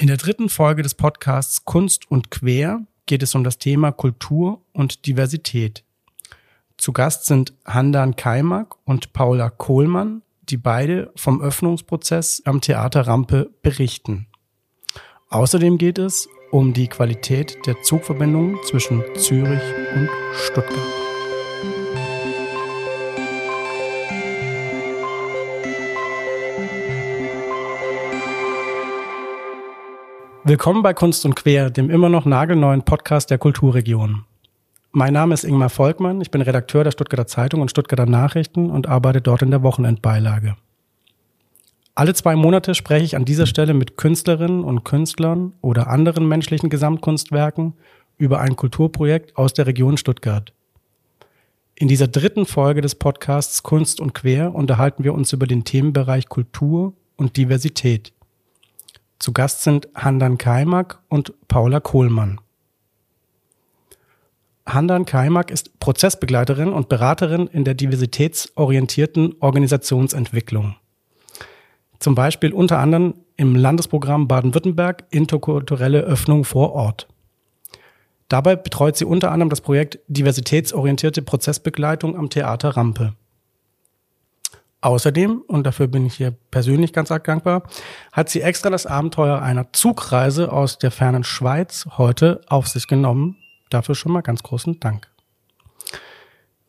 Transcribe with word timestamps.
In 0.00 0.06
der 0.06 0.16
dritten 0.16 0.48
Folge 0.48 0.82
des 0.82 0.94
Podcasts 0.94 1.66
Kunst 1.66 2.10
und 2.10 2.30
Quer 2.30 2.86
geht 3.04 3.22
es 3.22 3.34
um 3.34 3.44
das 3.44 3.58
Thema 3.58 3.92
Kultur 3.92 4.62
und 4.72 5.04
Diversität. 5.04 5.84
Zu 6.78 6.94
Gast 6.94 7.26
sind 7.26 7.52
Handan 7.66 8.16
Kaimak 8.16 8.76
und 8.86 9.12
Paula 9.12 9.50
Kohlmann, 9.50 10.22
die 10.48 10.56
beide 10.56 11.12
vom 11.16 11.42
Öffnungsprozess 11.42 12.40
am 12.46 12.62
Theater 12.62 13.06
Rampe 13.06 13.50
berichten. 13.60 14.26
Außerdem 15.28 15.76
geht 15.76 15.98
es 15.98 16.30
um 16.50 16.72
die 16.72 16.88
Qualität 16.88 17.58
der 17.66 17.82
Zugverbindung 17.82 18.56
zwischen 18.64 19.04
Zürich 19.16 19.60
und 19.94 20.08
Stuttgart. 20.32 20.99
Willkommen 30.50 30.82
bei 30.82 30.94
Kunst 30.94 31.24
und 31.24 31.36
Quer, 31.36 31.70
dem 31.70 31.90
immer 31.90 32.08
noch 32.08 32.24
nagelneuen 32.24 32.82
Podcast 32.82 33.30
der 33.30 33.38
Kulturregion. 33.38 34.24
Mein 34.90 35.12
Name 35.12 35.32
ist 35.32 35.44
Ingmar 35.44 35.70
Volkmann, 35.70 36.20
ich 36.20 36.32
bin 36.32 36.42
Redakteur 36.42 36.82
der 36.82 36.90
Stuttgarter 36.90 37.28
Zeitung 37.28 37.60
und 37.60 37.70
Stuttgarter 37.70 38.06
Nachrichten 38.06 38.68
und 38.68 38.88
arbeite 38.88 39.20
dort 39.20 39.42
in 39.42 39.52
der 39.52 39.62
Wochenendbeilage. 39.62 40.56
Alle 41.94 42.14
zwei 42.14 42.34
Monate 42.34 42.74
spreche 42.74 43.04
ich 43.04 43.14
an 43.14 43.24
dieser 43.24 43.46
Stelle 43.46 43.74
mit 43.74 43.96
Künstlerinnen 43.96 44.64
und 44.64 44.82
Künstlern 44.82 45.52
oder 45.60 45.86
anderen 45.86 46.26
menschlichen 46.26 46.68
Gesamtkunstwerken 46.68 47.74
über 48.18 48.40
ein 48.40 48.56
Kulturprojekt 48.56 49.36
aus 49.36 49.54
der 49.54 49.68
Region 49.68 49.98
Stuttgart. 49.98 50.52
In 51.76 51.86
dieser 51.86 52.08
dritten 52.08 52.44
Folge 52.44 52.80
des 52.80 52.96
Podcasts 52.96 53.62
Kunst 53.62 54.00
und 54.00 54.14
Quer 54.14 54.52
unterhalten 54.52 55.04
wir 55.04 55.14
uns 55.14 55.32
über 55.32 55.46
den 55.46 55.62
Themenbereich 55.62 56.28
Kultur 56.28 56.94
und 57.16 57.36
Diversität. 57.36 58.12
Zu 59.20 59.34
Gast 59.34 59.62
sind 59.62 59.86
Handan 59.94 60.38
Kaimak 60.38 60.98
und 61.08 61.34
Paula 61.46 61.78
Kohlmann. 61.78 62.40
Handan 64.66 65.04
Kaimak 65.04 65.50
ist 65.50 65.78
Prozessbegleiterin 65.78 66.72
und 66.72 66.88
Beraterin 66.88 67.46
in 67.46 67.64
der 67.64 67.74
diversitätsorientierten 67.74 69.34
Organisationsentwicklung. 69.40 70.76
Zum 71.98 72.14
Beispiel 72.14 72.54
unter 72.54 72.78
anderem 72.78 73.12
im 73.36 73.56
Landesprogramm 73.56 74.26
Baden-Württemberg 74.26 75.04
Interkulturelle 75.10 76.00
Öffnung 76.00 76.44
vor 76.44 76.72
Ort. 76.72 77.06
Dabei 78.28 78.56
betreut 78.56 78.96
sie 78.96 79.04
unter 79.04 79.32
anderem 79.32 79.50
das 79.50 79.60
Projekt 79.60 79.98
Diversitätsorientierte 80.08 81.20
Prozessbegleitung 81.20 82.16
am 82.16 82.30
Theater 82.30 82.70
Rampe. 82.70 83.12
Außerdem, 84.82 85.42
und 85.46 85.64
dafür 85.64 85.88
bin 85.88 86.06
ich 86.06 86.14
hier 86.14 86.30
persönlich 86.50 86.92
ganz 86.92 87.10
arg 87.10 87.24
dankbar, 87.24 87.64
hat 88.12 88.30
sie 88.30 88.40
extra 88.40 88.70
das 88.70 88.86
Abenteuer 88.86 89.42
einer 89.42 89.72
Zugreise 89.72 90.52
aus 90.52 90.78
der 90.78 90.90
fernen 90.90 91.22
Schweiz 91.22 91.86
heute 91.98 92.40
auf 92.48 92.66
sich 92.66 92.86
genommen. 92.86 93.36
Dafür 93.68 93.94
schon 93.94 94.12
mal 94.12 94.22
ganz 94.22 94.42
großen 94.42 94.80
Dank. 94.80 95.08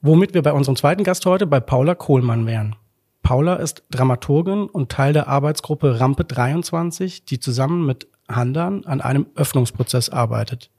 Womit 0.01 0.33
wir 0.33 0.41
bei 0.41 0.51
unserem 0.51 0.75
zweiten 0.75 1.03
Gast 1.03 1.25
heute 1.25 1.47
bei 1.47 1.59
Paula 1.59 1.95
Kohlmann 1.95 2.45
wären. 2.45 2.75
Paula 3.23 3.55
ist 3.55 3.83
Dramaturgin 3.91 4.65
und 4.65 4.91
Teil 4.91 5.13
der 5.13 5.27
Arbeitsgruppe 5.27 5.99
Rampe 5.99 6.25
23, 6.25 7.23
die 7.23 7.39
zusammen 7.39 7.85
mit 7.85 8.07
Handan 8.27 8.83
an 8.85 8.99
einem 8.99 9.27
Öffnungsprozess 9.35 10.09
arbeitet. 10.09 10.69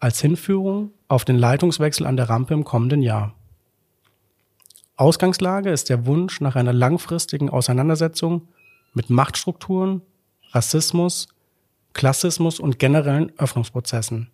Als 0.00 0.20
Hinführung 0.20 0.92
auf 1.08 1.24
den 1.24 1.36
Leitungswechsel 1.36 2.06
an 2.06 2.16
der 2.16 2.28
Rampe 2.28 2.54
im 2.54 2.64
kommenden 2.64 3.02
Jahr. 3.02 3.34
Ausgangslage 4.98 5.70
ist 5.70 5.88
der 5.90 6.06
Wunsch 6.06 6.40
nach 6.40 6.56
einer 6.56 6.72
langfristigen 6.72 7.50
Auseinandersetzung 7.50 8.48
mit 8.94 9.10
Machtstrukturen, 9.10 10.02
Rassismus, 10.50 11.28
Klassismus 11.92 12.58
und 12.58 12.80
generellen 12.80 13.32
Öffnungsprozessen. 13.38 14.30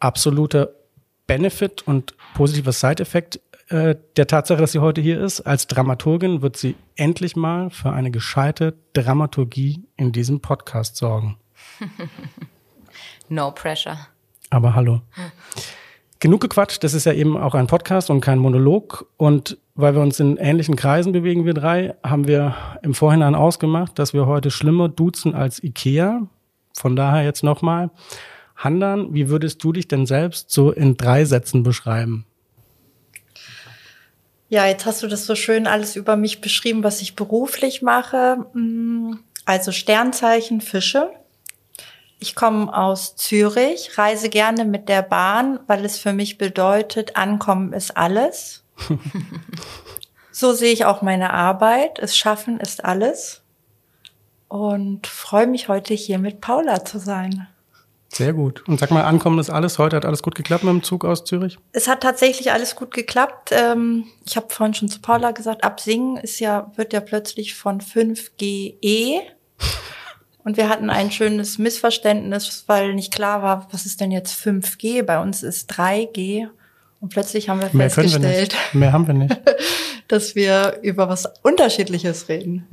Absoluter 0.00 0.70
Benefit 1.26 1.82
und 1.82 2.14
positiver 2.34 2.72
Side-Effekt 2.72 3.38
äh, 3.68 3.96
der 4.16 4.26
Tatsache, 4.26 4.60
dass 4.60 4.72
sie 4.72 4.78
heute 4.78 5.02
hier 5.02 5.20
ist. 5.20 5.42
Als 5.42 5.66
Dramaturgin 5.66 6.40
wird 6.40 6.56
sie 6.56 6.74
endlich 6.96 7.36
mal 7.36 7.68
für 7.68 7.92
eine 7.92 8.10
gescheite 8.10 8.74
Dramaturgie 8.94 9.84
in 9.96 10.12
diesem 10.12 10.40
Podcast 10.40 10.96
sorgen. 10.96 11.36
no 13.28 13.50
pressure. 13.50 13.98
Aber 14.48 14.74
hallo. 14.74 15.02
Genug 16.22 16.40
gequatscht, 16.40 16.84
das 16.84 16.94
ist 16.94 17.04
ja 17.04 17.12
eben 17.14 17.36
auch 17.36 17.56
ein 17.56 17.66
Podcast 17.66 18.08
und 18.08 18.20
kein 18.20 18.38
Monolog. 18.38 19.08
Und 19.16 19.58
weil 19.74 19.96
wir 19.96 20.02
uns 20.02 20.20
in 20.20 20.36
ähnlichen 20.36 20.76
Kreisen 20.76 21.10
bewegen, 21.10 21.46
wir 21.46 21.52
drei, 21.52 21.96
haben 22.04 22.28
wir 22.28 22.54
im 22.82 22.94
Vorhinein 22.94 23.34
ausgemacht, 23.34 23.98
dass 23.98 24.14
wir 24.14 24.26
heute 24.26 24.52
schlimmer 24.52 24.88
duzen 24.88 25.34
als 25.34 25.60
Ikea. 25.60 26.28
Von 26.74 26.94
daher 26.94 27.24
jetzt 27.24 27.42
nochmal. 27.42 27.90
Handan, 28.54 29.12
wie 29.12 29.30
würdest 29.30 29.64
du 29.64 29.72
dich 29.72 29.88
denn 29.88 30.06
selbst 30.06 30.52
so 30.52 30.70
in 30.70 30.96
drei 30.96 31.24
Sätzen 31.24 31.64
beschreiben? 31.64 32.24
Ja, 34.48 34.66
jetzt 34.66 34.86
hast 34.86 35.02
du 35.02 35.08
das 35.08 35.26
so 35.26 35.34
schön 35.34 35.66
alles 35.66 35.96
über 35.96 36.14
mich 36.14 36.40
beschrieben, 36.40 36.84
was 36.84 37.02
ich 37.02 37.16
beruflich 37.16 37.82
mache. 37.82 38.46
Mm, 38.54 39.14
also 39.44 39.72
Sternzeichen 39.72 40.60
Fische. 40.60 41.10
Ich 42.22 42.36
komme 42.36 42.72
aus 42.72 43.16
Zürich, 43.16 43.98
reise 43.98 44.28
gerne 44.28 44.64
mit 44.64 44.88
der 44.88 45.02
Bahn, 45.02 45.58
weil 45.66 45.84
es 45.84 45.98
für 45.98 46.12
mich 46.12 46.38
bedeutet, 46.38 47.16
Ankommen 47.16 47.72
ist 47.72 47.96
alles. 47.96 48.62
so 50.30 50.52
sehe 50.52 50.72
ich 50.72 50.84
auch 50.84 51.02
meine 51.02 51.32
Arbeit. 51.32 51.98
Es 51.98 52.16
schaffen 52.16 52.60
ist 52.60 52.84
alles. 52.84 53.42
Und 54.46 55.08
freue 55.08 55.48
mich 55.48 55.66
heute 55.66 55.94
hier 55.94 56.20
mit 56.20 56.40
Paula 56.40 56.84
zu 56.84 57.00
sein. 57.00 57.48
Sehr 58.08 58.32
gut. 58.32 58.62
Und 58.68 58.78
sag 58.78 58.92
mal, 58.92 59.02
Ankommen 59.02 59.40
ist 59.40 59.50
alles. 59.50 59.80
Heute 59.80 59.96
hat 59.96 60.04
alles 60.04 60.22
gut 60.22 60.36
geklappt 60.36 60.62
mit 60.62 60.72
dem 60.72 60.84
Zug 60.84 61.04
aus 61.04 61.24
Zürich? 61.24 61.58
Es 61.72 61.88
hat 61.88 62.04
tatsächlich 62.04 62.52
alles 62.52 62.76
gut 62.76 62.94
geklappt. 62.94 63.50
Ähm, 63.50 64.04
ich 64.24 64.36
habe 64.36 64.46
vorhin 64.48 64.74
schon 64.74 64.88
zu 64.88 65.00
Paula 65.00 65.32
gesagt, 65.32 65.64
absingen 65.64 66.18
ist 66.18 66.38
ja, 66.38 66.70
wird 66.76 66.92
ja 66.92 67.00
plötzlich 67.00 67.56
von 67.56 67.80
5GE 67.80 69.22
und 70.44 70.56
wir 70.56 70.68
hatten 70.68 70.90
ein 70.90 71.10
schönes 71.10 71.58
Missverständnis, 71.58 72.64
weil 72.66 72.94
nicht 72.94 73.14
klar 73.14 73.42
war, 73.42 73.68
was 73.70 73.86
ist 73.86 74.00
denn 74.00 74.10
jetzt 74.10 74.34
5G? 74.34 75.02
Bei 75.02 75.20
uns 75.20 75.42
ist 75.42 75.70
3G. 75.72 76.48
Und 77.00 77.08
plötzlich 77.12 77.48
haben 77.48 77.60
wir 77.60 77.70
Mehr 77.72 77.90
festgestellt, 77.90 78.56
wir 78.72 78.80
Mehr 78.80 78.92
haben 78.92 79.06
wir 79.06 79.14
nicht. 79.14 79.40
dass 80.08 80.34
wir 80.34 80.78
über 80.82 81.08
was 81.08 81.26
Unterschiedliches 81.42 82.28
reden. 82.28 82.68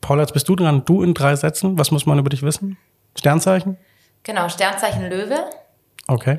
Paula, 0.00 0.22
jetzt 0.22 0.32
bist 0.32 0.48
du 0.48 0.56
dran. 0.56 0.84
Du 0.84 1.02
in 1.02 1.14
drei 1.14 1.36
Sätzen. 1.36 1.78
Was 1.78 1.90
muss 1.90 2.06
man 2.06 2.18
über 2.18 2.30
dich 2.30 2.42
wissen? 2.42 2.78
Sternzeichen? 3.18 3.76
Genau, 4.22 4.48
Sternzeichen 4.48 5.08
Löwe. 5.08 5.44
Okay. 6.06 6.38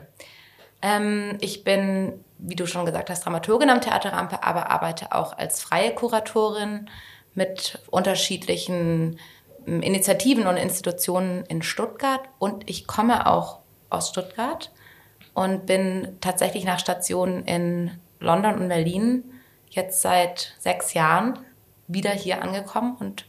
Ähm, 0.82 1.38
ich 1.42 1.64
bin, 1.64 2.14
wie 2.38 2.56
du 2.56 2.66
schon 2.66 2.86
gesagt 2.86 3.10
hast, 3.10 3.26
Dramaturgin 3.26 3.70
am 3.70 3.82
Theaterrampe, 3.82 4.44
aber 4.44 4.72
arbeite 4.72 5.12
auch 5.12 5.38
als 5.38 5.62
freie 5.62 5.94
Kuratorin 5.94 6.90
mit 7.34 7.80
unterschiedlichen 7.90 9.20
ähm, 9.66 9.82
Initiativen 9.82 10.48
und 10.48 10.58
Institutionen 10.58 11.46
in 11.46 11.62
Stuttgart 11.62 12.22
und 12.40 12.70
ich 12.70 12.88
komme 12.88 13.28
auch 13.28 13.60
aus 13.90 14.10
Stuttgart 14.10 14.72
und 15.34 15.66
bin 15.66 16.18
tatsächlich 16.22 16.66
nach 16.66 16.80
Stationen 16.80 17.46
in 17.46 17.92
London 18.20 18.56
und 18.56 18.68
Berlin 18.68 19.24
jetzt 19.70 20.02
seit 20.02 20.56
sechs 20.60 20.94
Jahren 20.94 21.40
wieder 21.88 22.12
hier 22.12 22.42
angekommen 22.42 22.96
und 23.00 23.26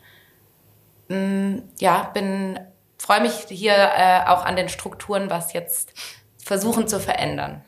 ähm, 1.09 1.63
ja, 1.79 2.11
bin 2.15 2.59
freue 2.99 3.21
mich 3.21 3.33
hier 3.49 3.75
äh, 3.75 4.21
auch 4.27 4.45
an 4.45 4.55
den 4.55 4.69
Strukturen, 4.69 5.29
was 5.29 5.53
jetzt 5.53 5.93
versuchen 6.39 6.87
zu 6.87 7.01
verändern. 7.01 7.65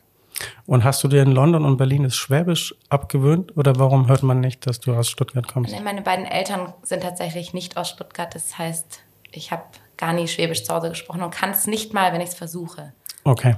Und 0.65 0.83
hast 0.83 1.03
du 1.03 1.07
dir 1.07 1.21
in 1.21 1.31
London 1.31 1.63
und 1.65 1.77
Berlin 1.77 2.03
das 2.03 2.15
Schwäbisch 2.15 2.75
abgewöhnt 2.89 3.55
oder 3.57 3.77
warum 3.77 4.07
hört 4.07 4.23
man 4.23 4.39
nicht, 4.39 4.67
dass 4.67 4.79
du 4.79 4.93
aus 4.93 5.07
Stuttgart 5.07 5.47
kommst? 5.47 5.73
Nee, 5.73 5.81
meine 5.81 6.01
beiden 6.01 6.25
Eltern 6.25 6.73
sind 6.83 7.03
tatsächlich 7.03 7.53
nicht 7.53 7.77
aus 7.77 7.89
Stuttgart. 7.89 8.33
Das 8.35 8.57
heißt, 8.57 9.01
ich 9.31 9.51
habe 9.51 9.63
gar 9.97 10.13
nie 10.13 10.27
Schwäbisch 10.27 10.63
zu 10.63 10.73
Hause 10.73 10.89
gesprochen 10.89 11.21
und 11.21 11.31
kann 11.31 11.51
es 11.51 11.67
nicht 11.67 11.93
mal, 11.93 12.11
wenn 12.13 12.21
ich 12.21 12.29
es 12.29 12.35
versuche. 12.35 12.93
Okay. 13.23 13.55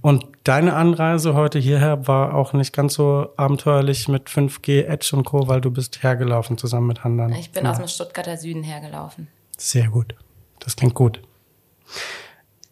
Und 0.00 0.26
deine 0.42 0.74
Anreise 0.74 1.34
heute 1.34 1.58
hierher 1.58 2.08
war 2.08 2.34
auch 2.34 2.52
nicht 2.52 2.72
ganz 2.72 2.94
so 2.94 3.28
abenteuerlich 3.36 4.08
mit 4.08 4.28
5G, 4.28 4.84
Edge 4.84 5.10
und 5.14 5.24
Co., 5.24 5.46
weil 5.46 5.60
du 5.60 5.70
bist 5.70 6.02
hergelaufen 6.02 6.58
zusammen 6.58 6.88
mit 6.88 7.04
anderen. 7.04 7.32
Ich 7.34 7.52
bin 7.52 7.64
ja. 7.64 7.70
aus 7.70 7.78
dem 7.78 7.86
Stuttgarter 7.86 8.36
Süden 8.36 8.64
hergelaufen. 8.64 9.28
Sehr 9.56 9.88
gut. 9.88 10.16
Das 10.58 10.74
klingt 10.74 10.94
gut. 10.94 11.22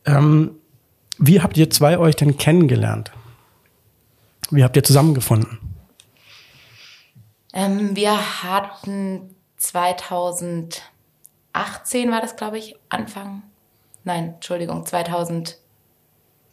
Ähm, 0.05 0.57
wie 1.21 1.43
habt 1.43 1.57
ihr 1.59 1.69
zwei 1.71 1.99
euch 1.99 2.17
denn 2.17 2.39
kennengelernt? 2.39 3.13
Wie 4.51 4.65
habt 4.65 4.75
ihr 4.75 4.83
zusammengefunden? 4.83 5.59
Ähm, 7.53 7.95
wir 7.95 8.43
hatten 8.43 9.37
2018 9.59 10.81
war 12.11 12.23
das, 12.23 12.37
glaube 12.37 12.59
ich, 12.59 12.75
Anfang. 12.89 13.43
Nein, 14.03 14.35
Entschuldigung, 14.35 14.87
2000. 14.87 15.59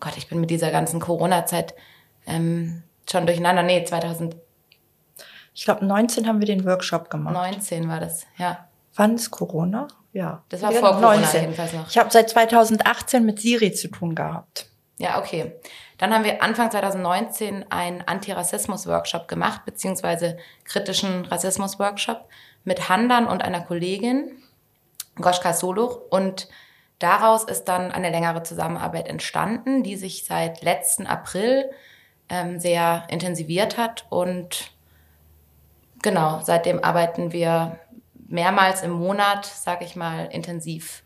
Gott, 0.02 0.18
ich 0.18 0.28
bin 0.28 0.42
mit 0.42 0.50
dieser 0.50 0.70
ganzen 0.70 1.00
Corona-Zeit 1.00 1.74
ähm, 2.26 2.84
schon 3.10 3.26
durcheinander. 3.26 3.64
Nee, 3.64 3.86
2000. 3.86 4.36
Ich 5.56 5.64
glaube, 5.64 5.86
19 5.86 6.28
haben 6.28 6.40
wir 6.40 6.46
den 6.46 6.66
Workshop 6.66 7.10
gemacht. 7.10 7.34
19 7.34 7.88
war 7.88 8.02
das, 8.02 8.28
ja. 8.38 8.68
Wann 8.96 9.16
ist 9.16 9.32
Corona? 9.32 9.88
Ja. 10.18 10.44
Das 10.50 10.64
war 10.64 10.72
vor 10.72 10.94
Corona 10.94 11.18
19. 11.18 11.42
jedenfalls 11.42 11.74
noch. 11.74 11.88
Ich 11.88 11.98
habe 12.00 12.10
seit 12.10 12.28
2018 12.32 13.24
mit 13.24 13.40
Siri 13.40 13.72
zu 13.72 13.88
tun 13.88 14.16
gehabt. 14.16 14.66
Ja, 14.98 15.20
okay. 15.20 15.54
Dann 16.00 16.12
haben 16.12 16.24
wir 16.24 16.42
Anfang 16.42 16.72
2019 16.72 17.72
einen 17.72 18.02
Antirassismus-Workshop 18.02 19.28
gemacht, 19.28 19.62
beziehungsweise 19.66 20.38
kritischen 20.64 21.26
Rassismus-Workshop 21.26 22.28
mit 22.64 22.90
Handern 22.90 23.28
und 23.28 23.44
einer 23.44 23.62
Kollegin, 23.62 24.42
Goschka 25.18 25.54
Soluch. 25.54 26.00
Und 26.10 26.48
daraus 26.98 27.44
ist 27.44 27.66
dann 27.66 27.92
eine 27.92 28.10
längere 28.10 28.42
Zusammenarbeit 28.42 29.08
entstanden, 29.08 29.84
die 29.84 29.98
sich 29.98 30.26
seit 30.26 30.64
letzten 30.64 31.06
April 31.06 31.70
ähm, 32.28 32.60
sehr 32.60 33.06
intensiviert 33.12 33.78
hat. 33.78 34.08
Und 34.10 34.72
genau, 36.02 36.42
seitdem 36.44 36.84
arbeiten 36.84 37.32
wir 37.32 37.78
mehrmals 38.28 38.82
im 38.84 38.92
Monat, 38.92 39.46
sage 39.46 39.86
ich 39.86 39.96
mal, 39.96 40.26
intensiv 40.26 41.04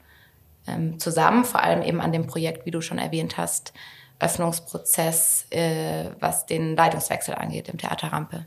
ähm, 0.67 0.99
zusammen, 0.99 1.43
vor 1.43 1.61
allem 1.61 1.81
eben 1.81 2.01
an 2.01 2.11
dem 2.11 2.27
Projekt, 2.27 2.65
wie 2.65 2.71
du 2.71 2.81
schon 2.81 2.97
erwähnt 2.97 3.37
hast, 3.37 3.73
Öffnungsprozess, 4.19 5.47
äh, 5.49 6.11
was 6.19 6.45
den 6.45 6.75
Leitungswechsel 6.75 7.33
angeht 7.33 7.69
im 7.69 7.77
Theaterrampe. 7.77 8.45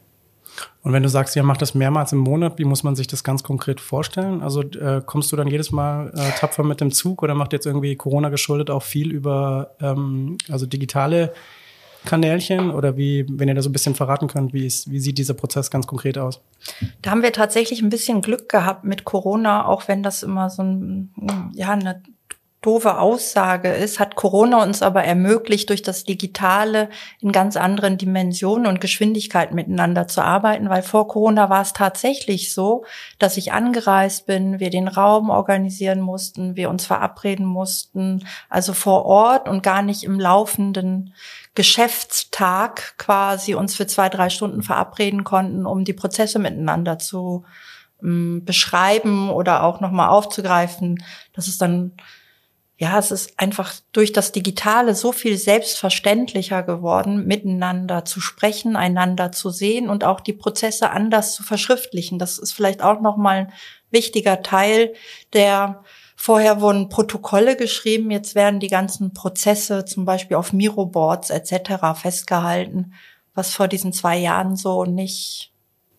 Und 0.83 0.93
wenn 0.93 1.03
du 1.03 1.09
sagst, 1.09 1.35
ihr 1.35 1.43
macht 1.43 1.63
das 1.63 1.75
mehrmals 1.75 2.13
im 2.13 2.19
Monat, 2.19 2.59
wie 2.59 2.65
muss 2.65 2.85
man 2.85 2.95
sich 2.95 3.09
das 3.09 3.25
ganz 3.25 3.43
konkret 3.43 3.81
vorstellen? 3.81 4.43
Also 4.43 4.63
äh, 4.63 5.03
kommst 5.05 5.33
du 5.33 5.37
dann 5.37 5.49
jedes 5.49 5.73
Mal 5.73 6.13
äh, 6.15 6.31
tapfer 6.39 6.63
mit 6.63 6.81
dem 6.81 6.93
Zug 6.93 7.23
oder 7.23 7.35
macht 7.35 7.53
jetzt 7.53 7.67
irgendwie 7.67 7.97
Corona 7.97 8.29
geschuldet 8.29 8.71
auch 8.71 8.83
viel 8.83 9.11
über 9.11 9.75
ähm, 9.81 10.39
also 10.49 10.67
digitale 10.67 11.33
Kanälchen 12.05 12.71
oder 12.71 12.97
wie, 12.97 13.27
wenn 13.29 13.49
ihr 13.49 13.55
da 13.55 13.63
so 13.63 13.69
ein 13.69 13.73
bisschen 13.73 13.95
verraten 13.95 14.29
könnt, 14.29 14.53
wie, 14.53 14.67
ist, 14.67 14.91
wie 14.91 15.01
sieht 15.01 15.19
dieser 15.19 15.35
Prozess 15.35 15.71
ganz 15.71 15.87
konkret 15.87 16.19
aus? 16.19 16.41
Da 17.03 17.11
haben 17.11 17.23
wir 17.23 17.33
tatsächlich 17.33 17.83
ein 17.83 17.91
bisschen 17.91 18.21
Glück 18.23 18.49
gehabt 18.49 18.85
mit 18.85 19.05
Corona, 19.05 19.67
auch 19.67 19.89
wenn 19.89 20.03
das 20.03 20.23
immer 20.23 20.51
so 20.51 20.63
ein, 20.63 21.11
ja, 21.55 21.71
eine 21.71 22.03
doofe 22.65 22.99
Aussage 22.99 23.69
ist, 23.69 24.01
hat 24.01 24.17
Corona 24.17 24.63
uns 24.63 24.81
aber 24.81 25.05
ermöglicht, 25.05 25.69
durch 25.69 25.83
das 25.83 26.05
Digitale 26.05 26.89
in 27.21 27.31
ganz 27.31 27.57
anderen 27.57 27.99
Dimensionen 27.99 28.67
und 28.67 28.81
Geschwindigkeit 28.81 29.53
miteinander 29.53 30.09
zu 30.09 30.23
arbeiten, 30.23 30.71
weil 30.71 30.83
vor 30.83 31.07
Corona 31.07 31.51
war 31.51 31.61
es 31.61 31.75
tatsächlich 31.75 32.55
so, 32.55 32.85
dass 33.19 33.37
ich 33.37 33.53
angereist 33.53 34.27
bin, 34.27 34.61
wir 34.61 34.71
den 34.71 34.89
Raum 34.89 35.29
organisieren 35.29 36.01
mussten, 36.01 36.57
wir 36.57 36.71
uns 36.71 36.87
verabreden 36.87 37.45
mussten, 37.45 38.27
also 38.49 38.73
vor 38.73 39.05
Ort 39.05 39.47
und 39.47 39.63
gar 39.63 39.83
nicht 39.83 40.05
im 40.05 40.19
laufenden 40.19 41.13
Geschäftstag 41.55 42.99
quasi 42.99 43.55
uns 43.55 43.75
für 43.75 43.87
zwei, 43.87 44.09
drei 44.09 44.29
Stunden 44.29 44.63
verabreden 44.63 45.25
konnten, 45.25 45.67
um 45.67 45.85
die 45.85 45.93
Prozesse 45.93 46.39
miteinander 46.39 46.99
zu 46.99 47.45
ähm, 48.03 48.45
beschreiben 48.45 49.31
oder 49.31 49.63
auch 49.63 49.81
nochmal 49.81 50.09
aufzugreifen. 50.09 51.03
Das 51.33 51.49
ist 51.49 51.63
dann 51.63 51.93
ja, 52.77 52.99
es 52.99 53.13
ist 53.13 53.39
einfach 53.39 53.73
durch 53.93 54.13
das 54.13 54.33
Digitale 54.33 54.97
so 54.97 55.13
viel 55.13 55.37
selbstverständlicher 55.37 56.65
geworden, 56.65 57.25
miteinander 57.25 58.05
zu 58.05 58.21
sprechen, 58.21 58.75
einander 58.75 59.31
zu 59.31 59.51
sehen 59.51 59.89
und 59.89 60.03
auch 60.03 60.21
die 60.21 60.33
Prozesse 60.33 60.91
anders 60.91 61.35
zu 61.35 61.45
verschriftlichen. 61.45 62.19
Das 62.19 62.39
ist 62.39 62.53
vielleicht 62.53 62.83
auch 62.83 63.01
nochmal 63.01 63.37
ein 63.37 63.53
wichtiger 63.91 64.43
Teil, 64.43 64.93
der 65.33 65.85
vorher 66.17 66.61
wurden 66.61 66.89
Protokolle 66.89 67.57
geschrieben, 67.57 68.11
jetzt 68.11 68.35
werden 68.35 68.61
die 68.61 68.69
ganzen 68.69 69.13
Prozesse 69.13 69.85
zum 69.85 70.05
Beispiel 70.05 70.37
auf 70.37 70.53
Miroboards 70.53 71.31
etc. 71.31 71.95
festgehalten, 71.95 72.95
was 73.35 73.53
vor 73.55 73.69
diesen 73.69 73.93
zwei 73.93 74.17
Jahren 74.17 74.57
so 74.57 74.85
nicht, 74.85 75.53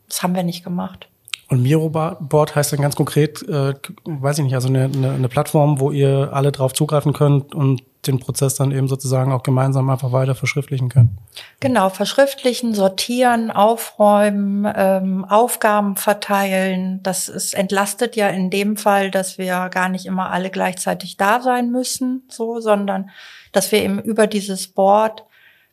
das 0.08 0.24
haben 0.24 0.36
wir 0.36 0.44
nicht 0.44 0.64
gemacht. 0.64 1.10
Und 1.48 1.62
Miroboard 1.62 2.56
heißt 2.56 2.74
dann 2.74 2.82
ganz 2.82 2.96
konkret, 2.96 3.48
äh, 3.48 3.74
weiß 4.06 4.40
ich 4.40 4.44
nicht, 4.44 4.56
also 4.56 4.68
eine, 4.68 4.86
eine, 4.86 5.12
eine 5.12 5.30
Plattform, 5.30 5.80
wo 5.80 5.92
ihr 5.92 6.32
alle 6.34 6.52
drauf 6.52 6.74
zugreifen 6.74 7.14
könnt 7.14 7.54
und 7.54 7.84
den 8.08 8.20
Prozess 8.20 8.56
dann 8.56 8.72
eben 8.72 8.88
sozusagen 8.88 9.32
auch 9.32 9.44
gemeinsam 9.44 9.90
einfach 9.90 10.12
weiter 10.12 10.36
verschriftlichen 10.36 10.90
könnt. 10.90 11.12
Genau, 11.60 11.90
verschriftlichen, 11.90 12.74
sortieren, 12.74 13.52
aufräumen, 13.52 14.72
ähm, 14.76 15.26
Aufgaben 15.26 15.96
verteilen. 15.96 17.02
Das 17.04 17.30
ist 17.30 17.54
entlastet 17.54 18.16
ja 18.16 18.28
in 18.30 18.50
dem 18.50 18.78
Fall, 18.78 19.12
dass 19.12 19.38
wir 19.38 19.70
gar 19.70 19.90
nicht 19.90 20.06
immer 20.06 20.32
alle 20.32 20.50
gleichzeitig 20.50 21.18
da 21.18 21.42
sein 21.42 21.72
müssen, 21.72 22.24
so, 22.30 22.60
sondern 22.60 23.10
dass 23.52 23.72
wir 23.72 23.82
eben 23.82 24.00
über 24.00 24.28
dieses 24.28 24.68
Board 24.68 25.26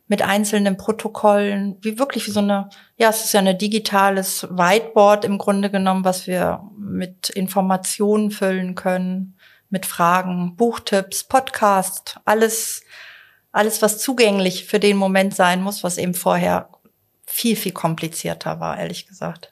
mit 0.07 0.21
einzelnen 0.21 0.77
Protokollen, 0.77 1.77
wie 1.81 1.97
wirklich 1.97 2.27
wie 2.27 2.31
so 2.31 2.39
eine, 2.39 2.69
ja, 2.97 3.09
es 3.09 3.23
ist 3.23 3.33
ja 3.33 3.39
ein 3.39 3.57
digitales 3.57 4.47
Whiteboard 4.49 5.25
im 5.25 5.37
Grunde 5.37 5.69
genommen, 5.71 6.05
was 6.05 6.27
wir 6.27 6.61
mit 6.77 7.29
Informationen 7.29 8.29
füllen 8.29 8.75
können, 8.75 9.32
mit 9.73 9.87
Fragen, 9.87 10.55
Buchtipps, 10.55 11.23
Podcast, 11.23 12.19
alles, 12.25 12.83
alles, 13.51 13.81
was 13.81 13.97
zugänglich 13.97 14.65
für 14.65 14.79
den 14.79 14.95
Moment 14.95 15.35
sein 15.35 15.63
muss, 15.63 15.83
was 15.83 15.97
eben 15.97 16.13
vorher 16.13 16.69
viel, 17.25 17.55
viel 17.55 17.71
komplizierter 17.71 18.59
war, 18.59 18.77
ehrlich 18.77 19.07
gesagt. 19.07 19.51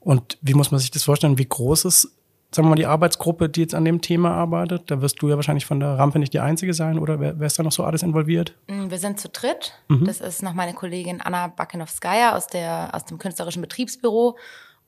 Und 0.00 0.36
wie 0.42 0.54
muss 0.54 0.72
man 0.72 0.80
sich 0.80 0.90
das 0.90 1.04
vorstellen? 1.04 1.38
Wie 1.38 1.48
groß 1.48 1.84
ist 1.84 2.16
sagen 2.52 2.66
wir 2.66 2.70
mal, 2.70 2.74
die 2.74 2.86
Arbeitsgruppe, 2.86 3.48
die 3.48 3.60
jetzt 3.60 3.76
an 3.76 3.84
dem 3.84 4.00
Thema 4.00 4.32
arbeitet? 4.32 4.90
Da 4.90 5.00
wirst 5.00 5.22
du 5.22 5.28
ja 5.28 5.36
wahrscheinlich 5.36 5.66
von 5.66 5.78
der 5.78 5.96
Rampe 5.96 6.18
nicht 6.18 6.32
die 6.32 6.40
Einzige 6.40 6.74
sein, 6.74 6.98
oder 6.98 7.20
wer, 7.20 7.38
wer 7.38 7.46
ist 7.46 7.56
da 7.56 7.62
noch 7.62 7.70
so 7.70 7.84
alles 7.84 8.02
involviert? 8.02 8.56
Mm, 8.66 8.90
wir 8.90 8.98
sind 8.98 9.20
zu 9.20 9.28
dritt. 9.28 9.74
Mhm. 9.86 10.06
Das 10.06 10.20
ist 10.20 10.42
noch 10.42 10.54
meine 10.54 10.74
Kollegin 10.74 11.20
Anna 11.20 11.46
Bakinowskaja 11.46 12.36
aus, 12.36 12.48
der, 12.48 12.90
aus 12.92 13.04
dem 13.04 13.18
künstlerischen 13.18 13.62
Betriebsbüro 13.62 14.36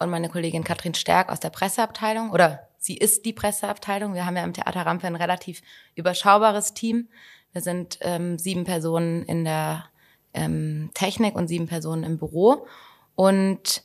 und 0.00 0.10
meine 0.10 0.28
Kollegin 0.28 0.64
Katrin 0.64 0.94
Stärk 0.94 1.30
aus 1.30 1.38
der 1.38 1.50
Presseabteilung. 1.50 2.30
Oder 2.30 2.66
sie 2.82 2.96
ist 2.96 3.24
die 3.24 3.32
Presseabteilung. 3.32 4.14
Wir 4.14 4.26
haben 4.26 4.36
ja 4.36 4.42
im 4.42 4.52
Theater 4.52 4.84
Rampe 4.84 5.06
ein 5.06 5.14
relativ 5.14 5.62
überschaubares 5.94 6.74
Team. 6.74 7.08
Wir 7.52 7.62
sind 7.62 7.98
ähm, 8.00 8.38
sieben 8.38 8.64
Personen 8.64 9.22
in 9.22 9.44
der 9.44 9.84
ähm, 10.34 10.90
Technik 10.92 11.36
und 11.36 11.46
sieben 11.46 11.68
Personen 11.68 12.02
im 12.02 12.18
Büro. 12.18 12.66
Und 13.14 13.84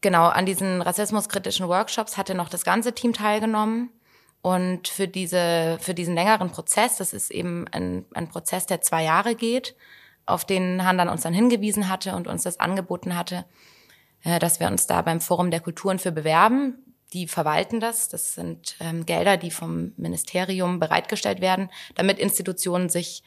genau, 0.00 0.26
an 0.26 0.46
diesen 0.46 0.82
rassismuskritischen 0.82 1.68
Workshops 1.68 2.16
hatte 2.16 2.34
noch 2.34 2.48
das 2.48 2.64
ganze 2.64 2.92
Team 2.92 3.12
teilgenommen. 3.12 3.90
Und 4.40 4.88
für 4.88 5.06
diese, 5.06 5.78
für 5.80 5.94
diesen 5.94 6.16
längeren 6.16 6.50
Prozess, 6.50 6.96
das 6.96 7.12
ist 7.12 7.30
eben 7.30 7.66
ein, 7.70 8.04
ein 8.14 8.28
Prozess, 8.28 8.66
der 8.66 8.80
zwei 8.80 9.04
Jahre 9.04 9.36
geht, 9.36 9.76
auf 10.26 10.44
den 10.44 10.84
Han 10.84 10.98
dann 10.98 11.08
uns 11.08 11.22
dann 11.22 11.34
hingewiesen 11.34 11.88
hatte 11.88 12.16
und 12.16 12.26
uns 12.26 12.42
das 12.42 12.58
angeboten 12.58 13.16
hatte, 13.16 13.44
äh, 14.24 14.40
dass 14.40 14.58
wir 14.58 14.66
uns 14.66 14.88
da 14.88 15.02
beim 15.02 15.20
Forum 15.20 15.52
der 15.52 15.60
Kulturen 15.60 16.00
für 16.00 16.10
bewerben. 16.10 16.81
Die 17.12 17.28
verwalten 17.28 17.80
das. 17.80 18.08
Das 18.08 18.34
sind 18.34 18.76
ähm, 18.80 19.04
Gelder, 19.06 19.36
die 19.36 19.50
vom 19.50 19.92
Ministerium 19.96 20.80
bereitgestellt 20.80 21.40
werden, 21.40 21.70
damit 21.94 22.18
Institutionen 22.18 22.88
sich 22.88 23.22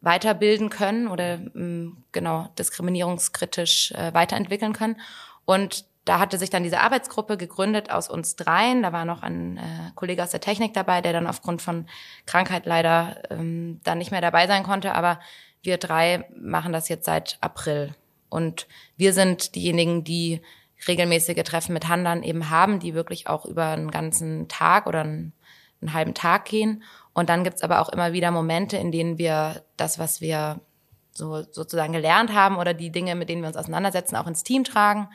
weiterbilden 0.00 0.70
können 0.70 1.08
oder 1.08 1.34
ähm, 1.54 2.04
genau 2.12 2.48
diskriminierungskritisch 2.58 3.92
äh, 3.92 4.12
weiterentwickeln 4.14 4.72
können. 4.72 5.00
Und 5.44 5.86
da 6.04 6.18
hatte 6.18 6.38
sich 6.38 6.50
dann 6.50 6.62
diese 6.62 6.80
Arbeitsgruppe 6.80 7.36
gegründet 7.38 7.90
aus 7.90 8.10
uns 8.10 8.36
dreien. 8.36 8.82
Da 8.82 8.92
war 8.92 9.06
noch 9.06 9.22
ein 9.22 9.56
äh, 9.56 9.90
Kollege 9.94 10.22
aus 10.22 10.30
der 10.30 10.40
Technik 10.40 10.74
dabei, 10.74 11.00
der 11.00 11.14
dann 11.14 11.26
aufgrund 11.26 11.62
von 11.62 11.86
Krankheit 12.26 12.66
leider 12.66 13.22
ähm, 13.30 13.80
dann 13.84 13.98
nicht 13.98 14.10
mehr 14.10 14.20
dabei 14.20 14.46
sein 14.46 14.64
konnte. 14.64 14.94
Aber 14.94 15.18
wir 15.62 15.78
drei 15.78 16.28
machen 16.36 16.72
das 16.72 16.88
jetzt 16.88 17.06
seit 17.06 17.38
April. 17.40 17.94
Und 18.28 18.66
wir 18.96 19.14
sind 19.14 19.54
diejenigen, 19.54 20.04
die 20.04 20.42
regelmäßige 20.86 21.42
Treffen 21.44 21.72
mit 21.72 21.88
Handlern 21.88 22.22
eben 22.22 22.50
haben, 22.50 22.80
die 22.80 22.94
wirklich 22.94 23.26
auch 23.28 23.44
über 23.44 23.66
einen 23.66 23.90
ganzen 23.90 24.48
Tag 24.48 24.86
oder 24.86 25.00
einen, 25.00 25.32
einen 25.80 25.92
halben 25.92 26.14
Tag 26.14 26.44
gehen. 26.46 26.82
Und 27.12 27.28
dann 27.28 27.44
gibt's 27.44 27.62
aber 27.62 27.80
auch 27.80 27.88
immer 27.88 28.12
wieder 28.12 28.30
Momente, 28.30 28.76
in 28.76 28.92
denen 28.92 29.18
wir 29.18 29.62
das, 29.76 29.98
was 29.98 30.20
wir 30.20 30.60
so 31.12 31.44
sozusagen 31.50 31.92
gelernt 31.92 32.32
haben 32.32 32.56
oder 32.56 32.74
die 32.74 32.90
Dinge, 32.90 33.14
mit 33.14 33.28
denen 33.28 33.42
wir 33.42 33.48
uns 33.48 33.56
auseinandersetzen, 33.56 34.16
auch 34.16 34.26
ins 34.26 34.42
Team 34.42 34.64
tragen 34.64 35.08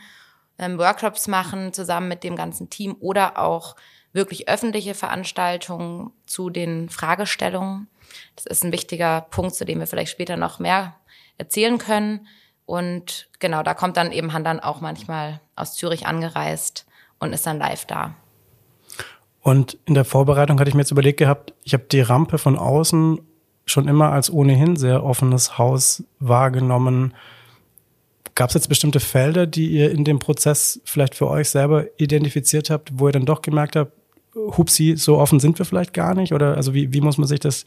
ähm, 0.59 0.77
Workshops 0.77 1.27
machen 1.27 1.73
zusammen 1.73 2.09
mit 2.09 2.23
dem 2.23 2.35
ganzen 2.35 2.69
Team 2.69 2.95
oder 2.99 3.39
auch 3.39 3.75
wirklich 4.11 4.49
öffentliche 4.49 4.93
Veranstaltungen 4.93 6.11
zu 6.25 6.49
den 6.49 6.89
Fragestellungen. 6.89 7.87
Das 8.35 8.45
ist 8.45 8.63
ein 8.63 8.71
wichtiger 8.71 9.21
Punkt, 9.21 9.55
zu 9.55 9.65
dem 9.65 9.79
wir 9.79 9.87
vielleicht 9.87 10.11
später 10.11 10.35
noch 10.35 10.59
mehr 10.59 10.95
erzählen 11.37 11.77
können. 11.77 12.27
Und 12.69 13.29
genau, 13.39 13.63
da 13.63 13.73
kommt 13.73 13.97
dann 13.97 14.11
eben 14.11 14.31
Handan 14.31 14.59
auch 14.59 14.79
manchmal 14.79 15.41
aus 15.55 15.73
Zürich 15.73 16.05
angereist 16.05 16.85
und 17.17 17.33
ist 17.33 17.47
dann 17.47 17.57
live 17.57 17.85
da. 17.85 18.13
Und 19.41 19.79
in 19.85 19.95
der 19.95 20.05
Vorbereitung 20.05 20.59
hatte 20.59 20.69
ich 20.69 20.75
mir 20.75 20.81
jetzt 20.83 20.91
überlegt 20.91 21.17
gehabt, 21.17 21.55
ich 21.63 21.73
habe 21.73 21.85
die 21.91 22.01
Rampe 22.01 22.37
von 22.37 22.59
außen 22.59 23.21
schon 23.65 23.87
immer 23.87 24.11
als 24.11 24.31
ohnehin 24.31 24.75
sehr 24.75 25.03
offenes 25.03 25.57
Haus 25.57 26.03
wahrgenommen. 26.19 27.15
Gab 28.35 28.49
es 28.49 28.53
jetzt 28.53 28.69
bestimmte 28.69 28.99
Felder, 28.99 29.47
die 29.47 29.71
ihr 29.71 29.89
in 29.89 30.03
dem 30.03 30.19
Prozess 30.19 30.79
vielleicht 30.85 31.15
für 31.15 31.27
euch 31.27 31.49
selber 31.49 31.85
identifiziert 31.97 32.69
habt, 32.69 32.99
wo 32.99 33.07
ihr 33.07 33.13
dann 33.13 33.25
doch 33.25 33.41
gemerkt 33.41 33.77
habt, 33.77 33.93
hupsi, 34.35 34.95
so 34.95 35.17
offen 35.17 35.39
sind 35.39 35.57
wir 35.57 35.65
vielleicht 35.65 35.95
gar 35.95 36.13
nicht? 36.13 36.33
Oder 36.33 36.55
also 36.55 36.75
wie, 36.75 36.93
wie 36.93 37.01
muss 37.01 37.17
man 37.17 37.27
sich 37.27 37.39
das 37.39 37.65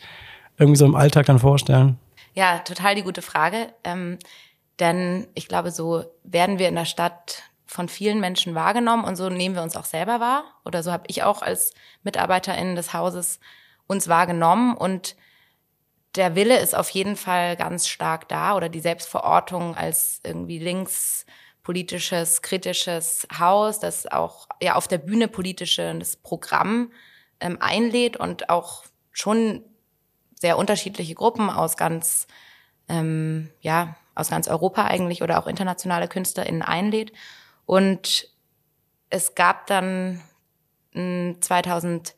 irgendwie 0.59 0.79
so 0.79 0.85
im 0.85 0.95
Alltag 0.95 1.27
dann 1.27 1.41
vorstellen? 1.41 1.99
Ja, 2.35 2.61
total 2.61 2.95
die 2.95 3.03
gute 3.03 3.21
Frage. 3.21 3.73
Ähm, 3.83 4.19
denn 4.83 5.29
ich 5.35 5.47
glaube, 5.47 5.71
so 5.71 6.05
werden 6.25 6.59
wir 6.59 6.69
in 6.69 6.75
der 6.75 6.87
Stadt 6.87 7.45
von 7.67 7.89
vielen 7.89 8.19
Menschen 8.19 8.57
wahrgenommen 8.57 9.05
und 9.05 9.15
so 9.15 9.29
nehmen 9.29 9.55
wir 9.55 9.63
uns 9.63 9.77
auch 9.77 9.85
selber 9.85 10.19
wahr. 10.19 10.43
Oder 10.65 10.83
so 10.83 10.91
habe 10.91 11.05
ich 11.07 11.23
auch 11.23 11.41
als 11.41 11.73
Mitarbeiterin 12.03 12.75
des 12.75 12.93
Hauses 12.93 13.39
uns 13.87 14.09
wahrgenommen. 14.09 14.77
Und 14.77 15.15
der 16.17 16.35
Wille 16.35 16.59
ist 16.59 16.75
auf 16.75 16.91
jeden 16.91 17.15
Fall 17.15 17.57
ganz 17.57 17.87
stark 17.87 18.29
da 18.29 18.57
oder 18.57 18.69
die 18.69 18.81
Selbstverortung 18.81 19.77
als 19.77 20.21
irgendwie 20.25 20.59
linkspolitisches, 20.59 22.43
kritisches 22.43 23.29
Haus, 23.39 23.79
das 23.79 24.11
auch 24.11 24.49
ja 24.61 24.75
auf 24.75 24.89
der 24.89 24.99
Bühne 24.99 25.29
politisches 25.29 26.17
Programm 26.17 26.91
ähm, 27.39 27.57
einlädt 27.61 28.17
und 28.17 28.51
auch 28.51 28.83
schon 29.13 29.65
sehr 30.35 30.59
unterschiedliche 30.59 31.15
Gruppen 31.15 31.51
aus 31.51 31.77
ganz 31.77 32.27
ähm, 32.89 33.49
ja 33.61 33.95
aus 34.15 34.31
ganz 34.31 34.49
Europa 34.49 34.85
eigentlich 34.85 35.23
oder 35.23 35.39
auch 35.39 35.47
internationale 35.47 36.09
KünstlerInnen 36.09 36.63
einlädt. 36.63 37.13
Und 37.67 38.29
es 39.11 39.35
gab 39.35 39.67
dann 39.67 40.21
2018 40.95 42.15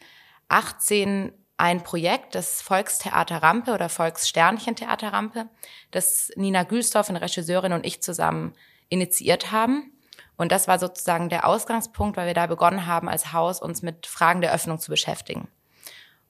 hm, 1.09 1.33
ein 1.57 1.83
Projekt, 1.83 2.35
das 2.35 2.61
Volkstheater 2.63 3.43
Rampe 3.43 3.73
oder 3.73 3.89
Volkssternchen 3.89 4.75
Rampe, 5.03 5.49
das 5.93 6.31
Nina 6.37 6.65
Gülsdorf, 6.65 7.09
eine 7.09 7.21
Regisseurin 7.21 7.73
und 7.73 7.87
ich 7.87 8.03
zusammen 8.03 8.55
initiiert 8.89 9.53
haben. 9.53 9.93
Und 10.37 10.51
das 10.51 10.67
war 10.67 10.81
sozusagen 10.81 11.29
der 11.29 11.47
Ausgangspunkt, 11.47 12.17
weil 12.17 12.27
wir 12.27 12.35
da 12.35 12.47
begonnen 12.47 12.87
haben, 12.87 13.09
als 13.09 13.33
Haus 13.33 13.63
uns 13.63 13.83
mit 13.83 14.07
Fragen 14.07 14.41
der 14.41 14.53
Öffnung 14.53 14.81
zu 14.81 14.91
beschäftigen. 14.91 15.49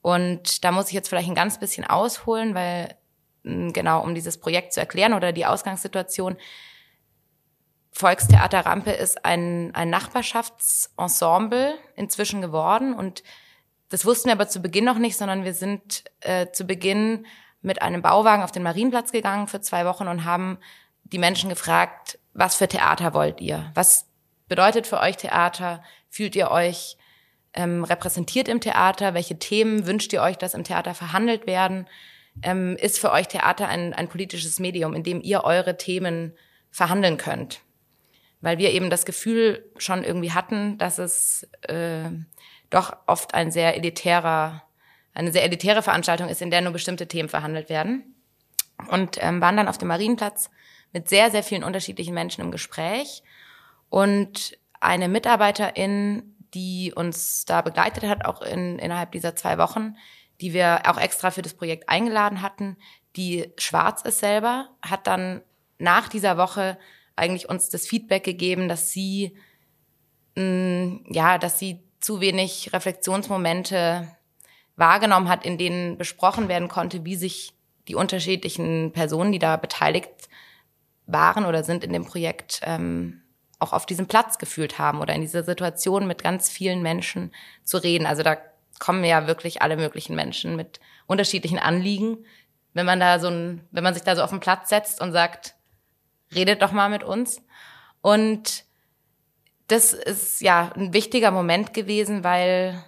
Und 0.02 0.64
da 0.64 0.72
muss 0.72 0.88
ich 0.88 0.92
jetzt 0.92 1.08
vielleicht 1.08 1.28
ein 1.28 1.34
ganz 1.34 1.58
bisschen 1.58 1.86
ausholen, 1.86 2.54
weil 2.54 2.94
genau, 3.44 4.02
um 4.02 4.14
dieses 4.14 4.38
Projekt 4.38 4.72
zu 4.72 4.80
erklären 4.80 5.14
oder 5.14 5.32
die 5.32 5.46
Ausgangssituation. 5.46 6.36
Volkstheater 7.92 8.66
Rampe 8.66 8.90
ist 8.90 9.24
ein, 9.24 9.72
ein 9.74 9.88
Nachbarschaftsensemble 9.90 11.74
inzwischen 11.94 12.40
geworden 12.40 12.94
und 12.94 13.22
das 13.90 14.04
wussten 14.04 14.26
wir 14.26 14.32
aber 14.32 14.48
zu 14.48 14.60
Beginn 14.60 14.84
noch 14.84 14.98
nicht, 14.98 15.16
sondern 15.16 15.44
wir 15.44 15.54
sind 15.54 16.02
äh, 16.20 16.50
zu 16.50 16.64
Beginn 16.64 17.26
mit 17.62 17.82
einem 17.82 18.02
Bauwagen 18.02 18.42
auf 18.42 18.50
den 18.50 18.64
Marienplatz 18.64 19.12
gegangen 19.12 19.46
für 19.46 19.60
zwei 19.60 19.84
Wochen 19.86 20.08
und 20.08 20.24
haben 20.24 20.58
die 21.04 21.18
Menschen 21.18 21.48
gefragt, 21.48 22.18
was 22.32 22.56
für 22.56 22.66
Theater 22.66 23.14
wollt 23.14 23.40
ihr? 23.40 23.70
Was 23.74 24.06
bedeutet 24.48 24.86
für 24.86 24.98
euch 24.98 25.16
Theater? 25.16 25.82
Fühlt 26.10 26.34
ihr 26.34 26.50
euch 26.50 26.96
ähm, 27.52 27.84
repräsentiert 27.84 28.48
im 28.48 28.60
Theater? 28.60 29.14
Welche 29.14 29.38
Themen 29.38 29.86
wünscht 29.86 30.12
ihr 30.12 30.22
euch, 30.22 30.36
dass 30.36 30.54
im 30.54 30.64
Theater 30.64 30.94
verhandelt 30.94 31.46
werden? 31.46 31.86
Ähm, 32.42 32.76
ist 32.76 32.98
für 32.98 33.12
euch 33.12 33.28
Theater 33.28 33.68
ein, 33.68 33.94
ein 33.94 34.08
politisches 34.08 34.58
Medium, 34.58 34.94
in 34.94 35.02
dem 35.02 35.20
ihr 35.22 35.44
eure 35.44 35.76
Themen 35.76 36.34
verhandeln 36.70 37.16
könnt? 37.16 37.60
weil 38.44 38.58
wir 38.58 38.72
eben 38.72 38.90
das 38.90 39.06
Gefühl 39.06 39.64
schon 39.78 40.04
irgendwie 40.04 40.32
hatten, 40.32 40.76
dass 40.76 40.98
es 40.98 41.48
äh, 41.62 42.10
doch 42.68 42.94
oft 43.06 43.32
ein 43.32 43.50
sehr 43.50 43.74
elitärer, 43.74 44.62
eine 45.14 45.32
sehr 45.32 45.44
elitäre 45.44 45.82
Veranstaltung 45.82 46.28
ist, 46.28 46.42
in 46.42 46.50
der 46.50 46.60
nur 46.60 46.74
bestimmte 46.74 47.08
Themen 47.08 47.30
verhandelt 47.30 47.70
werden. 47.70 48.14
Und 48.88 49.16
ähm, 49.20 49.40
waren 49.40 49.56
dann 49.56 49.68
auf 49.68 49.78
dem 49.78 49.88
Marienplatz 49.88 50.50
mit 50.92 51.08
sehr, 51.08 51.30
sehr 51.30 51.42
vielen 51.42 51.64
unterschiedlichen 51.64 52.12
Menschen 52.12 52.42
im 52.42 52.50
Gespräch. 52.50 53.22
Und 53.88 54.58
eine 54.78 55.08
Mitarbeiterin, 55.08 56.36
die 56.52 56.92
uns 56.94 57.46
da 57.46 57.62
begleitet 57.62 58.04
hat, 58.04 58.26
auch 58.26 58.42
in, 58.42 58.78
innerhalb 58.78 59.12
dieser 59.12 59.34
zwei 59.36 59.56
Wochen, 59.56 59.96
die 60.40 60.52
wir 60.52 60.82
auch 60.86 60.98
extra 60.98 61.30
für 61.30 61.42
das 61.42 61.54
Projekt 61.54 61.88
eingeladen 61.88 62.42
hatten, 62.42 62.76
die 63.16 63.52
schwarz 63.58 64.02
ist 64.02 64.18
selber, 64.18 64.68
hat 64.82 65.06
dann 65.06 65.42
nach 65.78 66.08
dieser 66.08 66.36
Woche 66.36 66.78
eigentlich 67.16 67.48
uns 67.48 67.68
das 67.68 67.86
Feedback 67.86 68.24
gegeben, 68.24 68.68
dass 68.68 68.90
sie, 68.90 69.36
mh, 70.36 70.42
mm, 70.44 71.04
ja, 71.10 71.38
dass 71.38 71.58
sie 71.58 71.82
zu 72.00 72.20
wenig 72.20 72.72
Reflexionsmomente 72.72 74.08
wahrgenommen 74.76 75.28
hat, 75.28 75.44
in 75.44 75.58
denen 75.58 75.96
besprochen 75.96 76.48
werden 76.48 76.68
konnte, 76.68 77.04
wie 77.04 77.16
sich 77.16 77.52
die 77.88 77.94
unterschiedlichen 77.94 78.92
Personen, 78.92 79.32
die 79.32 79.38
da 79.38 79.56
beteiligt 79.56 80.28
waren 81.06 81.44
oder 81.44 81.64
sind 81.64 81.84
in 81.84 81.92
dem 81.92 82.04
Projekt, 82.04 82.60
ähm, 82.64 83.22
auch 83.58 83.72
auf 83.72 83.86
diesem 83.86 84.06
Platz 84.06 84.38
gefühlt 84.38 84.78
haben 84.78 85.00
oder 85.00 85.14
in 85.14 85.20
dieser 85.20 85.44
Situation 85.44 86.06
mit 86.06 86.22
ganz 86.22 86.50
vielen 86.50 86.82
Menschen 86.82 87.32
zu 87.62 87.78
reden. 87.78 88.06
Also 88.06 88.22
da 88.22 88.36
kommen 88.78 89.04
ja 89.04 89.26
wirklich 89.26 89.62
alle 89.62 89.76
möglichen 89.76 90.16
Menschen 90.16 90.56
mit 90.56 90.80
unterschiedlichen 91.06 91.58
Anliegen. 91.58 92.24
Wenn 92.72 92.86
man 92.86 93.00
da 93.00 93.18
so 93.18 93.28
ein, 93.28 93.66
wenn 93.70 93.84
man 93.84 93.94
sich 93.94 94.02
da 94.02 94.16
so 94.16 94.22
auf 94.22 94.30
den 94.30 94.40
Platz 94.40 94.68
setzt 94.68 95.00
und 95.00 95.12
sagt, 95.12 95.54
redet 96.34 96.62
doch 96.62 96.72
mal 96.72 96.88
mit 96.88 97.04
uns. 97.04 97.40
Und 98.00 98.64
das 99.68 99.92
ist 99.92 100.40
ja 100.40 100.72
ein 100.74 100.92
wichtiger 100.92 101.30
Moment 101.30 101.72
gewesen, 101.72 102.24
weil 102.24 102.84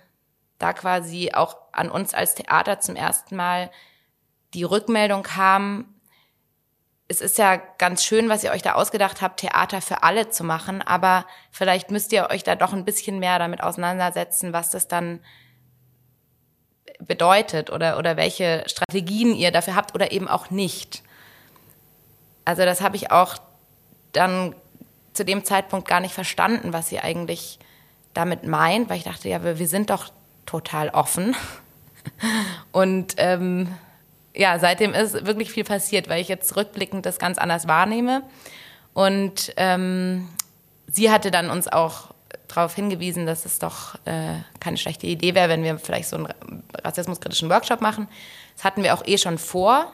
da 0.58 0.72
quasi 0.72 1.32
auch 1.32 1.56
an 1.72 1.90
uns 1.90 2.14
als 2.14 2.34
Theater 2.34 2.80
zum 2.80 2.96
ersten 2.96 3.36
Mal 3.36 3.70
die 4.54 4.64
Rückmeldung 4.64 5.22
kam, 5.22 5.96
es 7.08 7.20
ist 7.20 7.38
ja 7.38 7.56
ganz 7.78 8.04
schön, 8.04 8.28
was 8.28 8.42
ihr 8.42 8.50
euch 8.50 8.62
da 8.62 8.72
ausgedacht 8.72 9.22
habt, 9.22 9.40
Theater 9.40 9.80
für 9.80 10.02
alle 10.02 10.28
zu 10.30 10.42
machen, 10.42 10.82
aber 10.82 11.24
vielleicht 11.50 11.90
müsst 11.90 12.12
ihr 12.12 12.30
euch 12.30 12.42
da 12.42 12.56
doch 12.56 12.72
ein 12.72 12.84
bisschen 12.84 13.20
mehr 13.20 13.38
damit 13.38 13.62
auseinandersetzen, 13.62 14.52
was 14.52 14.70
das 14.70 14.88
dann 14.88 15.20
bedeutet 17.00 17.70
oder, 17.70 17.98
oder 17.98 18.16
welche 18.16 18.64
Strategien 18.66 19.34
ihr 19.34 19.50
dafür 19.50 19.74
habt 19.74 19.94
oder 19.94 20.12
eben 20.12 20.28
auch 20.28 20.50
nicht. 20.50 21.02
Also 22.44 22.64
das 22.64 22.80
habe 22.80 22.96
ich 22.96 23.10
auch 23.10 23.36
dann 24.12 24.54
zu 25.12 25.24
dem 25.24 25.44
Zeitpunkt 25.44 25.88
gar 25.88 26.00
nicht 26.00 26.14
verstanden, 26.14 26.72
was 26.72 26.88
sie 26.88 27.00
eigentlich 27.00 27.58
damit 28.14 28.46
meint, 28.46 28.88
weil 28.88 28.98
ich 28.98 29.04
dachte, 29.04 29.28
ja, 29.28 29.42
wir, 29.44 29.58
wir 29.58 29.68
sind 29.68 29.90
doch 29.90 30.10
total 30.46 30.90
offen. 30.90 31.34
Und 32.72 33.14
ähm, 33.18 33.74
ja, 34.34 34.58
seitdem 34.58 34.94
ist 34.94 35.26
wirklich 35.26 35.50
viel 35.50 35.64
passiert, 35.64 36.08
weil 36.08 36.20
ich 36.20 36.28
jetzt 36.28 36.56
rückblickend 36.56 37.04
das 37.04 37.18
ganz 37.18 37.38
anders 37.38 37.66
wahrnehme. 37.66 38.22
Und 38.94 39.52
ähm, 39.56 40.28
sie 40.86 41.10
hatte 41.10 41.30
dann 41.30 41.50
uns 41.50 41.68
auch 41.68 42.14
darauf 42.48 42.74
hingewiesen, 42.74 43.26
dass 43.26 43.44
es 43.44 43.58
doch 43.58 43.96
äh, 44.04 44.34
keine 44.60 44.76
schlechte 44.76 45.06
Idee 45.06 45.34
wäre, 45.34 45.48
wenn 45.48 45.62
wir 45.62 45.78
vielleicht 45.78 46.08
so 46.08 46.16
einen 46.16 46.62
rassismuskritischen 46.84 47.50
Workshop 47.50 47.80
machen. 47.80 48.08
Das 48.54 48.64
hatten 48.64 48.82
wir 48.82 48.94
auch 48.94 49.06
eh 49.06 49.18
schon 49.18 49.38
vor, 49.38 49.92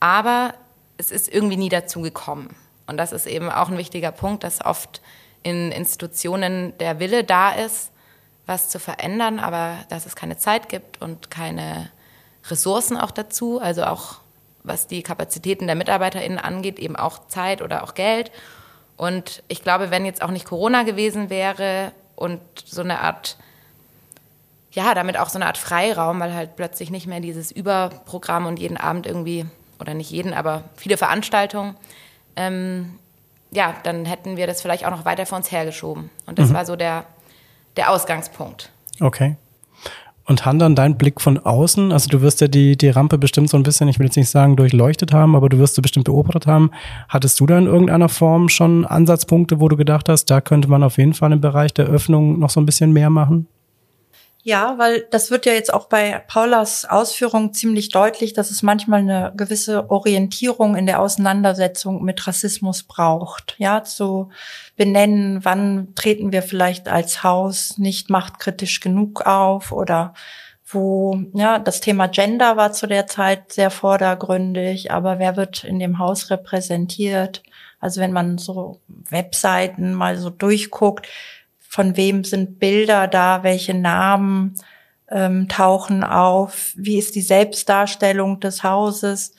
aber 0.00 0.54
es 0.96 1.10
ist 1.10 1.32
irgendwie 1.32 1.56
nie 1.56 1.68
dazu 1.68 2.00
gekommen. 2.00 2.54
Und 2.86 2.96
das 2.96 3.12
ist 3.12 3.26
eben 3.26 3.50
auch 3.50 3.68
ein 3.68 3.78
wichtiger 3.78 4.12
Punkt, 4.12 4.44
dass 4.44 4.64
oft 4.64 5.02
in 5.42 5.72
Institutionen 5.72 6.76
der 6.78 7.00
Wille 7.00 7.24
da 7.24 7.50
ist, 7.50 7.92
was 8.46 8.68
zu 8.70 8.78
verändern, 8.78 9.38
aber 9.38 9.76
dass 9.88 10.06
es 10.06 10.16
keine 10.16 10.38
Zeit 10.38 10.68
gibt 10.68 11.00
und 11.02 11.30
keine 11.30 11.90
Ressourcen 12.48 12.96
auch 12.96 13.10
dazu, 13.10 13.60
also 13.60 13.84
auch 13.84 14.20
was 14.64 14.86
die 14.86 15.02
Kapazitäten 15.02 15.66
der 15.66 15.76
MitarbeiterInnen 15.76 16.38
angeht, 16.38 16.78
eben 16.78 16.96
auch 16.96 17.28
Zeit 17.28 17.62
oder 17.62 17.84
auch 17.84 17.94
Geld. 17.94 18.30
Und 18.98 19.44
ich 19.48 19.62
glaube, 19.62 19.90
wenn 19.90 20.04
jetzt 20.04 20.22
auch 20.22 20.30
nicht 20.30 20.44
Corona 20.44 20.82
gewesen 20.82 21.30
wäre 21.30 21.92
und 22.16 22.40
so 22.66 22.82
eine 22.82 23.00
Art, 23.00 23.38
ja, 24.72 24.92
damit 24.92 25.16
auch 25.16 25.30
so 25.30 25.38
eine 25.38 25.46
Art 25.46 25.56
Freiraum, 25.56 26.20
weil 26.20 26.34
halt 26.34 26.56
plötzlich 26.56 26.90
nicht 26.90 27.06
mehr 27.06 27.20
dieses 27.20 27.50
Überprogramm 27.50 28.46
und 28.46 28.58
jeden 28.58 28.76
Abend 28.76 29.06
irgendwie 29.06 29.46
oder 29.78 29.94
nicht 29.94 30.10
jeden, 30.10 30.34
aber 30.34 30.64
viele 30.76 30.96
Veranstaltungen, 30.96 31.76
ähm, 32.34 32.98
ja, 33.52 33.76
dann 33.84 34.04
hätten 34.04 34.36
wir 34.36 34.48
das 34.48 34.60
vielleicht 34.60 34.84
auch 34.84 34.90
noch 34.90 35.04
weiter 35.04 35.26
vor 35.26 35.38
uns 35.38 35.50
hergeschoben. 35.50 36.10
Und 36.26 36.40
das 36.40 36.50
mhm. 36.50 36.54
war 36.54 36.66
so 36.66 36.74
der, 36.74 37.04
der 37.76 37.90
Ausgangspunkt. 37.90 38.70
Okay. 39.00 39.36
Und 40.28 40.44
Han, 40.44 40.58
dann 40.58 40.74
dein 40.74 40.98
Blick 40.98 41.22
von 41.22 41.38
außen, 41.38 41.90
also 41.90 42.10
du 42.10 42.20
wirst 42.20 42.42
ja 42.42 42.48
die, 42.48 42.76
die 42.76 42.90
Rampe 42.90 43.16
bestimmt 43.16 43.48
so 43.48 43.56
ein 43.56 43.62
bisschen, 43.62 43.88
ich 43.88 43.98
will 43.98 44.04
jetzt 44.04 44.16
nicht 44.16 44.28
sagen 44.28 44.56
durchleuchtet 44.56 45.10
haben, 45.10 45.34
aber 45.34 45.48
du 45.48 45.58
wirst 45.58 45.74
sie 45.74 45.80
bestimmt 45.80 46.04
beobachtet 46.04 46.46
haben. 46.46 46.70
Hattest 47.08 47.40
du 47.40 47.46
da 47.46 47.56
in 47.56 47.64
irgendeiner 47.64 48.10
Form 48.10 48.50
schon 48.50 48.84
Ansatzpunkte, 48.84 49.58
wo 49.58 49.70
du 49.70 49.78
gedacht 49.78 50.10
hast, 50.10 50.26
da 50.26 50.42
könnte 50.42 50.68
man 50.68 50.82
auf 50.82 50.98
jeden 50.98 51.14
Fall 51.14 51.32
im 51.32 51.40
Bereich 51.40 51.72
der 51.72 51.86
Öffnung 51.86 52.38
noch 52.38 52.50
so 52.50 52.60
ein 52.60 52.66
bisschen 52.66 52.92
mehr 52.92 53.08
machen? 53.08 53.46
Ja, 54.48 54.78
weil 54.78 55.06
das 55.10 55.30
wird 55.30 55.44
ja 55.44 55.52
jetzt 55.52 55.74
auch 55.74 55.88
bei 55.90 56.24
Paulas 56.26 56.86
Ausführungen 56.86 57.52
ziemlich 57.52 57.90
deutlich, 57.90 58.32
dass 58.32 58.50
es 58.50 58.62
manchmal 58.62 59.00
eine 59.00 59.30
gewisse 59.36 59.90
Orientierung 59.90 60.74
in 60.74 60.86
der 60.86 61.00
Auseinandersetzung 61.00 62.02
mit 62.02 62.26
Rassismus 62.26 62.84
braucht. 62.84 63.56
Ja, 63.58 63.84
zu 63.84 64.30
benennen, 64.74 65.44
wann 65.44 65.94
treten 65.96 66.32
wir 66.32 66.40
vielleicht 66.40 66.88
als 66.88 67.22
Haus 67.22 67.76
nicht 67.76 68.08
machtkritisch 68.08 68.80
genug 68.80 69.26
auf 69.26 69.70
oder 69.70 70.14
wo, 70.64 71.20
ja, 71.34 71.58
das 71.58 71.80
Thema 71.80 72.06
Gender 72.08 72.56
war 72.56 72.72
zu 72.72 72.86
der 72.86 73.06
Zeit 73.06 73.52
sehr 73.52 73.70
vordergründig, 73.70 74.90
aber 74.90 75.18
wer 75.18 75.36
wird 75.36 75.62
in 75.64 75.78
dem 75.78 75.98
Haus 75.98 76.30
repräsentiert? 76.30 77.42
Also 77.80 78.00
wenn 78.00 78.12
man 78.12 78.38
so 78.38 78.80
Webseiten 78.88 79.92
mal 79.92 80.16
so 80.16 80.30
durchguckt, 80.30 81.06
von 81.68 81.96
wem 81.96 82.24
sind 82.24 82.58
Bilder 82.58 83.06
da, 83.06 83.42
welche 83.42 83.74
Namen 83.74 84.54
ähm, 85.10 85.48
tauchen 85.48 86.02
auf, 86.02 86.72
wie 86.76 86.98
ist 86.98 87.14
die 87.14 87.20
Selbstdarstellung 87.22 88.40
des 88.40 88.62
Hauses, 88.62 89.34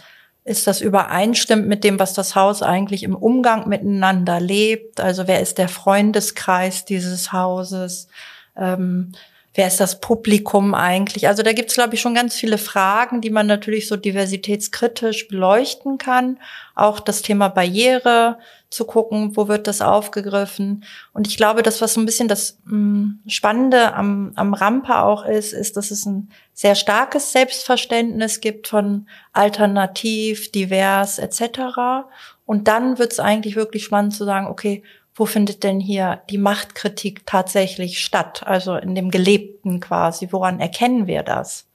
ist 0.45 0.67
das 0.67 0.81
übereinstimmt 0.81 1.67
mit 1.67 1.83
dem, 1.83 1.99
was 1.99 2.13
das 2.13 2.35
Haus 2.35 2.63
eigentlich 2.63 3.03
im 3.03 3.15
Umgang 3.15 3.67
miteinander 3.67 4.39
lebt? 4.39 4.99
Also 4.99 5.27
wer 5.27 5.41
ist 5.41 5.57
der 5.57 5.69
Freundeskreis 5.69 6.85
dieses 6.85 7.33
Hauses? 7.33 8.07
Ähm, 8.55 9.11
wer 9.55 9.67
ist 9.67 9.79
das 9.79 9.99
Publikum 9.99 10.75
eigentlich? 10.75 11.27
Also 11.27 11.43
da 11.43 11.53
gibt 11.53 11.69
es, 11.69 11.75
glaube 11.75 11.95
ich, 11.95 12.01
schon 12.01 12.13
ganz 12.13 12.35
viele 12.35 12.57
Fragen, 12.57 13.21
die 13.21 13.29
man 13.29 13.47
natürlich 13.47 13.87
so 13.87 13.95
diversitätskritisch 13.95 15.27
beleuchten 15.27 15.97
kann. 15.97 16.39
Auch 16.75 16.99
das 16.99 17.21
Thema 17.21 17.49
Barriere 17.49 18.37
zu 18.69 18.85
gucken, 18.85 19.35
wo 19.35 19.47
wird 19.47 19.65
das 19.65 19.81
aufgegriffen. 19.81 20.85
Und 21.11 21.27
ich 21.27 21.37
glaube, 21.37 21.63
das, 21.63 21.81
was 21.81 21.95
so 21.95 21.99
ein 21.99 22.05
bisschen 22.05 22.27
das 22.27 22.59
mh, 22.65 22.71
hm, 22.71 23.19
Spannende 23.27 23.93
am, 23.95 24.31
am 24.35 24.53
Rampe 24.53 24.99
auch 24.99 25.25
ist, 25.25 25.53
ist, 25.53 25.75
dass 25.75 25.89
es 25.89 26.05
ein 26.05 26.29
sehr 26.53 26.75
starkes 26.75 27.31
Selbstverständnis 27.31 28.41
gibt 28.41 28.67
von 28.67 29.07
alternativ, 29.33 30.51
divers 30.51 31.17
etc. 31.17 32.05
Und 32.45 32.67
dann 32.67 32.99
wird 32.99 33.11
es 33.11 33.19
eigentlich 33.19 33.55
wirklich 33.55 33.83
spannend 33.83 34.13
zu 34.13 34.25
sagen, 34.25 34.45
okay, 34.47 34.83
wo 35.19 35.25
findet 35.25 35.63
denn 35.63 35.81
hier 35.81 36.21
die 36.29 36.37
Machtkritik 36.37 37.25
tatsächlich 37.25 38.03
statt? 38.03 38.43
Also 38.45 38.77
in 38.77 38.95
dem 38.95 39.11
Gelebten 39.11 39.81
quasi. 39.81 40.29
Woran 40.31 40.61
erkennen 40.61 41.07
wir 41.07 41.23
das? 41.23 41.67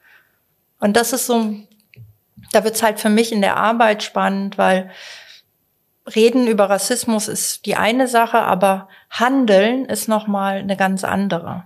Und 0.81 0.97
das 0.97 1.13
ist 1.13 1.27
so, 1.27 1.55
da 2.53 2.65
wird's 2.65 2.83
halt 2.83 2.99
für 2.99 3.11
mich 3.11 3.33
in 3.33 3.43
der 3.43 3.59
Arbeit 3.59 4.03
spannend, 4.03 4.57
weil 4.57 4.91
Reden 6.15 6.47
über 6.47 6.71
Rassismus 6.71 7.29
ist 7.29 7.67
die 7.67 7.77
eine 7.77 8.09
Sache, 8.09 8.39
aber 8.39 8.89
Handeln 9.11 9.85
ist 9.85 10.09
nochmal 10.09 10.59
eine 10.59 10.77
ganz 10.79 11.05
andere. 11.05 11.65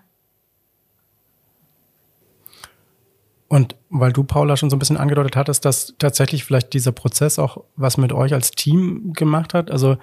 Und 3.47 3.77
weil 3.89 4.13
du, 4.13 4.25
Paula, 4.25 4.57
schon 4.57 4.69
so 4.69 4.75
ein 4.75 4.81
bisschen 4.81 4.97
angedeutet 4.97 5.37
hattest, 5.37 5.65
dass 5.65 5.95
tatsächlich 5.99 6.45
vielleicht 6.45 6.75
dieser 6.75 6.93
Prozess 6.93 7.39
auch 7.39 7.63
was 7.77 7.97
mit 7.99 8.13
euch 8.13 8.35
als 8.35 8.51
Team 8.51 9.13
gemacht 9.13 9.55
hat. 9.55 9.71
Also 9.71 9.97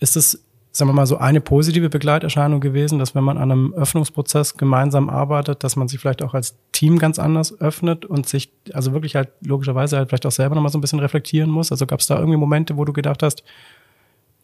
ist 0.00 0.16
es 0.16 0.44
sagen 0.72 0.88
wir 0.88 0.94
mal, 0.94 1.06
so 1.06 1.16
eine 1.16 1.40
positive 1.40 1.90
Begleiterscheinung 1.90 2.60
gewesen, 2.60 2.98
dass 2.98 3.14
wenn 3.14 3.24
man 3.24 3.38
an 3.38 3.50
einem 3.50 3.74
Öffnungsprozess 3.74 4.56
gemeinsam 4.56 5.10
arbeitet, 5.10 5.64
dass 5.64 5.74
man 5.74 5.88
sich 5.88 5.98
vielleicht 5.98 6.22
auch 6.22 6.34
als 6.34 6.54
Team 6.72 6.98
ganz 6.98 7.18
anders 7.18 7.60
öffnet 7.60 8.04
und 8.04 8.28
sich 8.28 8.52
also 8.72 8.92
wirklich 8.92 9.16
halt 9.16 9.30
logischerweise 9.40 9.96
halt 9.96 10.08
vielleicht 10.08 10.26
auch 10.26 10.32
selber 10.32 10.54
nochmal 10.54 10.70
so 10.70 10.78
ein 10.78 10.80
bisschen 10.80 11.00
reflektieren 11.00 11.50
muss. 11.50 11.72
Also 11.72 11.86
gab 11.86 12.00
es 12.00 12.06
da 12.06 12.18
irgendwie 12.18 12.36
Momente, 12.36 12.76
wo 12.76 12.84
du 12.84 12.92
gedacht 12.92 13.22
hast, 13.22 13.42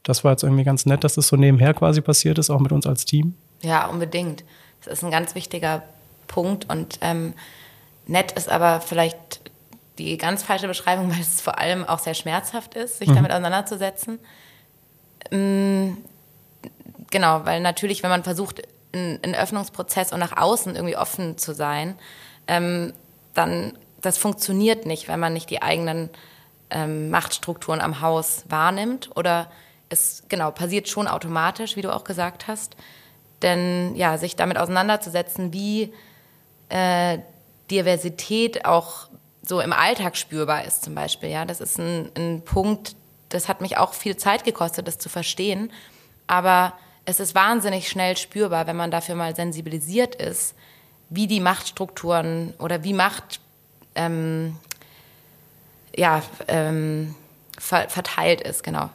das 0.03 0.25
war 0.25 0.33
jetzt 0.33 0.43
irgendwie 0.43 0.65
ganz 0.65 0.87
nett, 0.87 1.05
dass 1.05 1.15
das 1.15 1.29
so 1.29 1.37
nebenher 1.37 1.75
quasi 1.75 2.01
passiert 2.01 2.39
ist, 2.39 2.51
auch 2.51 2.61
mit 2.61 2.73
uns 2.73 2.87
als 2.87 3.05
Team? 3.05 3.35
Ja, 3.63 3.87
unbedingt. 3.87 4.45
Das 4.85 4.95
ist 4.95 5.05
ein 5.05 5.11
ganz 5.11 5.35
wichtiger 5.35 5.83
Punkt 6.27 6.69
und 6.69 6.99
ähm, 7.03 7.35
nett 8.07 8.33
ist 8.33 8.49
aber 8.49 8.81
vielleicht 8.81 9.41
die 9.99 10.19
ganz 10.19 10.43
falsche 10.43 10.69
Beschreibung, 10.69 11.11
weil 11.11 11.21
es 11.21 11.41
vor 11.41 11.59
allem 11.59 11.85
auch 11.85 12.01
sehr 12.01 12.15
schmerzhaft 12.15 12.75
ist, 12.75 12.99
sich 12.99 13.09
mhm. 13.09 13.15
damit 13.15 13.31
auseinanderzusetzen. 13.31 14.19
Genau, 17.11 17.45
weil 17.45 17.61
natürlich, 17.61 18.03
wenn 18.03 18.11
man 18.11 18.25
versucht, 18.25 18.63
einen 18.93 19.35
Öffnungsprozess 19.35 20.13
und 20.13 20.21
nach 20.21 20.37
außen 20.37 20.75
irgendwie 20.75 20.97
offen 20.97 21.39
zu 21.39 21.55
sein, 21.55 21.97
ähm, 22.47 22.93
dann 23.35 23.79
das 24.01 24.19
funktioniert 24.19 24.87
nicht, 24.87 25.09
wenn 25.09 25.21
man 25.21 25.33
nicht 25.33 25.51
die 25.51 25.63
eigenen 25.63 26.11
ähm, 26.71 27.11
Machtstrukturen 27.11 27.81
am 27.81 28.01
Haus 28.01 28.45
wahrnimmt 28.49 29.11
oder 29.17 29.51
es 29.89 30.25
genau 30.29 30.51
passiert 30.51 30.89
schon 30.89 31.09
automatisch, 31.09 31.77
wie 31.77 31.83
du 31.83 31.95
auch 31.95 32.05
gesagt 32.05 32.49
hast. 32.49 32.77
Denn 33.43 33.95
ja, 33.97 34.17
sich 34.19 34.37
damit 34.37 34.59
auseinanderzusetzen, 34.59 35.53
wie 35.53 35.93
äh, 36.69 37.19
Diversität 37.71 38.65
auch 38.65 39.09
so 39.43 39.61
im 39.61 39.73
Alltag 39.73 40.17
spürbar 40.17 40.65
ist, 40.65 40.85
zum 40.85 40.95
Beispiel, 40.95 41.29
ja, 41.29 41.45
das 41.45 41.61
ist 41.61 41.79
ein, 41.79 42.11
ein 42.17 42.43
Punkt, 42.45 42.97
das 43.29 43.49
hat 43.49 43.61
mich 43.61 43.77
auch 43.77 43.93
viel 43.93 44.17
Zeit 44.17 44.45
gekostet, 44.45 44.89
das 44.89 44.99
zu 44.99 45.09
verstehen. 45.09 45.73
Aber 46.27 46.73
es 47.07 47.21
ist 47.21 47.35
wahnsinnig 47.35 47.89
schnell 47.89 48.17
spürbar, 48.17 48.67
wenn 48.67 48.77
man 48.77 48.91
dafür 48.91 49.15
mal 49.15 49.35
sensibilisiert 49.35 50.17
ist, 50.17 50.55
wie 51.09 51.29
die 51.29 51.41
Machtstrukturen 51.41 52.53
oder 52.59 52.83
wie 52.83 52.93
Macht 52.93 53.41
ähm, 53.95 54.57
ja, 55.95 56.23
ähm, 56.49 57.15
ver 57.59 57.89
verteilt 57.89 58.41
ist, 58.41 58.63
genau. 58.63 58.91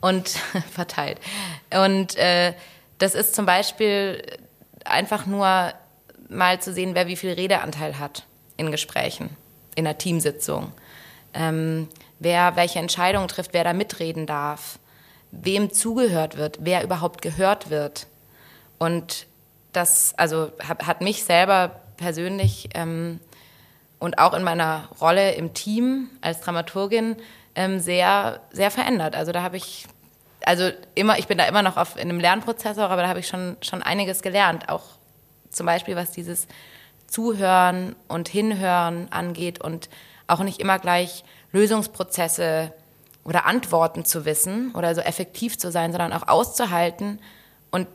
Und 0.00 0.28
verteilt. 0.72 1.18
Und 1.74 2.16
äh, 2.16 2.54
das 2.98 3.14
ist 3.14 3.34
zum 3.34 3.46
Beispiel 3.46 4.22
einfach 4.84 5.26
nur 5.26 5.72
mal 6.28 6.60
zu 6.60 6.72
sehen, 6.72 6.94
wer 6.94 7.08
wie 7.08 7.16
viel 7.16 7.32
Redeanteil 7.32 7.98
hat 7.98 8.24
in 8.56 8.70
Gesprächen, 8.70 9.36
in 9.74 9.86
einer 9.86 9.98
Teamsitzung. 9.98 10.72
Ähm, 11.34 11.88
wer 12.20 12.56
welche 12.56 12.78
Entscheidungen 12.78 13.28
trifft, 13.28 13.52
wer 13.52 13.64
da 13.64 13.72
mitreden 13.72 14.26
darf 14.26 14.78
wem 15.32 15.72
zugehört 15.72 16.36
wird, 16.36 16.58
wer 16.60 16.82
überhaupt 16.82 17.22
gehört 17.22 17.70
wird. 17.70 18.06
Und 18.78 19.26
das 19.72 20.14
also 20.16 20.50
hat 20.60 21.00
mich 21.00 21.24
selber 21.24 21.80
persönlich 21.96 22.70
ähm, 22.74 23.20
und 23.98 24.18
auch 24.18 24.34
in 24.34 24.42
meiner 24.42 24.88
Rolle 25.00 25.32
im 25.34 25.54
Team 25.54 26.08
als 26.22 26.40
Dramaturgin 26.40 27.16
ähm, 27.54 27.78
sehr, 27.78 28.40
sehr 28.50 28.70
verändert. 28.70 29.14
Also 29.14 29.32
da 29.32 29.42
habe 29.42 29.56
ich, 29.56 29.86
also 30.44 30.70
immer, 30.94 31.18
ich 31.18 31.26
bin 31.28 31.38
da 31.38 31.44
immer 31.44 31.62
noch 31.62 31.76
auf, 31.76 31.96
in 31.96 32.08
einem 32.08 32.18
Lernprozess, 32.18 32.78
aber 32.78 33.02
da 33.02 33.08
habe 33.08 33.20
ich 33.20 33.28
schon, 33.28 33.56
schon 33.60 33.82
einiges 33.82 34.22
gelernt. 34.22 34.68
Auch 34.68 34.84
zum 35.50 35.66
Beispiel, 35.66 35.96
was 35.96 36.12
dieses 36.12 36.48
Zuhören 37.06 37.94
und 38.08 38.28
Hinhören 38.28 39.08
angeht 39.10 39.60
und 39.60 39.90
auch 40.26 40.40
nicht 40.40 40.60
immer 40.60 40.78
gleich 40.78 41.24
Lösungsprozesse 41.52 42.72
oder 43.24 43.46
Antworten 43.46 44.04
zu 44.04 44.24
wissen 44.24 44.74
oder 44.74 44.94
so 44.94 45.00
effektiv 45.00 45.58
zu 45.58 45.70
sein, 45.70 45.92
sondern 45.92 46.12
auch 46.12 46.28
auszuhalten 46.28 47.20
und 47.70 47.86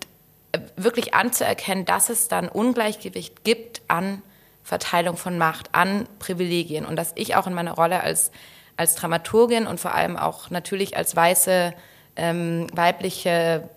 äh, 0.51 0.59
wirklich 0.75 1.13
anzuerkennen, 1.13 1.85
dass 1.85 2.09
es 2.09 2.27
dann 2.27 2.47
Ungleichgewicht 2.47 3.43
gibt 3.43 3.81
an 3.87 4.21
Verteilung 4.63 5.15
von 5.15 5.37
Macht, 5.37 5.69
an 5.73 6.07
Privilegien 6.19 6.85
und 6.85 6.95
dass 6.95 7.11
ich 7.15 7.35
auch 7.35 7.47
in 7.47 7.53
meiner 7.53 7.73
Rolle 7.73 8.01
als, 8.01 8.31
als 8.77 8.95
Dramaturgin 8.95 9.67
und 9.67 9.79
vor 9.79 9.93
allem 9.93 10.17
auch 10.17 10.49
natürlich 10.49 10.97
als 10.97 11.15
weiße, 11.15 11.73
ähm, 12.15 12.67
weibliche 12.73 13.69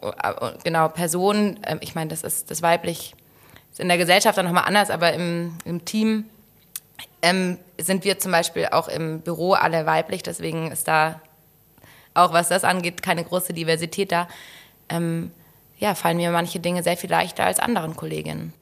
äh, 0.00 0.32
genau, 0.62 0.88
Person, 0.88 1.62
äh, 1.64 1.78
ich 1.80 1.94
meine, 1.94 2.10
das 2.10 2.22
ist 2.22 2.50
das 2.50 2.62
weiblich, 2.62 3.14
ist 3.70 3.80
in 3.80 3.88
der 3.88 3.98
Gesellschaft 3.98 4.38
dann 4.38 4.46
nochmal 4.46 4.64
anders, 4.66 4.90
aber 4.90 5.12
im, 5.12 5.56
im 5.64 5.84
Team 5.84 6.26
ähm, 7.22 7.58
sind 7.78 8.04
wir 8.04 8.18
zum 8.18 8.32
Beispiel 8.32 8.68
auch 8.72 8.88
im 8.88 9.20
Büro 9.20 9.52
alle 9.52 9.86
weiblich, 9.86 10.22
deswegen 10.22 10.70
ist 10.70 10.88
da 10.88 11.20
auch 12.14 12.32
was 12.32 12.48
das 12.48 12.64
angeht 12.64 13.02
keine 13.02 13.24
große 13.24 13.52
Diversität 13.52 14.12
da. 14.12 14.28
Ähm, 14.88 15.30
ja, 15.78 15.94
fallen 15.94 16.16
mir 16.16 16.30
manche 16.30 16.60
Dinge 16.60 16.82
sehr 16.82 16.96
viel 16.96 17.10
leichter 17.10 17.44
als 17.44 17.58
anderen 17.58 17.96
Kolleginnen. 17.96 18.52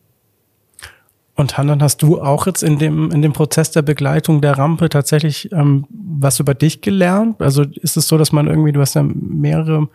Und 1.34 1.56
Hannan, 1.56 1.82
hast 1.82 2.02
du 2.02 2.20
auch 2.20 2.46
jetzt 2.46 2.64
in 2.64 2.78
dem, 2.78 3.12
in 3.12 3.22
dem 3.22 3.32
Prozess 3.32 3.70
der 3.70 3.82
Begleitung 3.82 4.40
der 4.40 4.58
Rampe 4.58 4.88
tatsächlich 4.88 5.52
ähm, 5.52 5.86
was 5.88 6.40
über 6.40 6.52
dich 6.52 6.80
gelernt? 6.80 7.40
Also 7.40 7.62
ist 7.62 7.96
es 7.96 8.08
so, 8.08 8.18
dass 8.18 8.32
man 8.32 8.48
irgendwie, 8.48 8.72
du 8.72 8.80
hast 8.80 8.94
ja 8.94 9.04
mehrere 9.04 9.88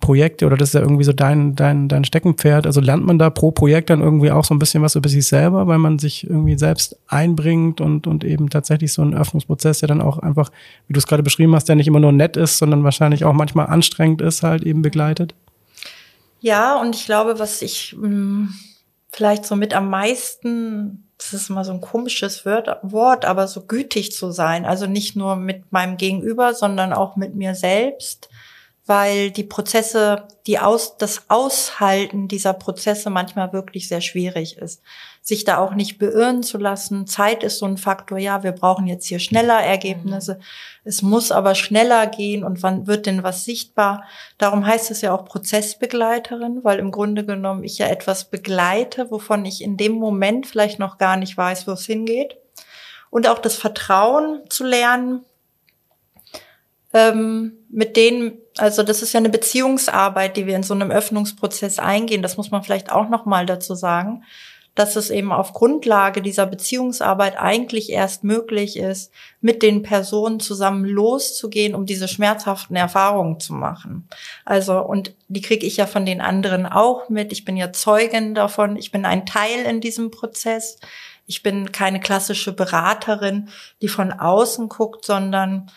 Projekte 0.00 0.46
oder 0.46 0.56
das 0.56 0.70
ist 0.70 0.74
ja 0.74 0.80
irgendwie 0.80 1.04
so 1.04 1.12
dein, 1.12 1.54
dein, 1.54 1.88
dein 1.88 2.04
Steckenpferd. 2.04 2.66
Also 2.66 2.80
lernt 2.80 3.04
man 3.04 3.18
da 3.18 3.30
pro 3.30 3.50
Projekt 3.52 3.90
dann 3.90 4.00
irgendwie 4.00 4.30
auch 4.30 4.44
so 4.44 4.54
ein 4.54 4.58
bisschen 4.58 4.82
was 4.82 4.96
über 4.96 5.08
sich 5.08 5.26
selber, 5.26 5.66
weil 5.66 5.78
man 5.78 5.98
sich 5.98 6.28
irgendwie 6.28 6.58
selbst 6.58 6.96
einbringt 7.06 7.80
und, 7.80 8.06
und 8.06 8.24
eben 8.24 8.50
tatsächlich 8.50 8.92
so 8.92 9.02
ein 9.02 9.14
Öffnungsprozess, 9.14 9.80
der 9.80 9.88
dann 9.88 10.00
auch 10.00 10.18
einfach, 10.18 10.50
wie 10.88 10.94
du 10.94 10.98
es 10.98 11.06
gerade 11.06 11.22
beschrieben 11.22 11.54
hast, 11.54 11.68
der 11.68 11.76
nicht 11.76 11.86
immer 11.86 12.00
nur 12.00 12.12
nett 12.12 12.36
ist, 12.36 12.58
sondern 12.58 12.82
wahrscheinlich 12.82 13.24
auch 13.24 13.34
manchmal 13.34 13.66
anstrengend 13.66 14.22
ist, 14.22 14.42
halt 14.42 14.64
eben 14.64 14.82
begleitet? 14.82 15.34
Ja, 16.40 16.80
und 16.80 16.96
ich 16.96 17.04
glaube, 17.04 17.38
was 17.38 17.62
ich 17.62 17.94
mh, 17.96 18.06
hm, 18.06 18.54
vielleicht 19.10 19.44
so 19.44 19.54
mit 19.54 19.74
am 19.74 19.90
meisten 19.90 21.04
das 21.20 21.34
ist 21.34 21.50
immer 21.50 21.64
so 21.64 21.72
ein 21.72 21.82
komisches 21.82 22.46
Wort, 22.46 23.24
aber 23.26 23.46
so 23.46 23.66
gütig 23.66 24.12
zu 24.12 24.30
sein. 24.30 24.64
Also 24.64 24.86
nicht 24.86 25.16
nur 25.16 25.36
mit 25.36 25.70
meinem 25.70 25.98
Gegenüber, 25.98 26.54
sondern 26.54 26.94
auch 26.94 27.16
mit 27.16 27.34
mir 27.34 27.54
selbst 27.54 28.30
weil 28.90 29.30
die 29.30 29.44
Prozesse, 29.44 30.26
die 30.48 30.58
aus, 30.58 30.96
das 30.96 31.22
Aushalten 31.28 32.26
dieser 32.26 32.52
Prozesse 32.52 33.08
manchmal 33.08 33.52
wirklich 33.52 33.86
sehr 33.86 34.00
schwierig 34.00 34.58
ist. 34.58 34.82
Sich 35.22 35.44
da 35.44 35.58
auch 35.58 35.74
nicht 35.74 36.00
beirren 36.00 36.42
zu 36.42 36.58
lassen. 36.58 37.06
Zeit 37.06 37.44
ist 37.44 37.60
so 37.60 37.66
ein 37.66 37.76
Faktor. 37.76 38.18
Ja, 38.18 38.42
wir 38.42 38.50
brauchen 38.50 38.88
jetzt 38.88 39.06
hier 39.06 39.20
schneller 39.20 39.60
Ergebnisse. 39.60 40.34
Mhm. 40.34 40.42
Es 40.82 41.02
muss 41.02 41.30
aber 41.30 41.54
schneller 41.54 42.08
gehen. 42.08 42.42
Und 42.42 42.64
wann 42.64 42.88
wird 42.88 43.06
denn 43.06 43.22
was 43.22 43.44
sichtbar? 43.44 44.02
Darum 44.38 44.66
heißt 44.66 44.90
es 44.90 45.02
ja 45.02 45.14
auch 45.14 45.24
Prozessbegleiterin, 45.24 46.64
weil 46.64 46.80
im 46.80 46.90
Grunde 46.90 47.24
genommen 47.24 47.62
ich 47.62 47.78
ja 47.78 47.86
etwas 47.86 48.24
begleite, 48.28 49.12
wovon 49.12 49.44
ich 49.44 49.62
in 49.62 49.76
dem 49.76 49.92
Moment 49.92 50.48
vielleicht 50.48 50.80
noch 50.80 50.98
gar 50.98 51.16
nicht 51.16 51.36
weiß, 51.36 51.68
wo 51.68 51.70
es 51.70 51.86
hingeht. 51.86 52.38
Und 53.08 53.28
auch 53.28 53.38
das 53.38 53.54
Vertrauen 53.54 54.40
zu 54.48 54.64
lernen, 54.64 55.24
ähm, 56.92 57.52
mit 57.70 57.96
denen, 57.96 58.38
also 58.58 58.82
das 58.82 59.02
ist 59.02 59.12
ja 59.12 59.18
eine 59.18 59.30
Beziehungsarbeit, 59.30 60.36
die 60.36 60.46
wir 60.46 60.56
in 60.56 60.62
so 60.62 60.74
einem 60.74 60.90
Öffnungsprozess 60.90 61.78
eingehen. 61.78 62.22
Das 62.22 62.36
muss 62.36 62.50
man 62.50 62.62
vielleicht 62.62 62.90
auch 62.90 63.08
noch 63.08 63.26
mal 63.26 63.46
dazu 63.46 63.74
sagen. 63.74 64.24
dass 64.76 64.96
es 64.96 65.10
eben 65.10 65.32
auf 65.32 65.52
Grundlage 65.52 66.22
dieser 66.22 66.46
Beziehungsarbeit 66.46 67.36
eigentlich 67.38 67.90
erst 67.90 68.24
möglich 68.24 68.76
ist, 68.76 69.12
mit 69.40 69.62
den 69.62 69.82
Personen 69.82 70.38
zusammen 70.40 70.84
loszugehen, 70.84 71.74
um 71.74 71.86
diese 71.86 72.08
schmerzhaften 72.08 72.76
Erfahrungen 72.76 73.40
zu 73.40 73.52
machen. 73.52 74.08
Also, 74.44 74.78
und 74.78 75.14
die 75.28 75.42
kriege 75.42 75.66
ich 75.66 75.76
ja 75.76 75.86
von 75.86 76.06
den 76.06 76.20
anderen 76.20 76.66
auch 76.66 77.08
mit. 77.08 77.32
Ich 77.32 77.44
bin 77.44 77.56
ja 77.56 77.72
Zeugin 77.72 78.34
davon. 78.34 78.76
Ich 78.76 78.92
bin 78.92 79.04
ein 79.04 79.26
Teil 79.26 79.64
in 79.68 79.80
diesem 79.80 80.10
Prozess. 80.10 80.78
Ich 81.26 81.42
bin 81.42 81.72
keine 81.72 82.00
klassische 82.00 82.52
Beraterin, 82.52 83.48
die 83.82 83.88
von 83.88 84.12
außen 84.12 84.68
guckt, 84.68 85.04
sondern 85.04 85.70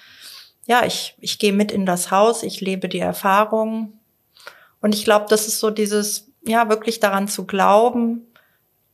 ja, 0.65 0.85
ich, 0.85 1.15
ich 1.19 1.39
gehe 1.39 1.53
mit 1.53 1.71
in 1.71 1.85
das 1.85 2.11
Haus, 2.11 2.43
ich 2.43 2.61
lebe 2.61 2.87
die 2.89 2.99
Erfahrung. 2.99 3.99
Und 4.81 4.95
ich 4.95 5.03
glaube, 5.03 5.25
das 5.29 5.47
ist 5.47 5.59
so 5.59 5.69
dieses, 5.69 6.31
ja, 6.45 6.69
wirklich 6.69 6.99
daran 6.99 7.27
zu 7.27 7.45
glauben, 7.45 8.27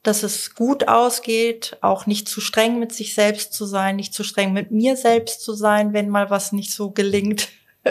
dass 0.03 0.23
es 0.23 0.55
gut 0.55 0.87
ausgeht, 0.87 1.77
auch 1.81 2.05
nicht 2.05 2.27
zu 2.27 2.41
streng 2.41 2.79
mit 2.79 2.93
sich 2.93 3.13
selbst 3.13 3.53
zu 3.53 3.65
sein, 3.65 3.97
nicht 3.97 4.13
zu 4.13 4.23
streng 4.23 4.53
mit 4.53 4.71
mir 4.71 4.95
selbst 4.95 5.41
zu 5.41 5.53
sein, 5.53 5.93
wenn 5.93 6.09
mal 6.09 6.29
was 6.29 6.51
nicht 6.51 6.71
so 6.71 6.91
gelingt, 6.91 7.49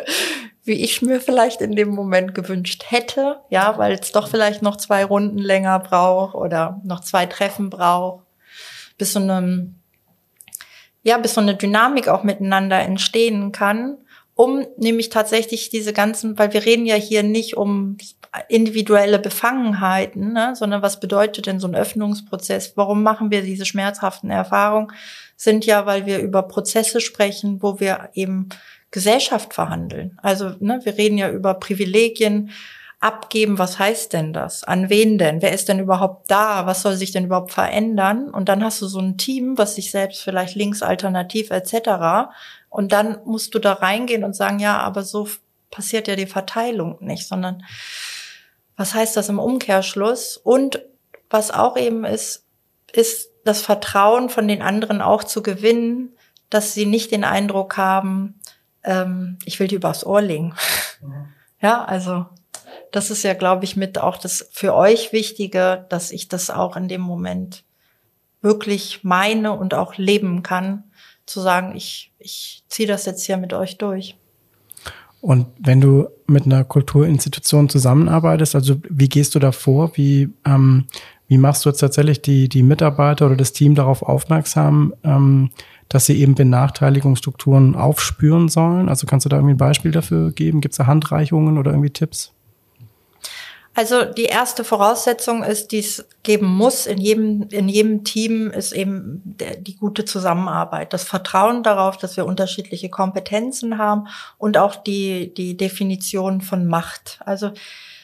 wie 0.65 0.73
ich 0.73 1.03
mir 1.03 1.21
vielleicht 1.21 1.61
in 1.61 1.77
dem 1.77 1.91
Moment 1.91 2.35
gewünscht 2.35 2.85
hätte, 2.89 3.41
ja, 3.51 3.77
weil 3.79 3.93
es 3.93 4.13
doch 4.13 4.29
vielleicht 4.29 4.63
noch 4.63 4.77
zwei 4.77 5.05
Runden 5.05 5.39
länger 5.39 5.79
braucht 5.81 6.35
oder 6.35 6.81
noch 6.85 7.01
zwei 7.01 7.27
Treffen 7.27 7.71
braucht, 7.71 8.25
bis 8.97 9.13
so 9.13 9.21
eine, 9.21 9.73
ja, 11.03 11.19
bis 11.19 11.35
so 11.35 11.41
eine 11.41 11.57
Dynamik 11.57 12.09
auch 12.09 12.25
miteinander 12.25 12.81
entstehen 12.81 13.53
kann 13.53 13.99
um 14.39 14.65
nämlich 14.77 15.09
tatsächlich 15.09 15.69
diese 15.69 15.93
ganzen, 15.93 16.39
weil 16.39 16.53
wir 16.53 16.65
reden 16.65 16.87
ja 16.87 16.95
hier 16.95 17.25
nicht 17.25 17.57
um 17.57 17.97
individuelle 18.47 19.19
Befangenheiten, 19.19 20.33
ne, 20.33 20.55
sondern 20.55 20.81
was 20.81 21.01
bedeutet 21.01 21.47
denn 21.47 21.59
so 21.59 21.67
ein 21.67 21.75
Öffnungsprozess? 21.75 22.77
Warum 22.77 23.03
machen 23.03 23.33
wir 23.33 23.43
diese 23.43 23.67
schmerzhaften 23.67 24.31
Erfahrungen? 24.31 24.93
Sind 25.35 25.67
ja, 25.67 25.87
weil 25.87 26.07
wir 26.07 26.21
über 26.21 26.45
Prozesse 26.45 27.01
sprechen, 27.01 27.61
wo 27.65 27.81
wir 27.81 28.11
eben 28.15 28.51
Gesellschaft 28.93 29.55
verhandeln. 29.55 30.17
Also 30.23 30.53
ne, 30.61 30.79
wir 30.85 30.97
reden 30.97 31.19
ja 31.19 31.33
über 31.33 31.55
Privilegien, 31.55 32.51
abgeben, 33.01 33.59
was 33.59 33.79
heißt 33.79 34.13
denn 34.13 34.33
das? 34.33 34.65
An 34.65 34.91
wen 34.91 35.19
denn? 35.19 35.41
Wer 35.41 35.53
ist 35.53 35.69
denn 35.69 35.79
überhaupt 35.79 36.31
da? 36.31 36.67
Was 36.67 36.83
soll 36.83 36.97
sich 36.97 37.13
denn 37.13 37.27
überhaupt 37.27 37.53
verändern? 37.53 38.31
Und 38.31 38.49
dann 38.49 38.65
hast 38.65 38.83
du 38.83 38.87
so 38.87 38.99
ein 38.99 39.17
Team, 39.17 39.57
was 39.57 39.77
sich 39.77 39.91
selbst 39.91 40.23
vielleicht 40.23 40.57
links 40.57 40.83
alternativ 40.83 41.51
etc. 41.51 42.31
Und 42.69 42.93
dann 42.93 43.21
musst 43.25 43.55
du 43.55 43.61
da 43.61 43.75
reingehen 43.75 44.25
und 44.25 44.35
sagen, 44.35 44.59
ja, 44.59 44.79
aber 44.79 45.05
so 45.05 45.29
passiert 45.71 46.09
ja 46.09 46.17
die 46.17 46.27
Verteilung 46.27 46.97
nicht, 47.01 47.29
sondern 47.29 47.63
was 48.77 48.95
heißt 48.95 49.17
das 49.17 49.29
im 49.29 49.39
Umkehrschluss? 49.39 50.37
Und 50.37 50.83
was 51.31 51.51
auch 51.51 51.77
eben 51.77 52.05
ist, 52.05 52.45
ist 52.93 53.31
das 53.45 53.63
Vertrauen 53.63 54.29
von 54.29 54.49
den 54.49 54.63
anderen 54.63 55.03
auch 55.03 55.23
zu 55.23 55.43
gewinnen, 55.43 56.17
dass 56.51 56.75
sie 56.75 56.87
nicht 56.87 57.13
den 57.13 57.25
Eindruck 57.25 57.77
haben, 57.77 58.41
ähm, 58.83 59.39
ich 59.45 59.61
will 59.61 59.69
die 59.69 59.75
übers 59.77 60.05
Ohr 60.05 60.23
legen. 60.23 60.55
Mhm. 61.01 61.29
Ja, 61.61 61.85
also 61.85 62.27
das 62.93 63.11
ist 63.11 63.23
ja, 63.23 63.35
glaube 63.35 63.65
ich, 63.65 63.77
mit 63.77 63.99
auch 63.99 64.17
das 64.17 64.49
für 64.53 64.75
euch 64.75 65.13
Wichtige, 65.13 65.87
dass 65.89 66.11
ich 66.11 66.29
das 66.29 66.51
auch 66.51 66.77
in 66.77 66.89
dem 66.89 67.01
Moment 67.01 67.65
wirklich 68.41 69.01
meine 69.03 69.53
und 69.53 69.75
auch 69.75 69.97
leben 69.97 70.43
kann, 70.43 70.85
zu 71.27 71.41
sagen, 71.41 71.75
ich, 71.77 72.13
ich 72.19 72.65
ziehe 72.69 72.89
das 72.89 73.07
jetzt 73.07 73.25
hier 73.25 73.37
mit 73.37 73.53
euch 73.53 73.79
durch. 73.79 74.17
Und 75.21 75.47
wenn 75.59 75.81
du 75.81 76.09
mit 76.27 76.47
einer 76.47 76.65
Kulturinstitution 76.65 77.69
zusammenarbeitest, 77.69 78.55
also 78.55 78.77
wie 78.89 79.09
gehst 79.09 79.35
du 79.35 79.39
da 79.39 79.53
vor? 79.53 79.97
Wie, 79.97 80.31
ähm, 80.45 80.87
wie 81.27 81.39
machst 81.39 81.65
du 81.65 81.71
jetzt 81.71 81.81
tatsächlich 81.81 82.23
die, 82.23 82.49
die 82.49 82.63
Mitarbeiter 82.63 83.27
oder 83.27 83.37
das 83.37 83.53
Team 83.53 83.75
darauf 83.75 84.03
aufmerksam, 84.03 84.95
ähm, 85.03 85.51
dass 85.89 86.07
sie 86.07 86.19
eben 86.21 86.35
Benachteiligungsstrukturen 86.35 87.75
aufspüren 87.75 88.49
sollen? 88.49 88.89
Also 88.89 89.07
kannst 89.07 89.25
du 89.27 89.29
da 89.29 89.37
irgendwie 89.37 89.55
ein 89.55 89.59
Beispiel 89.59 89.91
dafür 89.91 90.31
geben? 90.33 90.61
Gibt 90.61 90.75
es 90.75 90.79
da 90.79 90.87
Handreichungen 90.87 91.59
oder 91.59 91.73
irgendwie 91.73 91.91
Tipps? 91.91 92.33
Also 93.79 94.05
die 94.05 94.25
erste 94.25 94.65
Voraussetzung 94.65 95.45
ist, 95.45 95.71
die 95.71 95.79
es 95.79 96.05
geben 96.25 96.49
muss 96.49 96.87
in 96.87 96.99
jedem, 96.99 97.47
in 97.51 97.69
jedem 97.69 98.03
Team, 98.03 98.51
ist 98.51 98.73
eben 98.73 99.23
der, 99.25 99.55
die 99.55 99.77
gute 99.77 100.05
Zusammenarbeit, 100.05 100.93
das 100.93 101.05
Vertrauen 101.05 101.63
darauf, 101.63 101.97
dass 101.97 102.17
wir 102.17 102.27
unterschiedliche 102.27 102.89
Kompetenzen 102.89 103.79
haben 103.79 104.09
und 104.37 104.59
auch 104.59 104.75
die, 104.75 105.33
die 105.33 105.57
Definition 105.57 106.41
von 106.41 106.67
Macht. 106.67 107.21
Also 107.25 107.53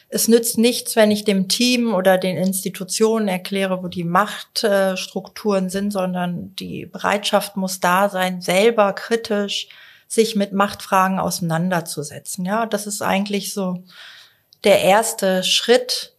es 0.07 0.29
nützt 0.29 0.57
nichts, 0.57 0.95
wenn 0.95 1.11
ich 1.11 1.25
dem 1.25 1.49
Team 1.49 1.93
oder 1.93 2.17
den 2.17 2.37
Institutionen 2.37 3.27
erkläre, 3.27 3.83
wo 3.83 3.89
die 3.89 4.05
Machtstrukturen 4.05 5.69
sind, 5.69 5.91
sondern 5.91 6.55
die 6.55 6.85
Bereitschaft 6.85 7.57
muss 7.57 7.81
da 7.81 8.07
sein, 8.07 8.39
selber 8.39 8.93
kritisch 8.93 9.67
sich 10.07 10.37
mit 10.37 10.53
Machtfragen 10.53 11.19
auseinanderzusetzen. 11.19 12.45
Ja, 12.45 12.65
das 12.65 12.87
ist 12.87 13.01
eigentlich 13.01 13.53
so 13.53 13.83
der 14.65 14.81
erste 14.81 15.43
Schritt, 15.43 16.13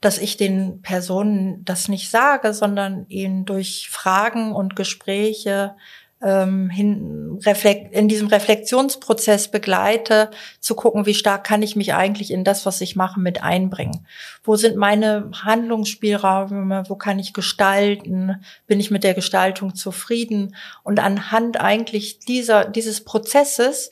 dass 0.00 0.18
ich 0.18 0.36
den 0.36 0.80
Personen 0.80 1.64
das 1.64 1.88
nicht 1.88 2.10
sage, 2.10 2.54
sondern 2.54 3.06
ihnen 3.08 3.44
durch 3.44 3.88
Fragen 3.90 4.52
und 4.52 4.76
Gespräche 4.76 5.74
ähm, 6.20 6.68
hin, 6.70 7.38
reflekt, 7.44 7.92
in 7.94 8.08
diesem 8.08 8.28
Reflexionsprozess 8.28 9.50
begleite, 9.50 10.30
zu 10.60 10.74
gucken, 10.74 11.06
wie 11.06 11.14
stark 11.14 11.44
kann 11.44 11.62
ich 11.62 11.76
mich 11.76 11.94
eigentlich 11.94 12.32
in 12.32 12.44
das, 12.44 12.66
was 12.66 12.80
ich 12.80 12.96
mache, 12.96 13.20
mit 13.20 13.42
einbringen. 13.42 14.06
Wo 14.42 14.56
sind 14.56 14.76
meine 14.76 15.30
Handlungsspielräume? 15.32 16.84
Wo 16.88 16.96
kann 16.96 17.18
ich 17.18 17.32
gestalten? 17.32 18.42
Bin 18.66 18.80
ich 18.80 18.90
mit 18.90 19.04
der 19.04 19.14
Gestaltung 19.14 19.74
zufrieden? 19.74 20.56
Und 20.82 20.98
anhand 21.00 21.60
eigentlich 21.60 22.20
dieser, 22.20 22.64
dieses 22.64 23.04
Prozesses 23.04 23.90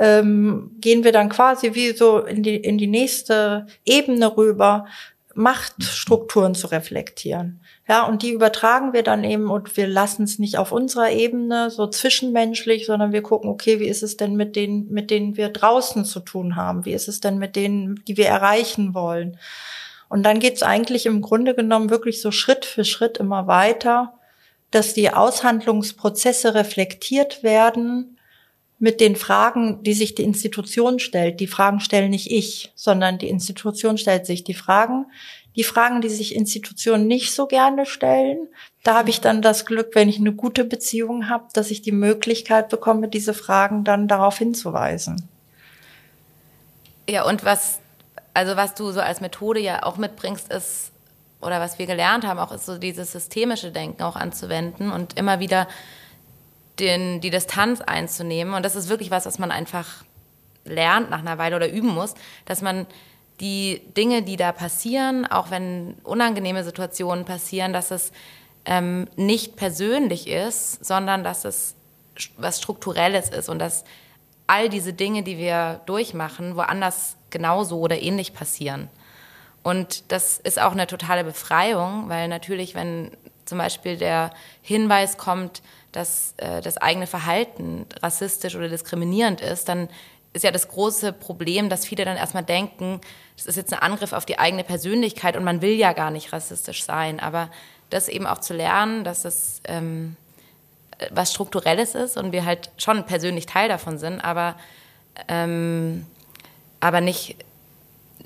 ähm, 0.00 0.70
gehen 0.80 1.04
wir 1.04 1.12
dann 1.12 1.28
quasi 1.28 1.74
wie 1.74 1.92
so 1.92 2.20
in 2.20 2.42
die, 2.42 2.56
in 2.56 2.78
die 2.78 2.86
nächste 2.86 3.66
Ebene 3.84 4.34
rüber, 4.34 4.86
Machtstrukturen 5.34 6.54
zu 6.54 6.68
reflektieren. 6.68 7.60
Ja, 7.86 8.06
und 8.06 8.22
die 8.22 8.32
übertragen 8.32 8.92
wir 8.92 9.02
dann 9.02 9.24
eben 9.24 9.50
und 9.50 9.76
wir 9.76 9.86
lassen 9.86 10.24
es 10.24 10.38
nicht 10.38 10.56
auf 10.58 10.72
unserer 10.72 11.10
Ebene 11.10 11.70
so 11.70 11.86
zwischenmenschlich, 11.86 12.86
sondern 12.86 13.12
wir 13.12 13.22
gucken, 13.22 13.50
okay, 13.50 13.78
wie 13.78 13.88
ist 13.88 14.02
es 14.02 14.16
denn 14.16 14.36
mit 14.36 14.56
denen, 14.56 14.90
mit 14.90 15.10
denen 15.10 15.36
wir 15.36 15.50
draußen 15.50 16.04
zu 16.04 16.20
tun 16.20 16.56
haben? 16.56 16.84
Wie 16.84 16.94
ist 16.94 17.06
es 17.06 17.20
denn 17.20 17.38
mit 17.38 17.54
denen, 17.54 18.02
die 18.08 18.16
wir 18.16 18.26
erreichen 18.26 18.94
wollen? 18.94 19.36
Und 20.08 20.24
dann 20.24 20.40
geht's 20.40 20.62
eigentlich 20.62 21.06
im 21.06 21.20
Grunde 21.20 21.54
genommen 21.54 21.90
wirklich 21.90 22.22
so 22.22 22.32
Schritt 22.32 22.64
für 22.64 22.84
Schritt 22.84 23.18
immer 23.18 23.46
weiter, 23.46 24.14
dass 24.70 24.94
die 24.94 25.10
Aushandlungsprozesse 25.10 26.54
reflektiert 26.54 27.42
werden 27.42 28.16
mit 28.80 29.00
den 29.00 29.14
Fragen, 29.14 29.82
die 29.82 29.92
sich 29.92 30.14
die 30.14 30.24
Institution 30.24 30.98
stellt. 30.98 31.38
Die 31.38 31.46
Fragen 31.46 31.80
stellen 31.80 32.10
nicht 32.10 32.30
ich, 32.30 32.72
sondern 32.74 33.18
die 33.18 33.28
Institution 33.28 33.98
stellt 33.98 34.24
sich 34.24 34.42
die 34.42 34.54
Fragen. 34.54 35.04
Die 35.54 35.64
Fragen, 35.64 36.00
die 36.00 36.08
sich 36.08 36.34
Institutionen 36.34 37.06
nicht 37.06 37.34
so 37.34 37.46
gerne 37.46 37.84
stellen, 37.84 38.48
da 38.82 38.94
habe 38.94 39.10
ich 39.10 39.20
dann 39.20 39.42
das 39.42 39.66
Glück, 39.66 39.90
wenn 39.94 40.08
ich 40.08 40.18
eine 40.18 40.32
gute 40.32 40.64
Beziehung 40.64 41.28
habe, 41.28 41.44
dass 41.52 41.70
ich 41.70 41.82
die 41.82 41.92
Möglichkeit 41.92 42.70
bekomme, 42.70 43.08
diese 43.08 43.34
Fragen 43.34 43.84
dann 43.84 44.08
darauf 44.08 44.38
hinzuweisen. 44.38 45.28
Ja, 47.08 47.26
und 47.26 47.44
was, 47.44 47.80
also 48.32 48.56
was 48.56 48.74
du 48.74 48.92
so 48.92 49.00
als 49.00 49.20
Methode 49.20 49.60
ja 49.60 49.82
auch 49.82 49.98
mitbringst, 49.98 50.50
ist, 50.50 50.90
oder 51.42 51.60
was 51.60 51.78
wir 51.78 51.86
gelernt 51.86 52.26
haben, 52.26 52.38
auch 52.38 52.52
ist 52.52 52.64
so 52.64 52.78
dieses 52.78 53.12
systemische 53.12 53.72
Denken 53.72 54.02
auch 54.02 54.16
anzuwenden 54.16 54.90
und 54.90 55.18
immer 55.18 55.38
wieder 55.38 55.68
den, 56.80 57.20
die 57.20 57.30
Distanz 57.30 57.80
einzunehmen. 57.80 58.54
Und 58.54 58.64
das 58.64 58.76
ist 58.76 58.88
wirklich 58.88 59.10
was, 59.10 59.26
was 59.26 59.38
man 59.38 59.50
einfach 59.50 60.04
lernt 60.64 61.10
nach 61.10 61.20
einer 61.20 61.38
Weile 61.38 61.56
oder 61.56 61.70
üben 61.70 61.88
muss, 61.88 62.14
dass 62.44 62.62
man 62.62 62.86
die 63.40 63.82
Dinge, 63.96 64.22
die 64.22 64.36
da 64.36 64.52
passieren, 64.52 65.26
auch 65.26 65.50
wenn 65.50 65.94
unangenehme 66.04 66.62
Situationen 66.62 67.24
passieren, 67.24 67.72
dass 67.72 67.90
es 67.90 68.12
ähm, 68.66 69.08
nicht 69.16 69.56
persönlich 69.56 70.28
ist, 70.28 70.84
sondern 70.84 71.24
dass 71.24 71.44
es 71.44 71.74
was 72.36 72.58
Strukturelles 72.58 73.30
ist 73.30 73.48
und 73.48 73.58
dass 73.58 73.84
all 74.46 74.68
diese 74.68 74.92
Dinge, 74.92 75.22
die 75.22 75.38
wir 75.38 75.80
durchmachen, 75.86 76.56
woanders 76.56 77.16
genauso 77.30 77.78
oder 77.78 78.02
ähnlich 78.02 78.34
passieren. 78.34 78.88
Und 79.62 80.10
das 80.12 80.38
ist 80.38 80.60
auch 80.60 80.72
eine 80.72 80.86
totale 80.86 81.24
Befreiung, 81.24 82.08
weil 82.08 82.28
natürlich, 82.28 82.74
wenn 82.74 83.12
zum 83.44 83.58
Beispiel 83.58 83.96
der 83.96 84.32
Hinweis 84.60 85.18
kommt, 85.18 85.62
dass 85.92 86.34
äh, 86.36 86.60
das 86.60 86.76
eigene 86.76 87.06
Verhalten 87.06 87.86
rassistisch 88.02 88.54
oder 88.54 88.68
diskriminierend 88.68 89.40
ist, 89.40 89.68
dann 89.68 89.88
ist 90.32 90.44
ja 90.44 90.50
das 90.52 90.68
große 90.68 91.12
Problem, 91.12 91.68
dass 91.68 91.84
viele 91.84 92.04
dann 92.04 92.16
erstmal 92.16 92.44
denken, 92.44 93.00
das 93.36 93.46
ist 93.46 93.56
jetzt 93.56 93.72
ein 93.72 93.80
Angriff 93.80 94.12
auf 94.12 94.26
die 94.26 94.38
eigene 94.38 94.62
Persönlichkeit 94.62 95.36
und 95.36 95.44
man 95.44 95.60
will 95.60 95.72
ja 95.72 95.92
gar 95.92 96.10
nicht 96.10 96.32
rassistisch 96.32 96.84
sein. 96.84 97.18
Aber 97.18 97.50
das 97.90 98.08
eben 98.08 98.26
auch 98.26 98.38
zu 98.38 98.54
lernen, 98.54 99.02
dass 99.02 99.24
es 99.24 99.60
ähm, 99.64 100.16
was 101.10 101.32
Strukturelles 101.32 101.94
ist 101.94 102.16
und 102.16 102.32
wir 102.32 102.44
halt 102.44 102.70
schon 102.76 103.04
persönlich 103.06 103.46
Teil 103.46 103.68
davon 103.68 103.98
sind, 103.98 104.20
aber, 104.20 104.56
ähm, 105.28 106.06
aber 106.78 107.00
nicht, 107.00 107.36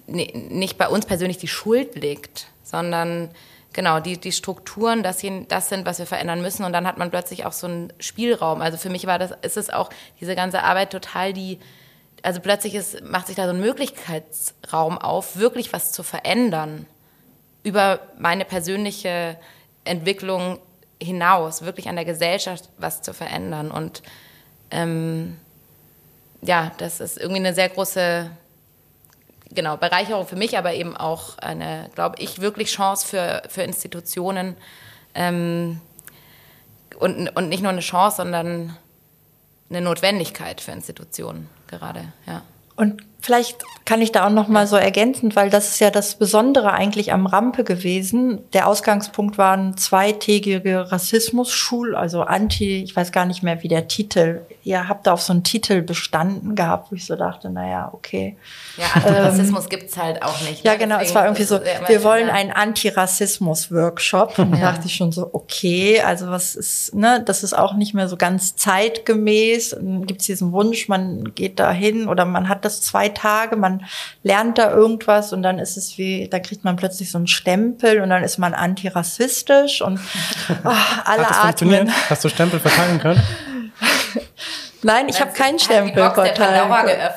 nicht 0.07 0.77
bei 0.77 0.88
uns 0.88 1.07
persönlich 1.07 1.38
die 1.38 1.48
Schuld 1.48 1.94
liegt, 1.94 2.48
sondern 2.62 3.31
genau, 3.74 4.00
die, 4.00 4.16
die 4.16 4.32
Strukturen, 4.32 5.02
das, 5.02 5.20
hier, 5.20 5.44
das 5.46 5.68
sind, 5.68 5.84
was 5.84 5.98
wir 5.98 6.06
verändern 6.06 6.40
müssen. 6.40 6.64
Und 6.64 6.72
dann 6.72 6.87
hat 6.87 6.96
man 6.96 7.10
plötzlich 7.10 7.44
auch 7.44 7.52
so 7.52 7.66
einen 7.66 7.92
Spielraum. 7.98 8.62
Also 8.62 8.78
für 8.78 8.88
mich 8.88 9.06
war 9.06 9.18
das, 9.18 9.32
ist 9.42 9.58
es 9.58 9.68
auch 9.68 9.90
diese 10.20 10.34
ganze 10.34 10.62
Arbeit 10.62 10.90
total 10.90 11.34
die, 11.34 11.58
also 12.22 12.40
plötzlich 12.40 12.74
ist, 12.74 13.02
macht 13.02 13.26
sich 13.26 13.37
da 13.37 13.44
so 13.44 13.50
ein 13.50 13.60
Möglichkeitsraum 13.60 14.96
auf, 14.96 15.37
wirklich 15.37 15.74
was 15.74 15.92
zu 15.92 16.02
verändern 16.02 16.87
über 17.62 18.00
meine 18.18 18.44
persönliche 18.44 19.37
Entwicklung 19.84 20.58
hinaus, 21.02 21.62
wirklich 21.62 21.88
an 21.88 21.96
der 21.96 22.04
Gesellschaft 22.04 22.70
was 22.78 23.02
zu 23.02 23.12
verändern. 23.12 23.70
Und 23.70 24.02
ähm, 24.70 25.37
ja, 26.40 26.72
das 26.78 27.00
ist 27.00 27.18
irgendwie 27.18 27.40
eine 27.40 27.54
sehr 27.54 27.68
große 27.68 28.30
genau, 29.50 29.76
Bereicherung 29.76 30.26
für 30.26 30.37
mich, 30.37 30.57
aber 30.59 30.74
eben 30.74 30.96
auch 30.96 31.38
eine, 31.38 31.90
glaube 31.94 32.16
ich, 32.18 32.40
wirklich 32.40 32.72
Chance 32.72 33.07
für, 33.07 33.42
für 33.48 33.62
Institutionen. 33.62 34.57
Ähm, 35.14 35.80
und, 36.98 37.28
und 37.30 37.48
nicht 37.48 37.62
nur 37.62 37.72
eine 37.72 37.80
Chance, 37.80 38.18
sondern 38.18 38.76
eine 39.70 39.80
Notwendigkeit 39.80 40.61
für 40.61 40.72
Institutionen 40.72 41.48
gerade, 41.66 42.12
ja. 42.26 42.42
Und 42.76 43.02
vielleicht 43.24 43.64
kann 43.84 44.00
ich 44.00 44.12
da 44.12 44.26
auch 44.26 44.30
noch 44.30 44.48
mal 44.48 44.66
so 44.66 44.76
ergänzend, 44.76 45.37
weil 45.37 45.50
das 45.50 45.70
ist 45.70 45.80
ja 45.80 45.90
das 45.90 46.14
Besondere 46.14 46.72
eigentlich 46.72 47.12
am 47.12 47.26
Rampe 47.26 47.64
gewesen. 47.64 48.38
Der 48.52 48.66
Ausgangspunkt 48.66 49.37
waren 49.37 49.76
zweitägige 49.76 50.90
Rassismus-Schul, 50.90 51.94
also 51.94 52.22
Anti, 52.22 52.82
ich 52.82 52.96
weiß 52.96 53.12
gar 53.12 53.26
nicht 53.26 53.42
mehr, 53.42 53.62
wie 53.62 53.68
der 53.68 53.87
Titel. 53.88 54.40
Ihr 54.62 54.88
habt 54.88 55.06
da 55.06 55.12
auf 55.12 55.20
so 55.20 55.34
einen 55.34 55.44
Titel 55.44 55.82
bestanden 55.82 56.54
gehabt, 56.54 56.90
wo 56.90 56.96
ich 56.96 57.04
so 57.04 57.14
dachte, 57.16 57.50
naja, 57.50 57.90
okay. 57.92 58.37
Ja, 58.78 58.87
Antirassismus 58.94 59.64
ähm, 59.64 59.68
gibt's 59.68 59.96
halt 59.98 60.22
auch 60.22 60.40
nicht. 60.40 60.64
Ne? 60.64 60.70
Ja, 60.70 60.76
genau. 60.76 60.98
Deswegen 60.98 61.10
es 61.10 61.14
war 61.14 61.24
irgendwie 61.24 61.44
so, 61.44 61.60
wir 61.87 62.02
wollen 62.04 62.30
einen 62.30 62.52
Antirassismus-Workshop. 62.52 64.38
Und 64.38 64.52
da 64.52 64.72
dachte 64.72 64.87
ich 64.87 64.94
schon 64.94 65.12
so, 65.12 65.28
okay, 65.32 66.00
also 66.00 66.28
was 66.28 66.54
ist, 66.54 66.94
ne, 66.94 67.22
das 67.24 67.42
ist 67.42 67.52
auch 67.52 67.74
nicht 67.74 67.94
mehr 67.94 68.08
so 68.08 68.16
ganz 68.16 68.56
zeitgemäß. 68.56 69.70
Dann 69.70 70.06
gibt's 70.06 70.24
diesen 70.24 70.52
Wunsch, 70.52 70.88
man 70.88 71.34
geht 71.34 71.60
da 71.60 71.70
hin 71.70 72.08
oder 72.08 72.24
man 72.24 72.48
hat 72.48 72.64
das 72.64 72.80
zwei 72.80 73.10
Tage, 73.14 73.57
man 73.57 73.85
lernt 74.22 74.59
da 74.59 74.70
irgendwas 74.70 75.33
und 75.33 75.42
dann 75.42 75.59
ist 75.59 75.77
es 75.77 75.96
wie, 75.98 76.29
da 76.29 76.38
kriegt 76.38 76.64
man 76.64 76.77
plötzlich 76.77 77.11
so 77.11 77.18
einen 77.18 77.27
Stempel 77.27 78.00
und 78.00 78.11
dann 78.11 78.22
ist 78.22 78.38
man 78.38 78.55
antirassistisch 78.55 79.81
und 79.81 79.98
oh, 80.64 80.68
alle 81.05 81.22
Hat 81.22 81.31
das 81.31 81.62
atmen. 81.62 81.92
Hast 82.11 82.24
du 82.24 82.29
Stempel 82.29 82.61
verteilen 82.61 82.98
können? 82.98 83.22
Nein, 84.85 85.09
ich 85.09 85.18
habe 85.20 85.33
keinen 85.33 85.59
Stempel 85.59 86.11
verteilt. 86.11 86.35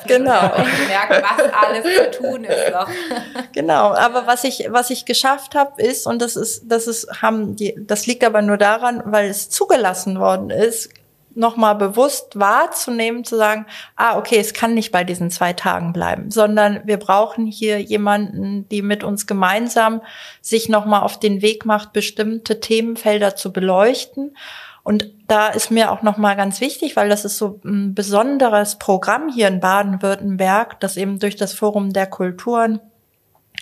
Genau. 0.06 0.56
Und 0.56 0.76
gemerkt, 0.78 1.22
was 1.22 1.52
alles 1.52 1.84
zu 1.84 2.22
tun 2.22 2.44
ist 2.44 2.72
noch. 2.72 2.88
Genau, 3.52 3.92
aber 3.94 4.26
was 4.26 4.44
ich 4.44 4.68
was 4.70 4.90
ich 4.90 5.04
geschafft 5.04 5.54
habe 5.54 5.82
ist 5.82 6.06
und 6.06 6.22
das 6.22 6.36
ist 6.36 6.62
das 6.66 6.86
ist 6.86 7.22
haben 7.22 7.56
die 7.56 7.74
das 7.78 8.06
liegt 8.06 8.24
aber 8.24 8.40
nur 8.40 8.56
daran, 8.56 9.02
weil 9.04 9.28
es 9.28 9.50
zugelassen 9.50 10.18
worden 10.18 10.50
ist, 10.50 10.90
nochmal 11.38 11.76
bewusst 11.76 12.38
wahrzunehmen, 12.38 13.24
zu 13.24 13.36
sagen, 13.36 13.66
ah, 13.96 14.18
okay, 14.18 14.38
es 14.38 14.52
kann 14.52 14.74
nicht 14.74 14.92
bei 14.92 15.04
diesen 15.04 15.30
zwei 15.30 15.52
Tagen 15.52 15.92
bleiben, 15.92 16.30
sondern 16.30 16.82
wir 16.84 16.98
brauchen 16.98 17.46
hier 17.46 17.80
jemanden, 17.80 18.68
die 18.68 18.82
mit 18.82 19.04
uns 19.04 19.26
gemeinsam 19.26 20.02
sich 20.42 20.68
nochmal 20.68 21.02
auf 21.02 21.18
den 21.18 21.40
Weg 21.40 21.64
macht, 21.64 21.92
bestimmte 21.92 22.60
Themenfelder 22.60 23.36
zu 23.36 23.52
beleuchten. 23.52 24.36
Und 24.82 25.12
da 25.26 25.48
ist 25.48 25.70
mir 25.70 25.92
auch 25.92 26.02
nochmal 26.02 26.34
ganz 26.34 26.60
wichtig, 26.60 26.96
weil 26.96 27.08
das 27.08 27.24
ist 27.24 27.38
so 27.38 27.60
ein 27.64 27.94
besonderes 27.94 28.76
Programm 28.76 29.28
hier 29.28 29.48
in 29.48 29.60
Baden-Württemberg, 29.60 30.80
das 30.80 30.96
eben 30.96 31.18
durch 31.18 31.36
das 31.36 31.52
Forum 31.52 31.92
der 31.92 32.06
Kulturen 32.06 32.80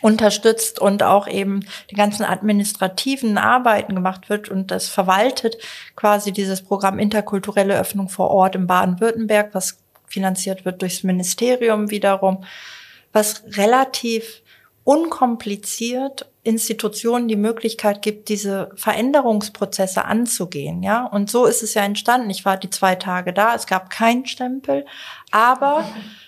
unterstützt 0.02 0.78
und 0.78 1.02
auch 1.02 1.26
eben 1.26 1.64
die 1.90 1.94
ganzen 1.94 2.24
administrativen 2.24 3.38
Arbeiten 3.38 3.94
gemacht 3.94 4.28
wird 4.28 4.48
und 4.48 4.70
das 4.70 4.88
verwaltet 4.88 5.56
quasi 5.94 6.32
dieses 6.32 6.62
Programm 6.62 6.98
interkulturelle 6.98 7.78
Öffnung 7.78 8.08
vor 8.08 8.30
Ort 8.30 8.54
in 8.54 8.66
Baden-Württemberg, 8.66 9.54
was 9.54 9.78
finanziert 10.06 10.64
wird 10.64 10.82
durchs 10.82 11.02
Ministerium 11.02 11.90
wiederum, 11.90 12.44
was 13.12 13.42
relativ 13.56 14.42
unkompliziert 14.84 16.26
Institutionen 16.44 17.26
die 17.26 17.34
Möglichkeit 17.34 18.02
gibt, 18.02 18.28
diese 18.28 18.70
Veränderungsprozesse 18.76 20.04
anzugehen, 20.04 20.84
ja. 20.84 21.04
Und 21.04 21.28
so 21.28 21.44
ist 21.46 21.64
es 21.64 21.74
ja 21.74 21.82
entstanden. 21.82 22.30
Ich 22.30 22.44
war 22.44 22.56
die 22.56 22.70
zwei 22.70 22.94
Tage 22.94 23.32
da, 23.32 23.56
es 23.56 23.66
gab 23.66 23.90
keinen 23.90 24.26
Stempel, 24.26 24.86
aber 25.32 25.84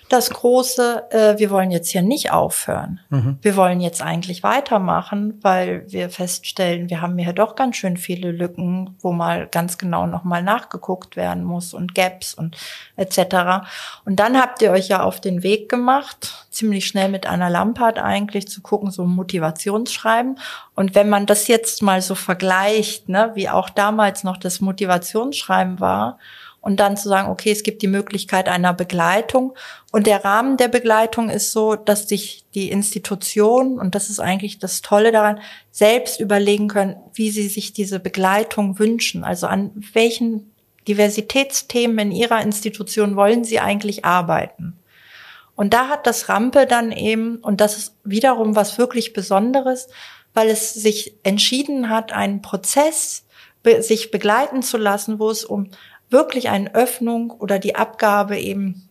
das 0.09 0.29
große, 0.31 1.11
äh, 1.11 1.39
wir 1.39 1.49
wollen 1.49 1.71
jetzt 1.71 1.89
hier 1.89 2.01
nicht 2.01 2.31
aufhören. 2.31 2.99
Mhm. 3.09 3.37
Wir 3.41 3.55
wollen 3.55 3.79
jetzt 3.79 4.01
eigentlich 4.01 4.43
weitermachen, 4.43 5.39
weil 5.41 5.83
wir 5.87 6.09
feststellen, 6.09 6.89
wir 6.89 7.01
haben 7.01 7.17
hier 7.17 7.33
doch 7.33 7.55
ganz 7.55 7.77
schön 7.77 7.95
viele 7.95 8.31
Lücken, 8.31 8.97
wo 8.99 9.11
mal 9.11 9.47
ganz 9.47 9.77
genau 9.77 10.07
nochmal 10.07 10.43
nachgeguckt 10.43 11.15
werden 11.15 11.43
muss 11.43 11.73
und 11.73 11.95
Gaps 11.95 12.33
und 12.33 12.57
etc. 12.97 13.67
Und 14.05 14.19
dann 14.19 14.37
habt 14.37 14.61
ihr 14.61 14.71
euch 14.71 14.89
ja 14.89 15.03
auf 15.03 15.21
den 15.21 15.43
Weg 15.43 15.69
gemacht, 15.69 16.47
ziemlich 16.49 16.87
schnell 16.87 17.09
mit 17.09 17.25
Anna 17.27 17.47
Lampert 17.47 17.99
eigentlich 17.99 18.47
zu 18.47 18.61
gucken, 18.61 18.91
so 18.91 19.05
Motivationsschreiben. 19.05 20.39
Und 20.75 20.95
wenn 20.95 21.09
man 21.09 21.25
das 21.25 21.47
jetzt 21.47 21.81
mal 21.81 22.01
so 22.01 22.15
vergleicht, 22.15 23.09
ne, 23.09 23.31
wie 23.35 23.49
auch 23.49 23.69
damals 23.69 24.23
noch 24.23 24.37
das 24.37 24.59
Motivationsschreiben 24.59 25.79
war, 25.79 26.17
und 26.61 26.79
dann 26.79 26.97
zu 26.97 27.07
sagen, 27.07 27.29
okay, 27.29 27.51
es 27.51 27.63
gibt 27.63 27.81
die 27.81 27.87
Möglichkeit 27.87 28.49
einer 28.49 28.73
Begleitung. 28.73 29.53
Und 29.91 30.07
der 30.07 30.25
Rahmen 30.25 30.57
der 30.57 30.67
Begleitung 30.67 31.29
ist 31.29 31.51
so, 31.51 31.75
dass 31.75 32.09
sich 32.09 32.45
die 32.53 32.69
Institutionen, 32.69 33.79
und 33.79 33.95
das 33.95 34.09
ist 34.09 34.19
eigentlich 34.19 34.59
das 34.59 34.81
Tolle 34.81 35.11
daran, 35.11 35.39
selbst 35.71 36.19
überlegen 36.19 36.67
können, 36.67 36.97
wie 37.13 37.29
sie 37.29 37.47
sich 37.47 37.73
diese 37.73 37.99
Begleitung 37.99 38.77
wünschen. 38.77 39.23
Also 39.23 39.47
an 39.47 39.71
welchen 39.93 40.51
Diversitätsthemen 40.87 42.11
in 42.11 42.11
ihrer 42.11 42.41
Institution 42.41 43.15
wollen 43.15 43.43
sie 43.43 43.59
eigentlich 43.59 44.05
arbeiten. 44.05 44.79
Und 45.55 45.73
da 45.73 45.89
hat 45.89 46.07
das 46.07 46.29
Rampe 46.29 46.65
dann 46.65 46.91
eben, 46.91 47.37
und 47.37 47.61
das 47.61 47.77
ist 47.77 47.95
wiederum 48.03 48.55
was 48.55 48.77
wirklich 48.77 49.13
Besonderes, 49.13 49.87
weil 50.33 50.49
es 50.49 50.73
sich 50.73 51.15
entschieden 51.23 51.89
hat, 51.89 52.13
einen 52.13 52.41
Prozess 52.41 53.25
sich 53.81 54.09
begleiten 54.09 54.61
zu 54.61 54.77
lassen, 54.77 55.19
wo 55.19 55.29
es 55.29 55.43
um 55.43 55.69
wirklich 56.09 56.49
eine 56.49 56.73
Öffnung 56.75 57.31
oder 57.31 57.59
die 57.59 57.75
Abgabe 57.75 58.37
eben 58.37 58.89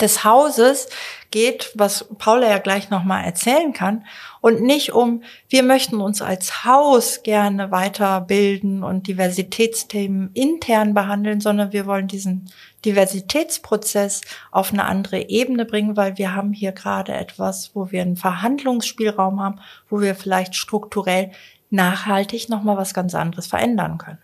des 0.00 0.24
Hauses 0.24 0.88
geht, 1.30 1.70
was 1.74 2.06
Paula 2.18 2.48
ja 2.48 2.58
gleich 2.58 2.90
nochmal 2.90 3.24
erzählen 3.24 3.72
kann, 3.72 4.04
und 4.40 4.60
nicht 4.60 4.92
um, 4.92 5.22
wir 5.48 5.62
möchten 5.62 6.00
uns 6.00 6.20
als 6.20 6.64
Haus 6.64 7.22
gerne 7.22 7.70
weiterbilden 7.70 8.82
und 8.82 9.06
Diversitätsthemen 9.06 10.30
intern 10.34 10.94
behandeln, 10.94 11.40
sondern 11.40 11.72
wir 11.72 11.86
wollen 11.86 12.08
diesen 12.08 12.50
Diversitätsprozess 12.84 14.22
auf 14.50 14.72
eine 14.72 14.84
andere 14.84 15.28
Ebene 15.28 15.64
bringen, 15.64 15.96
weil 15.96 16.18
wir 16.18 16.34
haben 16.34 16.52
hier 16.52 16.72
gerade 16.72 17.12
etwas, 17.12 17.70
wo 17.74 17.92
wir 17.92 18.02
einen 18.02 18.16
Verhandlungsspielraum 18.16 19.40
haben, 19.40 19.60
wo 19.88 20.00
wir 20.00 20.14
vielleicht 20.14 20.56
strukturell 20.56 21.30
nachhaltig 21.70 22.48
nochmal 22.48 22.76
was 22.76 22.94
ganz 22.94 23.14
anderes 23.14 23.46
verändern 23.46 23.98
können. 23.98 24.18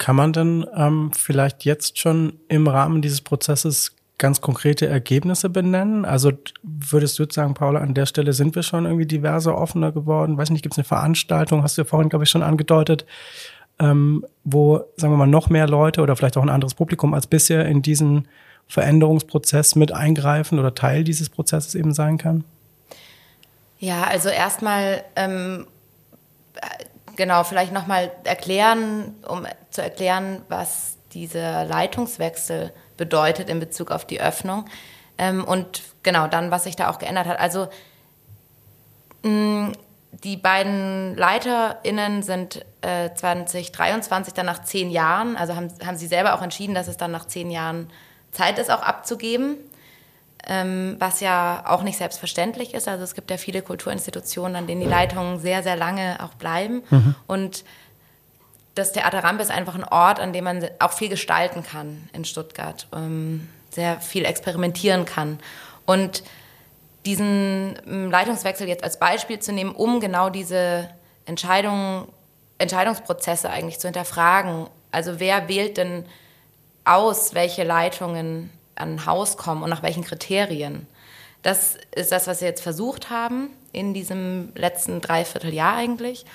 Kann 0.00 0.16
man 0.16 0.32
denn 0.32 0.66
ähm, 0.74 1.12
vielleicht 1.12 1.66
jetzt 1.66 1.98
schon 1.98 2.40
im 2.48 2.66
Rahmen 2.66 3.02
dieses 3.02 3.20
Prozesses 3.20 3.94
ganz 4.16 4.40
konkrete 4.40 4.86
Ergebnisse 4.86 5.50
benennen? 5.50 6.06
Also 6.06 6.32
würdest 6.62 7.18
du 7.18 7.26
sagen, 7.30 7.52
Paula, 7.52 7.80
an 7.80 7.92
der 7.92 8.06
Stelle 8.06 8.32
sind 8.32 8.54
wir 8.54 8.62
schon 8.62 8.86
irgendwie 8.86 9.04
diverser, 9.04 9.58
offener 9.58 9.92
geworden? 9.92 10.38
Weiß 10.38 10.48
nicht, 10.48 10.62
gibt 10.62 10.72
es 10.72 10.78
eine 10.78 10.86
Veranstaltung, 10.86 11.62
hast 11.62 11.76
du 11.76 11.82
ja 11.82 11.84
vorhin, 11.84 12.08
glaube 12.08 12.24
ich, 12.24 12.30
schon 12.30 12.42
angedeutet, 12.42 13.04
ähm, 13.78 14.24
wo, 14.42 14.78
sagen 14.96 15.12
wir 15.12 15.18
mal, 15.18 15.26
noch 15.26 15.50
mehr 15.50 15.68
Leute 15.68 16.00
oder 16.00 16.16
vielleicht 16.16 16.38
auch 16.38 16.42
ein 16.42 16.48
anderes 16.48 16.72
Publikum 16.72 17.12
als 17.12 17.26
bisher 17.26 17.66
in 17.66 17.82
diesen 17.82 18.26
Veränderungsprozess 18.68 19.76
mit 19.76 19.92
eingreifen 19.92 20.58
oder 20.58 20.74
Teil 20.74 21.04
dieses 21.04 21.28
Prozesses 21.28 21.74
eben 21.74 21.92
sein 21.92 22.16
kann? 22.16 22.44
Ja, 23.78 24.04
also 24.04 24.30
erstmal 24.30 25.04
ähm, 25.14 25.66
genau, 27.20 27.44
vielleicht 27.44 27.70
nochmal 27.70 28.10
erklären, 28.24 29.14
um 29.28 29.46
zu 29.68 29.82
erklären, 29.82 30.40
was 30.48 30.96
dieser 31.12 31.66
Leitungswechsel 31.66 32.72
bedeutet 32.96 33.50
in 33.50 33.60
Bezug 33.60 33.90
auf 33.90 34.06
die 34.06 34.22
Öffnung. 34.22 34.64
Ähm, 35.18 35.44
und 35.44 35.82
genau, 36.02 36.28
dann, 36.28 36.50
was 36.50 36.64
sich 36.64 36.76
da 36.76 36.88
auch 36.88 36.98
geändert 36.98 37.26
hat. 37.26 37.38
Also 37.38 37.68
mh, 39.22 39.72
die 40.24 40.38
beiden 40.38 41.14
LeiterInnen 41.14 42.22
sind 42.22 42.64
äh, 42.80 43.12
2023 43.12 44.32
dann 44.32 44.46
nach 44.46 44.62
zehn 44.64 44.90
Jahren, 44.90 45.36
also 45.36 45.54
haben, 45.54 45.68
haben 45.84 45.98
sie 45.98 46.06
selber 46.06 46.32
auch 46.32 46.40
entschieden, 46.40 46.74
dass 46.74 46.88
es 46.88 46.96
dann 46.96 47.10
nach 47.10 47.26
zehn 47.26 47.50
Jahren 47.50 47.90
Zeit 48.32 48.58
ist, 48.58 48.70
auch 48.70 48.80
abzugeben 48.80 49.58
ähm, 50.46 50.96
was 50.98 51.20
ja 51.20 51.64
auch 51.66 51.82
nicht 51.82 51.98
selbstverständlich 51.98 52.74
ist. 52.74 52.88
Also 52.88 53.04
es 53.04 53.14
gibt 53.14 53.30
ja 53.30 53.36
viele 53.36 53.62
Kulturinstitutionen, 53.62 54.56
an 54.56 54.66
denen 54.66 54.80
die 54.80 54.86
Leitungen 54.86 55.38
sehr, 55.38 55.62
sehr 55.62 55.76
lange 55.76 56.18
auch 56.22 56.34
bleiben. 56.34 56.82
Mhm. 56.90 57.14
Und 57.26 57.64
das 58.74 58.92
Theater 58.92 59.24
Rampe 59.24 59.42
ist 59.42 59.50
einfach 59.50 59.74
ein 59.74 59.84
Ort, 59.84 60.20
an 60.20 60.32
dem 60.32 60.44
man 60.44 60.66
auch 60.78 60.92
viel 60.92 61.08
gestalten 61.08 61.62
kann 61.62 62.08
in 62.12 62.24
Stuttgart, 62.24 62.86
ähm, 62.94 63.48
sehr 63.70 64.00
viel 64.00 64.24
experimentieren 64.24 65.04
kann. 65.04 65.38
Und 65.86 66.22
diesen 67.04 67.78
ähm, 67.86 68.10
Leitungswechsel 68.10 68.68
jetzt 68.68 68.84
als 68.84 68.98
Beispiel 68.98 69.38
zu 69.38 69.52
nehmen, 69.52 69.74
um 69.74 70.00
genau 70.00 70.30
diese 70.30 70.88
Entscheidungen, 71.24 72.06
Entscheidungsprozesse 72.58 73.50
eigentlich 73.50 73.78
zu 73.78 73.88
hinterfragen. 73.88 74.66
Also 74.90 75.18
wer 75.18 75.48
wählt 75.48 75.76
denn 75.76 76.04
aus, 76.84 77.34
welche 77.34 77.64
Leitungen 77.64 78.50
an 78.80 78.94
ein 78.94 79.06
Haus 79.06 79.36
kommen 79.36 79.62
und 79.62 79.70
nach 79.70 79.82
welchen 79.82 80.04
Kriterien? 80.04 80.86
Das 81.42 81.76
ist 81.94 82.12
das, 82.12 82.26
was 82.26 82.40
wir 82.40 82.48
jetzt 82.48 82.62
versucht 82.62 83.10
haben 83.10 83.50
in 83.72 83.94
diesem 83.94 84.52
letzten 84.54 85.00
Dreivierteljahr 85.00 85.76
eigentlich. 85.76 86.26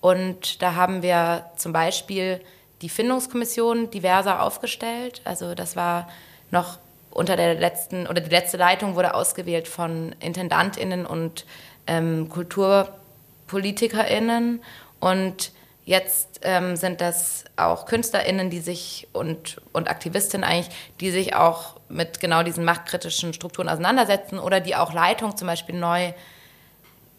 Und 0.00 0.62
da 0.62 0.74
haben 0.74 1.02
wir 1.02 1.44
zum 1.56 1.72
Beispiel 1.72 2.40
die 2.82 2.88
Findungskommission 2.88 3.90
diverser 3.90 4.42
aufgestellt. 4.42 5.22
Also 5.24 5.54
das 5.54 5.76
war 5.76 6.08
noch 6.50 6.78
unter 7.10 7.36
der 7.36 7.54
letzten, 7.54 8.06
oder 8.06 8.20
die 8.20 8.30
letzte 8.30 8.56
Leitung 8.56 8.96
wurde 8.96 9.14
ausgewählt 9.14 9.68
von 9.68 10.14
IntendantInnen 10.20 11.06
und 11.06 11.46
ähm, 11.86 12.28
KulturpolitikerInnen. 12.28 14.62
Und 15.00 15.52
jetzt 15.84 16.40
ähm, 16.42 16.76
sind 16.76 17.00
das 17.00 17.44
auch 17.56 17.86
KünstlerInnen, 17.86 18.50
die 18.50 18.60
sich 18.60 19.08
und, 19.12 19.60
und 19.72 19.88
Aktivistinnen 19.88 20.44
eigentlich, 20.44 20.74
die 21.00 21.10
sich 21.10 21.34
auch 21.34 21.80
mit 21.94 22.20
genau 22.20 22.42
diesen 22.42 22.64
machtkritischen 22.64 23.32
Strukturen 23.32 23.68
auseinandersetzen 23.68 24.38
oder 24.38 24.60
die 24.60 24.76
auch 24.76 24.92
Leitung 24.92 25.36
zum 25.36 25.46
Beispiel 25.46 25.76
neu 25.76 26.12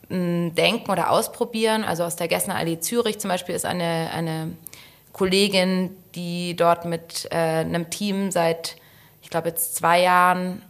denken 0.09 0.91
oder 0.91 1.09
ausprobieren. 1.09 1.83
Also 1.83 2.03
aus 2.03 2.15
der 2.15 2.27
Gessner 2.27 2.55
Allee 2.55 2.79
Zürich 2.79 3.19
zum 3.19 3.29
Beispiel 3.29 3.55
ist 3.55 3.65
eine, 3.65 4.11
eine 4.13 4.51
Kollegin, 5.13 5.95
die 6.13 6.55
dort 6.55 6.85
mit 6.85 7.27
äh, 7.31 7.35
einem 7.35 7.89
Team 7.89 8.31
seit, 8.31 8.75
ich 9.23 9.29
glaube 9.29 9.49
jetzt 9.49 9.75
zwei 9.75 10.01
Jahren 10.01 10.61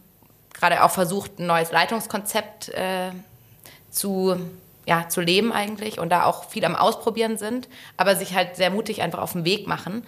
gerade 0.54 0.82
auch 0.82 0.90
versucht, 0.90 1.38
ein 1.38 1.46
neues 1.46 1.70
Leitungskonzept 1.70 2.70
äh, 2.70 3.10
zu, 3.90 4.36
ja, 4.86 5.08
zu 5.08 5.20
leben 5.20 5.52
eigentlich 5.52 5.98
und 5.98 6.08
da 6.08 6.24
auch 6.24 6.48
viel 6.48 6.64
am 6.64 6.74
Ausprobieren 6.74 7.36
sind, 7.36 7.68
aber 7.98 8.16
sich 8.16 8.34
halt 8.34 8.56
sehr 8.56 8.70
mutig 8.70 9.02
einfach 9.02 9.18
auf 9.18 9.32
den 9.32 9.44
Weg 9.44 9.66
machen. 9.66 10.06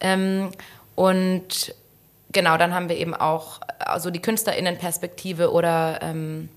Ähm, 0.00 0.52
und 0.94 1.74
genau, 2.32 2.56
dann 2.56 2.74
haben 2.74 2.88
wir 2.88 2.96
eben 2.96 3.14
auch 3.14 3.60
also 3.78 4.10
die 4.10 4.20
KünstlerInnenperspektive 4.20 5.52
oder 5.52 6.00
ähm, 6.02 6.48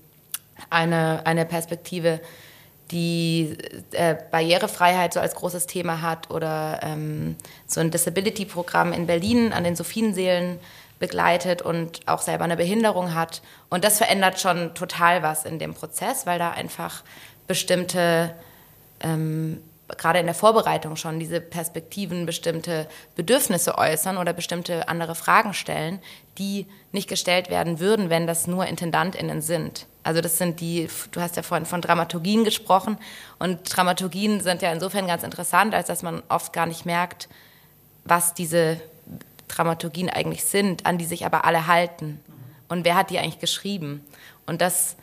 eine, 0.70 1.26
eine 1.26 1.44
Perspektive, 1.44 2.20
die 2.90 3.56
äh, 3.92 4.16
Barrierefreiheit 4.30 5.14
so 5.14 5.20
als 5.20 5.34
großes 5.34 5.66
Thema 5.66 6.02
hat 6.02 6.30
oder 6.30 6.80
ähm, 6.82 7.36
so 7.66 7.80
ein 7.80 7.90
Disability-Programm 7.90 8.92
in 8.92 9.06
Berlin 9.06 9.52
an 9.52 9.64
den 9.64 9.74
Sophienseelen 9.74 10.58
begleitet 10.98 11.62
und 11.62 12.00
auch 12.06 12.20
selber 12.20 12.44
eine 12.44 12.56
Behinderung 12.56 13.14
hat. 13.14 13.42
Und 13.68 13.84
das 13.84 13.98
verändert 13.98 14.40
schon 14.40 14.74
total 14.74 15.22
was 15.22 15.44
in 15.44 15.58
dem 15.58 15.74
Prozess, 15.74 16.26
weil 16.26 16.38
da 16.38 16.50
einfach 16.50 17.02
bestimmte, 17.46 18.34
ähm, 19.00 19.60
gerade 19.88 20.18
in 20.18 20.26
der 20.26 20.34
Vorbereitung 20.34 20.96
schon, 20.96 21.18
diese 21.18 21.40
Perspektiven 21.40 22.26
bestimmte 22.26 22.88
Bedürfnisse 23.16 23.76
äußern 23.76 24.16
oder 24.16 24.32
bestimmte 24.32 24.88
andere 24.88 25.14
Fragen 25.14 25.54
stellen, 25.54 26.00
die 26.38 26.66
nicht 26.92 27.08
gestellt 27.08 27.50
werden 27.50 27.80
würden, 27.80 28.10
wenn 28.10 28.26
das 28.26 28.46
nur 28.46 28.66
IntendantInnen 28.66 29.42
sind. 29.42 29.86
Also 30.02 30.20
das 30.20 30.38
sind 30.38 30.60
die, 30.60 30.88
du 31.12 31.20
hast 31.20 31.36
ja 31.36 31.42
vorhin 31.42 31.66
von 31.66 31.80
Dramaturgien 31.80 32.44
gesprochen 32.44 32.98
und 33.38 33.60
Dramaturgien 33.74 34.40
sind 34.40 34.62
ja 34.62 34.72
insofern 34.72 35.06
ganz 35.06 35.22
interessant, 35.22 35.74
als 35.74 35.86
dass 35.86 36.02
man 36.02 36.22
oft 36.28 36.52
gar 36.52 36.66
nicht 36.66 36.84
merkt, 36.86 37.28
was 38.04 38.34
diese 38.34 38.80
Dramaturgien 39.48 40.10
eigentlich 40.10 40.44
sind, 40.44 40.86
an 40.86 40.98
die 40.98 41.04
sich 41.04 41.24
aber 41.24 41.44
alle 41.44 41.66
halten. 41.66 42.20
Und 42.68 42.84
wer 42.84 42.96
hat 42.96 43.10
die 43.10 43.18
eigentlich 43.18 43.38
geschrieben? 43.38 44.04
Und 44.46 44.60
das 44.60 44.96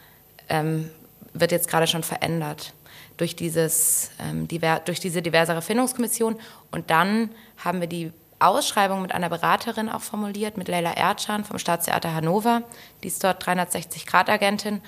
ähm, 0.50 0.90
wird 1.34 1.52
jetzt 1.52 1.68
gerade 1.68 1.88
schon 1.88 2.04
verändert 2.04 2.74
durch, 3.22 3.36
dieses, 3.36 4.10
ähm, 4.20 4.48
diver 4.48 4.82
durch 4.84 5.00
diese 5.00 5.22
diversere 5.22 5.62
Findungskommission. 5.62 6.40
Und 6.72 6.90
dann 6.90 7.30
haben 7.64 7.80
wir 7.80 7.88
die 7.88 8.12
Ausschreibung 8.40 9.04
mit 9.04 9.12
einer 9.12 9.30
Beraterin 9.30 9.90
auch 9.90 10.02
formuliert, 10.02 10.58
mit 10.58 10.68
Leila 10.68 10.94
Erdschan 10.94 11.46
vom 11.46 11.60
Staatstheater 11.60 12.16
Hannover. 12.16 12.64
Die 13.04 13.10
ist 13.10 13.24
dort 13.24 13.46
360-Grad-Agentin. 13.46 14.82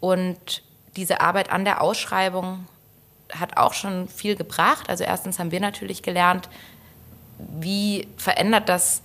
Und 0.00 0.64
diese 0.96 1.20
Arbeit 1.20 1.52
an 1.52 1.64
der 1.64 1.80
Ausschreibung 1.80 2.66
hat 3.32 3.56
auch 3.56 3.74
schon 3.74 4.08
viel 4.08 4.34
gebracht. 4.34 4.90
Also 4.90 5.04
erstens 5.04 5.38
haben 5.38 5.52
wir 5.52 5.60
natürlich 5.60 6.02
gelernt, 6.02 6.48
wie 7.38 8.08
verändert 8.16 8.68
das 8.68 9.02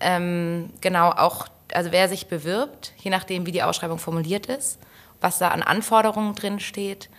ähm, 0.00 0.70
genau 0.80 1.10
auch, 1.10 1.46
also 1.74 1.92
wer 1.92 2.08
sich 2.08 2.28
bewirbt, 2.28 2.94
je 2.96 3.10
nachdem, 3.10 3.44
wie 3.44 3.52
die 3.52 3.62
Ausschreibung 3.62 3.98
formuliert 3.98 4.46
ist, 4.46 4.78
was 5.20 5.36
da 5.36 5.48
an 5.48 5.62
Anforderungen 5.62 6.34
drin 6.34 6.58
steht, 6.58 7.10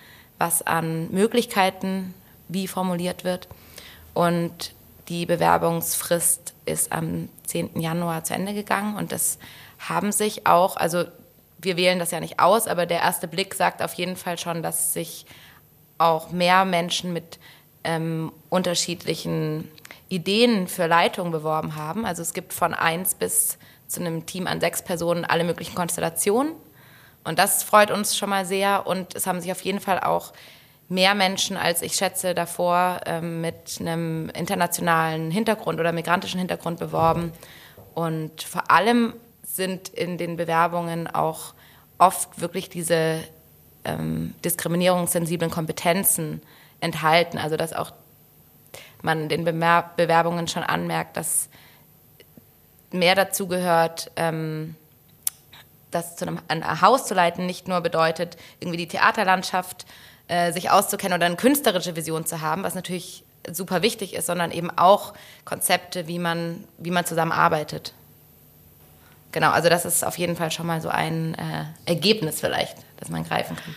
was 0.42 0.64
an 0.64 1.08
Möglichkeiten 1.12 2.16
wie 2.48 2.68
formuliert 2.68 3.24
wird. 3.24 3.48
Und 4.16 4.74
die 5.08 5.28
Bewerbungsfrist 5.28 6.54
ist 6.66 6.92
am 6.92 7.30
10. 7.46 7.80
Januar 7.80 8.24
zu 8.24 8.34
Ende 8.34 8.56
gegangen 8.56 8.98
und 8.98 9.12
das 9.12 9.38
haben 9.78 10.12
sich 10.12 10.48
auch, 10.48 10.78
also 10.78 11.06
wir 11.60 11.78
wählen 11.78 12.00
das 12.00 12.10
ja 12.10 12.20
nicht 12.20 12.40
aus, 12.40 12.68
aber 12.68 12.88
der 12.88 13.02
erste 13.02 13.28
Blick 13.28 13.54
sagt 13.54 13.84
auf 13.84 13.94
jeden 13.94 14.16
Fall 14.16 14.40
schon, 14.40 14.64
dass 14.64 14.94
sich 14.94 15.28
auch 16.00 16.32
mehr 16.32 16.66
Menschen 16.66 17.14
mit 17.14 17.38
ähm, 17.84 18.32
unterschiedlichen 18.50 19.70
Ideen 20.10 20.68
für 20.68 20.88
Leitung 20.88 21.32
beworben 21.32 21.76
haben. 21.76 22.04
Also 22.06 22.24
es 22.24 22.34
gibt 22.34 22.52
von 22.52 22.74
eins 22.74 23.14
bis 23.14 23.60
zu 23.88 24.00
einem 24.00 24.26
Team 24.26 24.48
an 24.48 24.60
sechs 24.60 24.82
Personen 24.82 25.24
alle 25.24 25.44
möglichen 25.44 25.76
Konstellationen. 25.76 26.54
Und 27.24 27.40
das 27.40 27.64
freut 27.64 27.92
uns 27.92 28.18
schon 28.18 28.30
mal 28.30 28.46
sehr. 28.46 28.88
Und 28.88 29.16
es 29.16 29.28
haben 29.28 29.42
sich 29.42 29.52
auf 29.52 29.62
jeden 29.62 29.80
Fall 29.80 30.00
auch 30.00 30.34
mehr 30.92 31.16
Menschen 31.16 31.56
als 31.56 31.82
ich 31.82 31.94
schätze 31.94 32.36
davor 32.36 33.00
ähm, 33.06 33.40
mit 33.40 33.78
einem 33.80 34.30
internationalen 34.32 35.32
Hintergrund 35.32 35.80
oder 35.80 35.94
migrantischen 35.94 36.38
Hintergrund 36.38 36.80
beworben. 36.80 37.32
Und 37.94 38.44
vor 38.44 38.70
allem 38.70 39.14
sind 39.42 39.88
in 39.88 40.18
den 40.18 40.36
Bewerbungen 40.36 41.08
auch 41.08 41.54
oft 41.98 42.42
wirklich 42.42 42.70
diese 42.70 43.20
ähm, 43.86 44.36
diskriminierungssensiblen 44.44 45.50
Kompetenzen 45.50 46.42
enthalten. 46.82 47.38
Also 47.38 47.56
dass 47.56 47.72
auch 47.72 47.94
man 49.02 49.30
den 49.30 49.46
Bemer 49.46 49.92
Bewerbungen 49.96 50.50
schon 50.50 50.64
anmerkt, 50.64 51.16
dass 51.16 51.48
mehr 52.92 53.16
dazu 53.16 53.48
gehört, 53.48 54.12
ähm, 54.18 54.76
das 55.92 56.16
zu 56.16 56.26
einem 56.26 56.40
ein 56.48 56.82
Haus 56.82 57.06
zu 57.06 57.14
leiten, 57.14 57.46
nicht 57.46 57.68
nur 57.68 57.82
bedeutet, 57.82 58.38
irgendwie 58.60 58.78
die 58.78 58.88
Theaterlandschaft 58.88 59.86
äh, 60.28 60.52
sich 60.52 60.70
auszukennen 60.70 61.18
oder 61.18 61.26
eine 61.26 61.36
künstlerische 61.36 61.96
Vision 61.96 62.26
zu 62.26 62.42
haben, 62.42 62.64
was 62.64 62.76
natürlich 62.76 63.24
super 63.52 63.82
wichtig 63.82 64.14
ist, 64.14 64.28
sondern 64.28 64.52
eben 64.52 64.70
auch 64.78 65.14
Konzepte, 65.46 66.08
wie 66.08 66.20
man, 66.20 66.64
wie 66.78 66.92
man 66.92 67.06
zusammenarbeitet. 67.06 67.94
Genau, 69.32 69.52
also 69.52 69.70
das 69.70 69.86
ist 69.86 70.06
auf 70.06 70.18
jeden 70.18 70.36
Fall 70.36 70.52
schon 70.52 70.68
mal 70.68 70.82
so 70.82 70.90
ein 70.90 71.36
äh, 71.36 71.66
Ergebnis 71.86 72.40
vielleicht, 72.40 72.78
das 72.98 73.10
man 73.10 73.24
greifen 73.24 73.56
kann. 73.56 73.76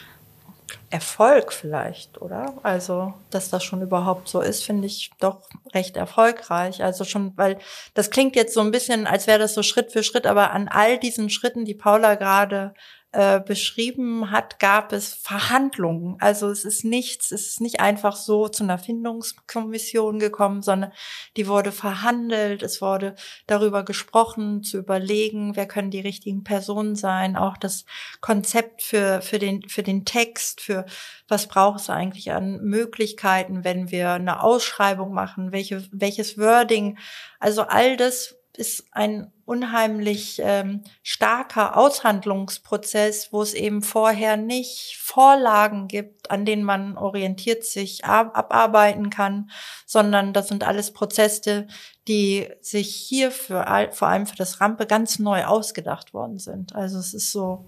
Erfolg 0.95 1.53
vielleicht, 1.53 2.23
oder? 2.23 2.55
Also, 2.63 3.15
dass 3.31 3.51
das 3.51 3.65
schon 3.65 3.83
überhaupt 3.83 4.29
so 4.29 4.41
ist, 4.41 4.63
finde 4.63 4.87
ich 4.87 5.11
doch 5.19 5.41
recht 5.75 5.97
erfolgreich. 5.97 6.85
Also 6.85 7.03
schon, 7.03 7.37
weil 7.37 7.59
das 7.95 8.13
klingt 8.13 8.37
jetzt 8.37 8.55
so 8.55 8.61
ein 8.61 8.71
bisschen, 8.71 9.09
als 9.09 9.27
wäre 9.27 9.41
das 9.41 9.55
so 9.55 9.65
Schritt 9.65 9.91
für 9.91 10.05
Schritt, 10.05 10.25
aber 10.25 10.53
an 10.53 10.69
all 10.69 11.01
diesen 11.01 11.31
Schritten, 11.31 11.65
die 11.65 11.75
Paula 11.75 12.15
gerade 12.15 12.75
äh, 13.15 13.39
beschrieben 13.39 14.33
hat, 14.33 14.59
gab 14.59 14.93
es 14.93 15.15
Verhandlungen. 15.15 16.17
Also 16.19 16.51
es 16.51 16.65
ist 16.65 16.85
nichts, 16.85 17.31
es 17.31 17.47
ist 17.47 17.61
nicht 17.61 17.79
einfach 17.79 18.17
so 18.17 18.49
zu 18.49 18.65
einer 18.65 18.77
Findungskommission 18.77 20.19
gekommen, 20.19 20.63
sondern 20.63 20.93
die 21.37 21.47
wurde 21.47 21.71
verhandelt, 21.71 22.65
es 22.65 22.83
wurde 22.83 23.15
darüber 23.47 23.85
gesprochen, 23.85 24.65
zu 24.65 24.79
überlegen, 24.79 25.55
wer 25.55 25.69
können 25.69 25.93
die 25.93 26.01
richtigen 26.01 26.43
Personen 26.43 26.97
sein, 26.97 27.37
auch 27.37 27.57
das 27.57 27.85
Konzept 28.21 28.83
für, 28.83 29.23
für, 29.23 29.39
den, 29.39 29.69
für 29.69 29.85
den 29.85 30.05
Text, 30.05 30.61
für 30.61 30.85
was 31.29 31.47
braucht 31.47 31.81
es 31.81 31.91
eigentlich 31.91 32.33
an 32.33 32.63
Möglichkeiten, 32.63 33.63
wenn 33.63 33.93
wir 33.93 34.11
eine 34.11 34.43
Ausschreibung 34.43 35.13
machen, 35.13 35.53
welche, 35.53 35.87
welches 35.93 36.37
Wording, 36.37 36.99
also 37.39 37.63
all 37.63 37.97
das 37.97 38.35
ist 38.57 38.87
ein 38.93 39.31
unheimlich 39.45 40.41
ähm, 40.43 40.83
starker 41.03 41.77
Aushandlungsprozess, 41.77 43.33
wo 43.33 43.43
es 43.43 43.53
eben 43.55 43.83
vorher 43.83 44.37
nicht 44.37 44.97
Vorlagen 45.01 45.89
gibt, 45.89 46.31
an 46.31 46.45
denen 46.45 46.65
man 46.65 46.97
orientiert 46.97 47.65
sich 47.65 48.05
ab 48.05 48.37
abarbeiten 48.37 49.11
kann, 49.11 49.51
sondern 49.87 50.33
das 50.33 50.49
sind 50.49 50.65
alles 50.65 50.93
Prozesse, 50.93 51.67
die 52.09 52.49
sich 52.61 52.95
hier 52.95 53.31
für 53.31 53.65
vor 53.93 54.09
allem 54.09 54.27
für 54.27 54.37
das 54.37 54.61
Rampe 54.61 54.87
ganz 54.87 55.19
neu 55.19 55.45
ausgedacht 55.45 56.15
worden 56.15 56.39
sind. 56.39 56.75
Also 56.75 56.99
es 56.99 57.13
ist 57.13 57.33
so, 57.33 57.65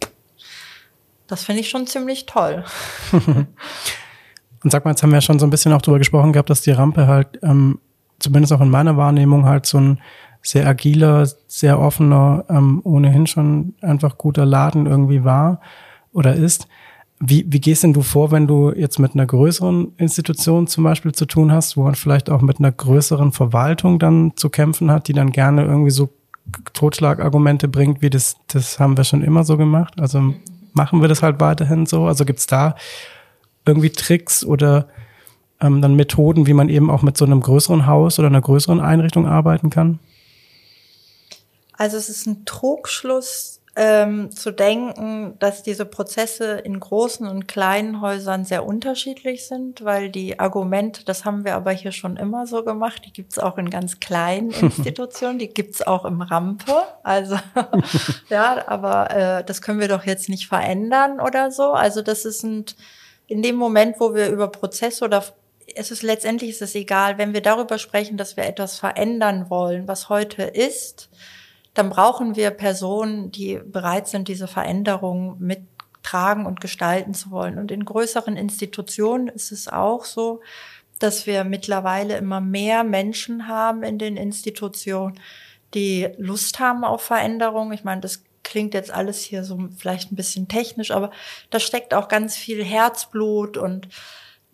das 1.26 1.44
finde 1.44 1.60
ich 1.60 1.68
schon 1.68 1.86
ziemlich 1.86 2.26
toll. 2.26 2.64
Und 4.62 4.70
sag 4.70 4.84
mal, 4.84 4.92
jetzt 4.92 5.02
haben 5.02 5.10
wir 5.10 5.18
ja 5.18 5.22
schon 5.22 5.38
so 5.38 5.46
ein 5.46 5.50
bisschen 5.50 5.72
auch 5.72 5.82
drüber 5.82 5.98
gesprochen 5.98 6.32
gehabt, 6.32 6.50
dass 6.50 6.62
die 6.62 6.72
Rampe 6.72 7.06
halt 7.06 7.38
ähm, 7.42 7.78
zumindest 8.18 8.52
auch 8.52 8.60
in 8.60 8.70
meiner 8.70 8.96
Wahrnehmung 8.96 9.44
halt 9.46 9.66
so 9.66 9.78
ein 9.78 10.00
sehr 10.46 10.66
agiler, 10.68 11.28
sehr 11.48 11.80
offener, 11.80 12.44
ähm, 12.48 12.80
ohnehin 12.84 13.26
schon 13.26 13.74
einfach 13.80 14.16
guter 14.16 14.46
Laden 14.46 14.86
irgendwie 14.86 15.24
war 15.24 15.60
oder 16.12 16.34
ist. 16.36 16.68
Wie, 17.18 17.46
wie 17.48 17.60
gehst 17.60 17.82
denn 17.82 17.94
du 17.94 18.02
vor, 18.02 18.30
wenn 18.30 18.46
du 18.46 18.70
jetzt 18.72 18.98
mit 19.00 19.14
einer 19.14 19.26
größeren 19.26 19.94
Institution 19.96 20.66
zum 20.68 20.84
Beispiel 20.84 21.12
zu 21.12 21.26
tun 21.26 21.50
hast, 21.50 21.76
wo 21.76 21.82
man 21.82 21.96
vielleicht 21.96 22.30
auch 22.30 22.42
mit 22.42 22.60
einer 22.60 22.70
größeren 22.70 23.32
Verwaltung 23.32 23.98
dann 23.98 24.34
zu 24.36 24.48
kämpfen 24.48 24.90
hat, 24.90 25.08
die 25.08 25.14
dann 25.14 25.32
gerne 25.32 25.64
irgendwie 25.64 25.90
so 25.90 26.10
Totschlagargumente 26.74 27.66
bringt, 27.66 28.00
wie 28.00 28.10
das, 28.10 28.36
das 28.46 28.78
haben 28.78 28.96
wir 28.96 29.04
schon 29.04 29.22
immer 29.22 29.42
so 29.42 29.56
gemacht. 29.56 29.94
Also 29.98 30.34
machen 30.74 31.00
wir 31.00 31.08
das 31.08 31.22
halt 31.24 31.40
weiterhin 31.40 31.86
so. 31.86 32.06
Also 32.06 32.24
gibt's 32.24 32.46
da 32.46 32.76
irgendwie 33.64 33.90
Tricks 33.90 34.44
oder 34.44 34.86
ähm, 35.60 35.82
dann 35.82 35.96
Methoden, 35.96 36.46
wie 36.46 36.54
man 36.54 36.68
eben 36.68 36.88
auch 36.88 37.02
mit 37.02 37.16
so 37.16 37.24
einem 37.24 37.40
größeren 37.40 37.86
Haus 37.86 38.20
oder 38.20 38.28
einer 38.28 38.42
größeren 38.42 38.78
Einrichtung 38.78 39.26
arbeiten 39.26 39.70
kann? 39.70 39.98
Also 41.76 41.96
es 41.96 42.08
ist 42.08 42.26
ein 42.26 42.44
Trugschluss 42.44 43.60
ähm, 43.78 44.30
zu 44.30 44.52
denken, 44.52 45.34
dass 45.38 45.62
diese 45.62 45.84
Prozesse 45.84 46.52
in 46.52 46.80
großen 46.80 47.26
und 47.26 47.46
kleinen 47.46 48.00
Häusern 48.00 48.46
sehr 48.46 48.64
unterschiedlich 48.64 49.46
sind, 49.46 49.84
weil 49.84 50.08
die 50.08 50.40
Argumente, 50.40 51.04
das 51.04 51.26
haben 51.26 51.44
wir 51.44 51.54
aber 51.54 51.72
hier 51.72 51.92
schon 51.92 52.16
immer 52.16 52.46
so 52.46 52.64
gemacht, 52.64 53.02
die 53.04 53.12
gibt's 53.12 53.38
auch 53.38 53.58
in 53.58 53.68
ganz 53.68 54.00
kleinen 54.00 54.50
Institutionen, 54.62 55.38
die 55.38 55.48
gibt's 55.52 55.82
auch 55.82 56.06
im 56.06 56.22
Rampe. 56.22 56.72
Also 57.02 57.38
ja, 58.30 58.66
aber 58.66 59.10
äh, 59.10 59.44
das 59.44 59.60
können 59.60 59.80
wir 59.80 59.88
doch 59.88 60.06
jetzt 60.06 60.30
nicht 60.30 60.48
verändern 60.48 61.20
oder 61.20 61.50
so. 61.50 61.72
Also 61.72 62.00
das 62.00 62.24
ist 62.24 62.44
ein, 62.44 62.64
in 63.26 63.42
dem 63.42 63.56
Moment, 63.56 64.00
wo 64.00 64.14
wir 64.14 64.30
über 64.30 64.48
Prozesse 64.48 65.04
oder 65.04 65.22
es 65.74 65.90
ist 65.90 66.02
letztendlich 66.02 66.50
ist 66.50 66.62
es 66.62 66.74
egal, 66.74 67.18
wenn 67.18 67.34
wir 67.34 67.42
darüber 67.42 67.76
sprechen, 67.76 68.16
dass 68.16 68.38
wir 68.38 68.44
etwas 68.44 68.78
verändern 68.78 69.50
wollen, 69.50 69.86
was 69.86 70.08
heute 70.08 70.44
ist, 70.44 71.10
dann 71.76 71.90
brauchen 71.90 72.36
wir 72.36 72.50
Personen, 72.50 73.30
die 73.30 73.60
bereit 73.62 74.08
sind, 74.08 74.28
diese 74.28 74.48
Veränderung 74.48 75.36
mittragen 75.38 76.46
und 76.46 76.62
gestalten 76.62 77.12
zu 77.12 77.30
wollen. 77.30 77.58
Und 77.58 77.70
in 77.70 77.84
größeren 77.84 78.34
Institutionen 78.34 79.28
ist 79.28 79.52
es 79.52 79.68
auch 79.68 80.06
so, 80.06 80.40
dass 80.98 81.26
wir 81.26 81.44
mittlerweile 81.44 82.16
immer 82.16 82.40
mehr 82.40 82.82
Menschen 82.82 83.46
haben 83.46 83.82
in 83.82 83.98
den 83.98 84.16
Institutionen, 84.16 85.20
die 85.74 86.08
Lust 86.16 86.60
haben 86.60 86.82
auf 86.82 87.02
Veränderung. 87.02 87.72
Ich 87.72 87.84
meine, 87.84 88.00
das 88.00 88.24
klingt 88.42 88.72
jetzt 88.72 88.90
alles 88.90 89.20
hier 89.20 89.44
so 89.44 89.58
vielleicht 89.76 90.10
ein 90.10 90.16
bisschen 90.16 90.48
technisch, 90.48 90.92
aber 90.92 91.10
da 91.50 91.60
steckt 91.60 91.92
auch 91.92 92.08
ganz 92.08 92.36
viel 92.36 92.64
Herzblut 92.64 93.58
und 93.58 93.88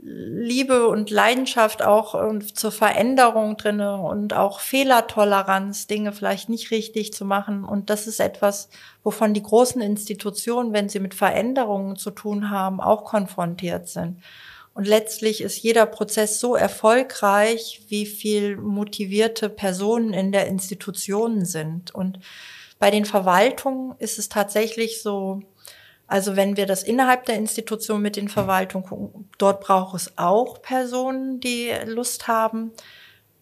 Liebe 0.04 0.88
und 0.88 1.10
Leidenschaft 1.10 1.82
auch 1.84 2.16
zur 2.54 2.72
Veränderung 2.72 3.56
drinne 3.56 3.98
und 3.98 4.34
auch 4.34 4.58
Fehlertoleranz, 4.58 5.86
Dinge 5.86 6.12
vielleicht 6.12 6.48
nicht 6.48 6.72
richtig 6.72 7.12
zu 7.12 7.24
machen. 7.24 7.62
Und 7.64 7.88
das 7.88 8.08
ist 8.08 8.18
etwas, 8.18 8.68
wovon 9.04 9.32
die 9.32 9.44
großen 9.44 9.80
Institutionen, 9.80 10.72
wenn 10.72 10.88
sie 10.88 10.98
mit 10.98 11.14
Veränderungen 11.14 11.94
zu 11.94 12.10
tun 12.10 12.50
haben, 12.50 12.80
auch 12.80 13.04
konfrontiert 13.04 13.88
sind. 13.88 14.20
Und 14.74 14.88
letztlich 14.88 15.40
ist 15.40 15.62
jeder 15.62 15.86
Prozess 15.86 16.40
so 16.40 16.56
erfolgreich, 16.56 17.82
wie 17.86 18.06
viel 18.06 18.56
motivierte 18.56 19.48
Personen 19.48 20.12
in 20.12 20.32
der 20.32 20.48
Institution 20.48 21.44
sind. 21.44 21.94
Und 21.94 22.18
bei 22.80 22.90
den 22.90 23.04
Verwaltungen 23.04 23.94
ist 24.00 24.18
es 24.18 24.28
tatsächlich 24.28 25.00
so, 25.00 25.42
also 26.12 26.36
wenn 26.36 26.58
wir 26.58 26.66
das 26.66 26.82
innerhalb 26.82 27.24
der 27.24 27.36
Institution 27.36 28.02
mit 28.02 28.16
den 28.16 28.28
Verwaltungen 28.28 28.86
gucken, 28.86 29.30
dort 29.38 29.62
braucht 29.62 29.94
es 29.94 30.12
auch 30.18 30.60
Personen, 30.60 31.40
die 31.40 31.72
Lust 31.86 32.28
haben, 32.28 32.72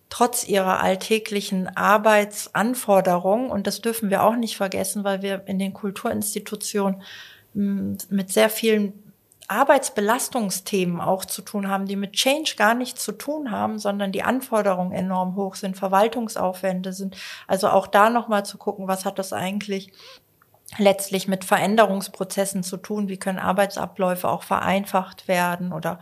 trotz 0.09 0.47
ihrer 0.47 0.79
alltäglichen 0.79 1.67
Arbeitsanforderungen. 1.77 3.51
Und 3.51 3.67
das 3.67 3.81
dürfen 3.81 4.09
wir 4.09 4.23
auch 4.23 4.37
nicht 4.37 4.57
vergessen, 4.57 5.03
weil 5.03 5.21
wir 5.21 5.43
in 5.47 5.59
den 5.59 5.73
Kulturinstitutionen 5.73 7.03
hm, 7.55 7.99
mit 8.09 8.33
sehr 8.33 8.49
vielen 8.49 8.93
Arbeitsbelastungsthemen 9.49 11.01
auch 11.01 11.25
zu 11.25 11.43
tun 11.43 11.69
haben, 11.69 11.87
die 11.87 11.97
mit 11.97 12.13
Change 12.13 12.55
gar 12.57 12.75
nichts 12.75 13.03
zu 13.03 13.11
tun 13.11 13.51
haben, 13.51 13.81
sondern 13.81 14.13
die 14.13 14.23
Anforderungen 14.23 14.93
enorm 14.93 15.35
hoch 15.35 15.57
sind, 15.57 15.77
Verwaltungsaufwände 15.77 16.93
sind. 16.93 17.17
Also 17.49 17.69
auch 17.69 17.89
da 17.89 18.11
nochmal 18.11 18.47
zu 18.47 18.59
gucken, 18.59 18.87
was 18.87 19.05
hat 19.05 19.19
das 19.19 19.33
eigentlich 19.33 19.91
letztlich 20.79 21.27
mit 21.27 21.45
Veränderungsprozessen 21.45 22.63
zu 22.63 22.77
tun. 22.77 23.09
Wie 23.09 23.17
können 23.17 23.39
Arbeitsabläufe 23.39 24.29
auch 24.29 24.43
vereinfacht 24.43 25.27
werden 25.27 25.73
oder 25.73 25.99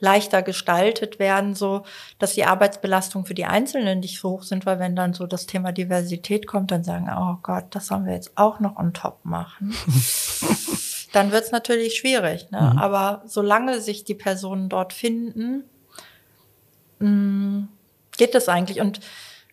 leichter 0.00 0.42
gestaltet 0.42 1.18
werden, 1.18 1.54
so 1.54 1.84
dass 2.18 2.34
die 2.34 2.44
Arbeitsbelastung 2.44 3.26
für 3.26 3.34
die 3.34 3.44
Einzelnen 3.44 4.00
nicht 4.00 4.18
so 4.20 4.30
hoch 4.30 4.42
sind, 4.42 4.66
weil 4.66 4.78
wenn 4.78 4.96
dann 4.96 5.14
so 5.14 5.26
das 5.26 5.46
Thema 5.46 5.72
Diversität 5.72 6.46
kommt, 6.46 6.70
dann 6.70 6.84
sagen, 6.84 7.08
oh 7.16 7.38
Gott, 7.42 7.66
das 7.70 7.86
sollen 7.86 8.06
wir 8.06 8.14
jetzt 8.14 8.32
auch 8.36 8.60
noch 8.60 8.76
on 8.76 8.92
top 8.92 9.24
machen. 9.24 9.74
dann 11.12 11.30
wird 11.30 11.44
es 11.44 11.52
natürlich 11.52 11.96
schwierig. 11.96 12.50
Ne? 12.50 12.72
Mhm. 12.72 12.78
Aber 12.78 13.22
solange 13.26 13.80
sich 13.80 14.04
die 14.04 14.14
Personen 14.14 14.68
dort 14.68 14.92
finden, 14.92 15.64
mh, 16.98 17.08
mm, 17.08 17.68
geht 18.16 18.34
das 18.34 18.48
eigentlich. 18.48 18.80
Und 18.80 19.00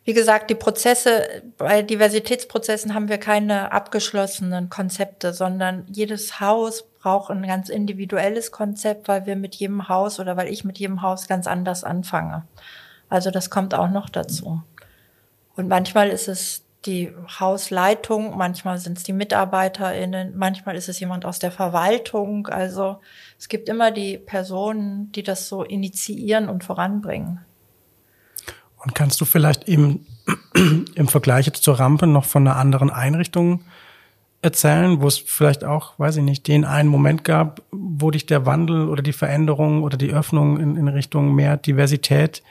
wie 0.05 0.13
gesagt, 0.13 0.51
die 0.51 0.55
Prozesse, 0.55 1.41
bei 1.57 1.81
Diversitätsprozessen 1.81 2.93
haben 2.93 3.09
wir 3.09 3.17
keine 3.17 3.71
abgeschlossenen 3.71 4.69
Konzepte, 4.69 5.33
sondern 5.33 5.85
jedes 5.91 6.39
Haus 6.39 6.83
braucht 7.01 7.31
ein 7.31 7.41
ganz 7.41 7.69
individuelles 7.69 8.51
Konzept, 8.51 9.07
weil 9.07 9.25
wir 9.25 9.35
mit 9.35 9.55
jedem 9.55 9.89
Haus 9.89 10.19
oder 10.19 10.37
weil 10.37 10.47
ich 10.47 10.63
mit 10.63 10.77
jedem 10.77 11.01
Haus 11.01 11.27
ganz 11.27 11.47
anders 11.47 11.83
anfange. 11.83 12.43
Also 13.09 13.31
das 13.31 13.49
kommt 13.49 13.73
auch 13.73 13.89
noch 13.89 14.09
dazu. 14.09 14.61
Und 15.55 15.67
manchmal 15.67 16.09
ist 16.09 16.27
es 16.27 16.63
die 16.85 17.11
Hausleitung, 17.39 18.37
manchmal 18.37 18.77
sind 18.77 18.99
es 18.99 19.03
die 19.03 19.13
MitarbeiterInnen, 19.13 20.37
manchmal 20.37 20.75
ist 20.75 20.87
es 20.87 20.99
jemand 20.99 21.25
aus 21.25 21.39
der 21.39 21.51
Verwaltung. 21.51 22.45
Also 22.45 22.97
es 23.39 23.49
gibt 23.49 23.69
immer 23.69 23.89
die 23.89 24.19
Personen, 24.19 25.11
die 25.13 25.23
das 25.23 25.47
so 25.47 25.63
initiieren 25.63 26.47
und 26.47 26.63
voranbringen. 26.63 27.39
Und 28.85 28.93
kannst 28.95 29.19
du 29.19 29.25
vielleicht 29.25 29.67
eben 29.67 30.05
im 30.95 31.07
Vergleich 31.07 31.47
jetzt 31.47 31.63
zur 31.63 31.79
Rampe 31.79 32.07
noch 32.07 32.25
von 32.25 32.47
einer 32.47 32.57
anderen 32.57 32.89
Einrichtung 32.89 33.61
erzählen, 34.41 35.01
wo 35.01 35.07
es 35.07 35.17
vielleicht 35.17 35.63
auch, 35.63 35.97
weiß 35.97 36.17
ich 36.17 36.23
nicht, 36.23 36.47
den 36.47 36.65
einen 36.65 36.87
Moment 36.87 37.23
gab, 37.23 37.63
wo 37.71 38.11
dich 38.11 38.27
der 38.27 38.45
Wandel 38.45 38.87
oder 38.87 39.01
die 39.01 39.13
Veränderung 39.13 39.81
oder 39.81 39.97
die 39.97 40.13
Öffnung 40.13 40.59
in, 40.59 40.77
in 40.77 40.87
Richtung 40.87 41.33
mehr 41.33 41.57
Diversität 41.57 42.43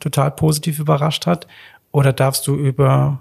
total 0.00 0.30
positiv 0.30 0.78
überrascht 0.78 1.26
hat? 1.26 1.46
Oder 1.90 2.14
darfst 2.14 2.46
du 2.46 2.54
über 2.54 3.20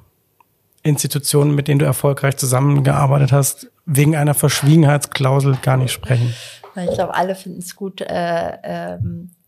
Institutionen, 0.82 1.54
mit 1.54 1.68
denen 1.68 1.80
du 1.80 1.86
erfolgreich 1.86 2.38
zusammengearbeitet 2.38 3.34
hast, 3.34 3.70
wegen 3.86 4.16
einer 4.16 4.34
Verschwiegenheitsklausel 4.34 5.58
gar 5.62 5.76
nicht 5.76 5.92
sprechen? 5.92 6.34
Ich 6.76 6.94
glaube, 6.94 7.14
alle 7.14 7.36
finden 7.36 7.60
es 7.60 7.76
gut, 7.76 8.00
äh, 8.00 8.94
äh, 8.94 8.98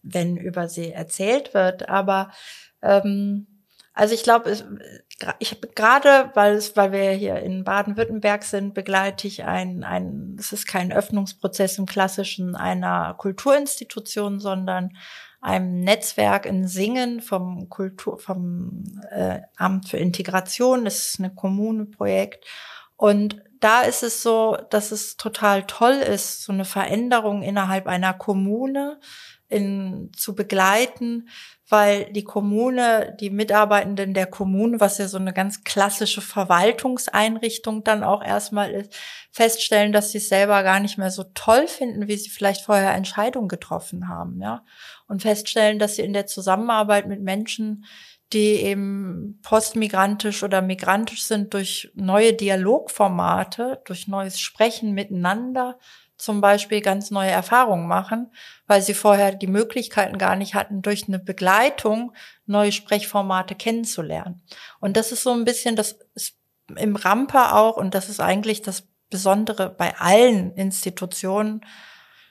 wenn 0.04 0.36
über 0.36 0.68
sie 0.68 0.92
erzählt 0.92 1.54
wird. 1.54 1.88
Aber 1.88 2.32
ähm, 2.84 3.48
also 3.94 4.16
ich 4.16 4.24
glaube, 4.24 4.52
ich 5.40 5.52
habe 5.52 5.68
gerade, 5.76 6.32
weil 6.34 6.56
es, 6.56 6.76
weil 6.76 6.92
wir 6.92 7.12
hier 7.12 7.40
in 7.40 7.64
Baden-Württemberg 7.64 8.44
sind, 8.44 8.74
begleite 8.74 9.28
ich 9.28 9.44
ein, 9.44 9.84
ein, 9.84 10.36
es 10.40 10.52
ist 10.52 10.68
kein 10.68 10.92
Öffnungsprozess 10.92 11.78
im 11.78 11.86
klassischen 11.86 12.56
einer 12.56 13.14
Kulturinstitution, 13.14 14.40
sondern 14.40 14.98
einem 15.42 15.82
Netzwerk 15.82 16.46
in 16.46 16.68
Singen 16.68 17.22
vom 17.22 17.70
Kultur, 17.70 18.18
vom 18.18 19.02
äh, 19.12 19.42
Amt 19.58 19.90
für 19.90 19.98
Integration. 19.98 20.86
Das 20.86 21.10
ist 21.10 21.20
eine 21.20 21.34
Kommune-Projekt. 21.34 22.46
Und 22.96 23.42
da 23.60 23.82
ist 23.82 24.04
es 24.04 24.24
so, 24.24 24.58
dass 24.70 24.92
es 24.92 25.18
total 25.18 25.64
toll 25.64 25.94
ist, 25.94 26.44
so 26.44 26.52
eine 26.52 26.66
Veränderung 26.66 27.44
innerhalb 27.44 27.88
einer 27.88 28.14
Kommune 28.14 29.00
in, 29.54 30.12
zu 30.16 30.36
begleiten, 30.36 31.30
weil 31.70 32.12
die 32.12 32.24
Kommune, 32.24 33.16
die 33.20 33.30
Mitarbeitenden 33.30 34.14
der 34.14 34.28
Kommune, 34.28 34.80
was 34.80 34.98
ja 34.98 35.08
so 35.08 35.18
eine 35.18 35.34
ganz 35.34 35.64
klassische 35.64 36.22
Verwaltungseinrichtung 36.22 37.84
dann 37.84 38.04
auch 38.04 38.24
erstmal 38.24 38.72
ist, 38.72 38.94
feststellen, 39.32 39.94
dass 39.94 40.12
sie 40.12 40.18
es 40.18 40.30
selber 40.30 40.62
gar 40.64 40.80
nicht 40.80 40.98
mehr 40.98 41.10
so 41.10 41.24
toll 41.34 41.68
finden, 41.68 42.08
wie 42.08 42.18
sie 42.18 42.30
vielleicht 42.30 42.66
vorher 42.66 42.94
Entscheidungen 42.94 43.48
getroffen 43.48 44.10
haben, 44.10 44.42
ja. 44.42 44.64
Und 45.08 45.22
feststellen, 45.22 45.80
dass 45.80 45.96
sie 45.96 46.04
in 46.04 46.14
der 46.14 46.28
Zusammenarbeit 46.28 47.08
mit 47.08 47.22
Menschen, 47.22 47.86
die 48.34 48.56
eben 48.56 49.40
postmigrantisch 49.44 50.44
oder 50.44 50.62
migrantisch 50.62 51.24
sind, 51.24 51.54
durch 51.54 51.92
neue 51.94 52.34
Dialogformate, 52.34 53.82
durch 53.86 54.08
neues 54.08 54.40
Sprechen 54.40 54.94
miteinander, 54.94 55.78
zum 56.18 56.42
Beispiel 56.42 56.82
ganz 56.82 57.12
neue 57.12 57.32
Erfahrungen 57.32 57.88
machen, 57.88 58.32
weil 58.68 58.82
sie 58.82 58.94
vorher 58.94 59.34
die 59.34 59.48
Möglichkeiten 59.48 60.18
gar 60.18 60.36
nicht 60.36 60.56
hatten, 60.56 60.82
durch 60.82 61.08
eine 61.08 61.20
Begleitung 61.20 62.14
neue 62.46 62.72
Sprechformate 62.72 63.56
kennenzulernen. 63.56 64.42
Und 64.80 64.96
das 64.98 65.12
ist 65.12 65.24
so 65.24 65.32
ein 65.32 65.46
bisschen 65.46 65.76
das 65.76 66.00
ist 66.16 66.38
im 66.78 66.96
Rampe 66.96 67.54
auch, 67.54 67.78
und 67.78 67.94
das 67.94 68.10
ist 68.10 68.20
eigentlich 68.20 68.62
das 68.62 68.88
Besondere 69.10 69.70
bei 69.70 69.96
allen 69.98 70.56
Institutionen. 70.56 71.62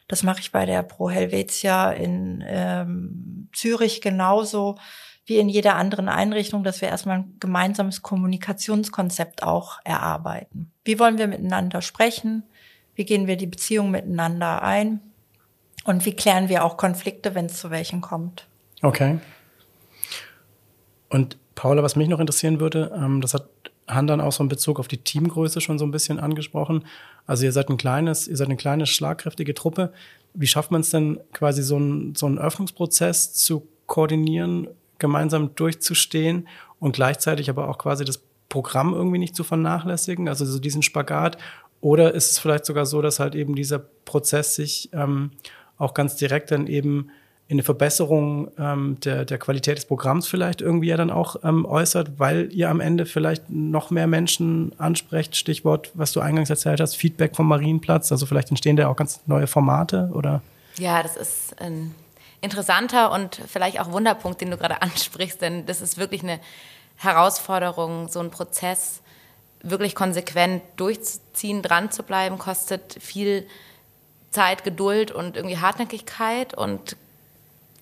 Das 0.08 0.22
mache 0.22 0.40
ich 0.40 0.52
bei 0.52 0.66
der 0.66 0.82
Pro 0.82 1.10
Helvetia 1.10 1.92
in 1.92 2.42
ähm, 2.46 3.48
Zürich 3.54 4.00
genauso 4.00 4.76
wie 5.24 5.38
in 5.38 5.48
jeder 5.48 5.76
anderen 5.76 6.08
Einrichtung, 6.08 6.64
dass 6.64 6.80
wir 6.80 6.88
erstmal 6.88 7.18
ein 7.18 7.36
gemeinsames 7.38 8.02
Kommunikationskonzept 8.02 9.42
auch 9.44 9.78
erarbeiten. 9.84 10.72
Wie 10.84 10.98
wollen 10.98 11.18
wir 11.18 11.28
miteinander 11.28 11.82
sprechen? 11.82 12.42
Wie 12.94 13.04
gehen 13.04 13.26
wir 13.26 13.36
die 13.36 13.46
Beziehung 13.46 13.90
miteinander 13.90 14.62
ein? 14.62 15.00
Und 15.84 16.04
wie 16.06 16.14
klären 16.14 16.48
wir 16.48 16.64
auch 16.64 16.76
Konflikte, 16.76 17.34
wenn 17.34 17.46
es 17.46 17.58
zu 17.58 17.70
welchen 17.70 18.00
kommt? 18.00 18.46
Okay. 18.82 19.18
Und 21.08 21.36
Paula, 21.54 21.82
was 21.82 21.96
mich 21.96 22.08
noch 22.08 22.20
interessieren 22.20 22.60
würde, 22.60 22.92
ähm, 22.96 23.20
das 23.20 23.34
hat 23.34 23.48
Han 23.88 24.06
dann 24.06 24.20
auch 24.20 24.32
so 24.32 24.42
in 24.42 24.48
Bezug 24.48 24.78
auf 24.78 24.88
die 24.88 24.98
Teamgröße 24.98 25.60
schon 25.60 25.78
so 25.78 25.84
ein 25.84 25.90
bisschen 25.90 26.20
angesprochen. 26.20 26.84
Also 27.26 27.44
ihr 27.44 27.52
seid 27.52 27.68
ein 27.68 27.76
kleines, 27.76 28.28
ihr 28.28 28.36
seid 28.36 28.46
eine 28.46 28.56
kleine, 28.56 28.86
schlagkräftige 28.86 29.54
Truppe. 29.54 29.92
Wie 30.34 30.46
schafft 30.46 30.70
man 30.70 30.82
es 30.82 30.90
denn 30.90 31.18
quasi 31.32 31.62
so, 31.62 31.78
ein, 31.78 32.14
so 32.14 32.26
einen 32.26 32.38
Öffnungsprozess 32.38 33.34
zu 33.34 33.66
koordinieren, 33.86 34.68
gemeinsam 34.98 35.54
durchzustehen 35.56 36.48
und 36.78 36.92
gleichzeitig 36.92 37.50
aber 37.50 37.68
auch 37.68 37.78
quasi 37.78 38.04
das 38.04 38.22
Programm 38.48 38.94
irgendwie 38.94 39.18
nicht 39.18 39.34
zu 39.34 39.44
vernachlässigen, 39.44 40.28
also 40.28 40.44
so 40.44 40.58
diesen 40.58 40.82
Spagat? 40.82 41.36
Oder 41.82 42.14
ist 42.14 42.30
es 42.30 42.38
vielleicht 42.38 42.64
sogar 42.64 42.86
so, 42.86 43.02
dass 43.02 43.18
halt 43.18 43.34
eben 43.34 43.54
dieser 43.54 43.80
Prozess 43.80 44.54
sich 44.54 44.88
ähm, 44.94 45.32
auch 45.76 45.92
ganz 45.92 46.16
direkt 46.16 46.52
dann 46.52 46.68
eben 46.68 47.10
in 47.48 47.56
eine 47.56 47.64
Verbesserung 47.64 48.50
ähm, 48.56 48.98
der, 49.04 49.24
der 49.24 49.36
Qualität 49.36 49.76
des 49.76 49.84
Programms 49.84 50.26
vielleicht 50.28 50.62
irgendwie 50.62 50.86
ja 50.88 50.96
dann 50.96 51.10
auch 51.10 51.36
ähm, 51.42 51.66
äußert, 51.66 52.18
weil 52.18 52.50
ihr 52.52 52.70
am 52.70 52.80
Ende 52.80 53.04
vielleicht 53.04 53.50
noch 53.50 53.90
mehr 53.90 54.06
Menschen 54.06 54.72
ansprecht. 54.78 55.36
Stichwort, 55.36 55.90
was 55.94 56.12
du 56.12 56.20
eingangs 56.20 56.48
erzählt 56.48 56.80
hast, 56.80 56.94
Feedback 56.94 57.34
vom 57.34 57.48
Marienplatz. 57.48 58.12
Also 58.12 58.26
vielleicht 58.26 58.50
entstehen 58.50 58.76
da 58.76 58.88
auch 58.88 58.96
ganz 58.96 59.20
neue 59.26 59.48
Formate 59.48 60.08
oder? 60.14 60.40
Ja, 60.78 61.02
das 61.02 61.16
ist 61.16 61.60
ein 61.60 61.94
interessanter 62.40 63.12
und 63.12 63.42
vielleicht 63.48 63.80
auch 63.80 63.90
Wunderpunkt, 63.90 64.40
den 64.40 64.52
du 64.52 64.56
gerade 64.56 64.80
ansprichst, 64.82 65.42
denn 65.42 65.66
das 65.66 65.80
ist 65.82 65.98
wirklich 65.98 66.22
eine 66.22 66.38
Herausforderung, 66.96 68.08
so 68.08 68.20
ein 68.20 68.30
Prozess 68.30 69.01
wirklich 69.62 69.94
konsequent 69.94 70.62
durchzuziehen, 70.76 71.62
dran 71.62 71.90
zu 71.90 72.02
bleiben, 72.02 72.38
kostet 72.38 72.96
viel 73.00 73.46
Zeit, 74.30 74.64
Geduld 74.64 75.10
und 75.10 75.36
irgendwie 75.36 75.58
Hartnäckigkeit 75.58 76.54
und 76.54 76.96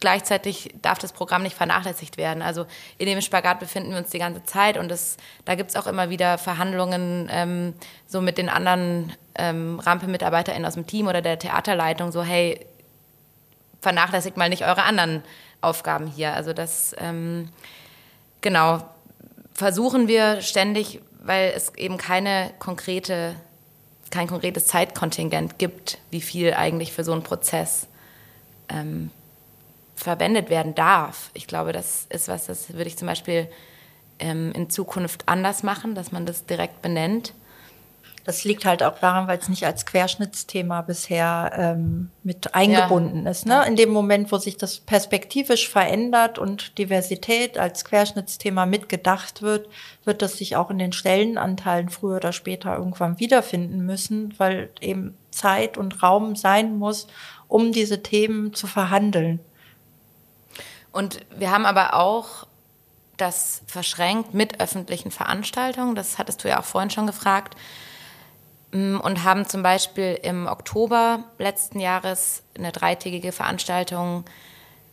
gleichzeitig 0.01 0.74
darf 0.83 0.99
das 0.99 1.12
Programm 1.12 1.43
nicht 1.43 1.57
vernachlässigt 1.57 2.16
werden. 2.16 2.43
Also 2.43 2.66
in 2.99 3.07
dem 3.07 3.20
Spagat 3.20 3.61
befinden 3.61 3.91
wir 3.91 3.99
uns 3.99 4.11
die 4.11 4.18
ganze 4.18 4.45
Zeit 4.45 4.76
und 4.76 4.89
das, 4.89 5.16
da 5.45 5.55
gibt 5.55 5.70
es 5.70 5.76
auch 5.76 5.87
immer 5.87 6.11
wieder 6.11 6.39
Verhandlungen 6.39 7.28
ähm, 7.31 7.74
so 8.07 8.20
mit 8.20 8.39
den 8.39 8.49
anderen 8.49 9.12
ähm, 9.37 9.78
Rampe-MitarbeiterInnen 9.78 10.66
aus 10.66 10.74
dem 10.74 10.87
Team 10.87 11.07
oder 11.07 11.22
der 11.22 11.39
Theaterleitung, 11.39 12.12
so 12.12 12.22
hey, 12.22 12.66
vernachlässigt 13.81 14.37
mal 14.37 14.49
nicht 14.49 14.64
eure 14.64 14.83
anderen 14.83 15.22
Aufgaben 15.61 16.07
hier. 16.07 16.35
Also 16.35 16.53
das, 16.53 16.95
ähm, 16.99 17.49
genau, 18.41 18.83
versuchen 19.55 20.09
wir 20.09 20.41
ständig, 20.41 21.01
weil 21.23 21.53
es 21.55 21.75
eben 21.77 21.99
keine 21.99 22.51
konkrete, 22.59 23.35
kein 24.11 24.27
konkretes 24.27 24.66
Zeitkontingent 24.66 25.59
gibt, 25.59 25.99
wie 26.11 26.21
viel 26.21 26.55
eigentlich 26.55 26.93
für 26.93 27.05
so 27.05 27.12
einen 27.12 27.23
Prozess 27.23 27.87
ähm, 28.68 29.11
verwendet 29.95 30.49
werden 30.49 30.75
darf. 30.75 31.31
Ich 31.35 31.47
glaube, 31.47 31.73
das 31.73 32.07
ist 32.09 32.29
was, 32.29 32.47
das 32.47 32.73
würde 32.73 32.89
ich 32.89 32.97
zum 32.97 33.07
Beispiel 33.07 33.49
ähm, 34.18 34.53
in 34.53 34.71
Zukunft 34.71 35.29
anders 35.29 35.62
machen, 35.62 35.95
dass 35.95 36.11
man 36.11 36.27
das 36.27 36.47
direkt 36.47 36.81
benennt. 36.83 37.35
Das 38.25 38.45
liegt 38.45 38.64
halt 38.64 38.83
auch 38.83 38.99
daran, 38.99 39.29
weil 39.29 39.39
es 39.39 39.49
nicht 39.49 39.64
als 39.64 39.87
Querschnittsthema 39.87 40.83
bisher 40.83 41.53
ähm, 41.57 42.11
mit 42.23 42.55
eingebunden 42.55 43.25
ja. 43.25 43.31
ist. 43.31 43.47
Ne? 43.47 43.64
In 43.66 43.77
dem 43.77 43.91
Moment, 43.91 44.31
wo 44.31 44.39
sich 44.39 44.57
das 44.57 44.81
perspektivisch 44.81 45.68
verändert 45.68 46.39
und 46.39 46.77
Diversität 46.79 47.59
als 47.59 47.85
Querschnittsthema 47.85 48.66
mitgedacht 48.66 49.43
wird, 49.43 49.68
wird 50.05 50.23
das 50.23 50.37
sich 50.37 50.57
auch 50.57 50.71
in 50.71 50.79
den 50.79 50.93
Stellenanteilen 50.93 51.89
früher 51.89 52.16
oder 52.16 52.33
später 52.33 52.77
irgendwann 52.77 53.18
wiederfinden 53.18 53.87
müssen, 53.87 54.35
weil 54.39 54.71
eben 54.81 55.16
Zeit 55.31 55.79
und 55.79 56.03
Raum 56.03 56.37
sein 56.37 56.79
muss, 56.79 57.07
um 57.49 57.73
diese 57.73 58.03
Themen 58.03 58.53
zu 58.55 58.66
verhandeln. 58.66 59.41
Und 60.93 61.21
wir 61.37 61.51
haben 61.51 61.66
aber 61.66 61.95
auch 61.95 62.47
das 63.16 63.62
verschränkt 63.66 64.35
mit 64.35 64.61
öffentlichen 64.61 65.11
Veranstaltungen. 65.11 65.95
Das 65.95 66.18
hattest 66.18 66.43
du 66.43 66.49
ja 66.49 66.61
auch 66.61 66.64
vorhin 66.64 66.91
schon 66.91 67.07
gefragt. 67.07 67.55
Mm, 68.73 68.97
und 68.99 69.25
haben 69.25 69.47
zum 69.47 69.62
Beispiel 69.62 70.18
im 70.23 70.47
Oktober 70.47 71.25
letzten 71.39 71.81
Jahres 71.81 72.43
eine 72.57 72.73
dreitägige 72.73 73.33
Veranstaltung 73.33 74.25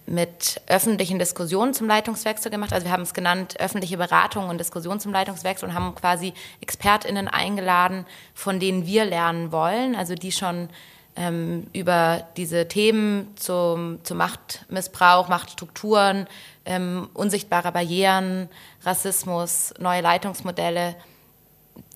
mit 0.08 0.62
öffentlichen 0.68 1.20
Diskussionen 1.20 1.74
zum 1.74 1.88
Leitungswechsel 1.88 2.50
gemacht. 2.50 2.72
Also 2.72 2.86
wir 2.86 2.94
haben 2.94 3.04
es 3.04 3.14
genannt 3.14 3.60
öffentliche 3.60 3.98
Beratung 3.98 4.48
und 4.50 4.58
Diskussion 4.58 5.00
zum 5.00 5.12
Leitungswechsel 5.12 5.68
und 5.68 5.76
haben 5.76 5.94
quasi 5.96 6.34
ExpertInnen 6.62 7.28
eingeladen, 7.28 8.06
von 8.34 8.60
denen 8.60 8.86
wir 8.86 9.04
lernen 9.04 9.52
wollen, 9.52 9.96
also 9.96 10.16
die 10.16 10.32
schon 10.32 10.70
ähm, 11.18 11.68
über 11.74 12.26
diese 12.38 12.70
Themen 12.70 13.34
zum, 13.36 14.00
zum 14.04 14.18
Machtmissbrauch, 14.18 15.28
Machtstrukturen, 15.28 16.28
ähm, 16.66 17.10
unsichtbare 17.14 17.74
Barrieren, 17.74 18.48
Rassismus, 18.84 19.74
neue 19.78 20.02
Leitungsmodelle, 20.02 20.96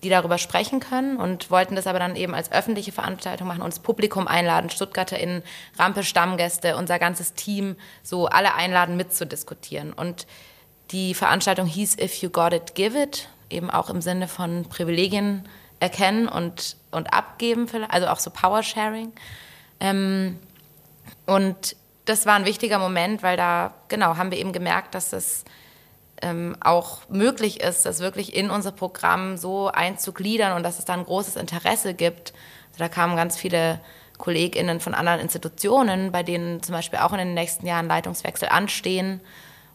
die 0.02 0.08
darüber 0.08 0.38
sprechen 0.38 0.80
können 0.80 1.16
und 1.16 1.50
wollten 1.50 1.76
das 1.76 1.86
aber 1.86 1.98
dann 1.98 2.16
eben 2.16 2.34
als 2.34 2.50
öffentliche 2.52 2.92
Veranstaltung 2.92 3.46
machen 3.46 3.62
und 3.62 3.72
das 3.72 3.80
Publikum 3.80 4.26
einladen, 4.26 4.70
StuttgarterInnen, 4.70 5.42
Rampe, 5.78 6.02
Stammgäste, 6.04 6.76
unser 6.76 6.98
ganzes 6.98 7.34
Team, 7.34 7.76
so 8.02 8.26
alle 8.26 8.54
einladen 8.54 8.96
mitzudiskutieren. 8.96 9.92
Und 9.92 10.26
die 10.90 11.14
Veranstaltung 11.14 11.66
hieß 11.66 11.98
If 11.98 12.16
You 12.16 12.30
Got 12.30 12.52
It, 12.52 12.74
Give 12.74 13.00
It, 13.00 13.28
eben 13.50 13.70
auch 13.70 13.90
im 13.90 14.00
Sinne 14.00 14.28
von 14.28 14.68
Privilegien 14.68 15.48
erkennen 15.80 16.28
und, 16.28 16.76
und 16.90 17.12
abgeben, 17.12 17.66
also 17.88 18.06
auch 18.08 18.18
so 18.18 18.30
Power-Sharing. 18.30 19.12
Ähm, 19.80 20.38
und 21.26 21.76
das 22.04 22.26
war 22.26 22.34
ein 22.34 22.44
wichtiger 22.44 22.78
Moment, 22.78 23.22
weil 23.22 23.36
da, 23.36 23.74
genau, 23.88 24.16
haben 24.16 24.30
wir 24.30 24.38
eben 24.38 24.52
gemerkt, 24.52 24.94
dass 24.94 25.12
es 25.12 25.44
ähm, 26.22 26.56
auch 26.60 27.00
möglich 27.08 27.60
ist, 27.60 27.84
das 27.84 28.00
wirklich 28.00 28.34
in 28.34 28.50
unser 28.50 28.72
Programm 28.72 29.36
so 29.36 29.68
einzugliedern 29.68 30.56
und 30.56 30.62
dass 30.62 30.78
es 30.78 30.84
da 30.84 30.94
ein 30.94 31.04
großes 31.04 31.36
Interesse 31.36 31.94
gibt. 31.94 32.32
Also 32.70 32.78
da 32.78 32.88
kamen 32.88 33.16
ganz 33.16 33.36
viele 33.36 33.80
KollegInnen 34.18 34.80
von 34.80 34.94
anderen 34.94 35.20
Institutionen, 35.20 36.12
bei 36.12 36.22
denen 36.22 36.62
zum 36.62 36.74
Beispiel 36.74 37.00
auch 37.00 37.12
in 37.12 37.18
den 37.18 37.34
nächsten 37.34 37.66
Jahren 37.66 37.88
Leitungswechsel 37.88 38.48
anstehen 38.48 39.20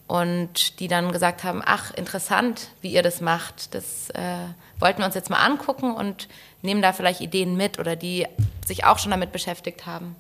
und 0.08 0.80
die 0.80 0.88
dann 0.88 1.12
gesagt 1.12 1.44
haben, 1.44 1.62
ach, 1.66 1.94
interessant, 1.94 2.70
wie 2.82 2.94
ihr 2.94 3.04
das 3.04 3.20
macht. 3.20 3.76
Das 3.76 4.10
äh, 4.12 4.48
wollten 4.80 5.00
wir 5.00 5.06
uns 5.06 5.16
jetzt 5.16 5.30
mal 5.30 5.44
angucken 5.46 5.94
und 5.94 6.30
nehmen 6.62 6.82
da 6.82 6.94
vielleicht 6.94 7.20
Ideen 7.20 7.58
mit 7.58 7.78
oder 7.78 7.98
die 7.98 8.26
sich 8.66 8.86
auch 8.86 9.00
schon 9.00 9.12
damit 9.12 9.34
beschäftigt 9.34 9.86
haben. 9.86 10.16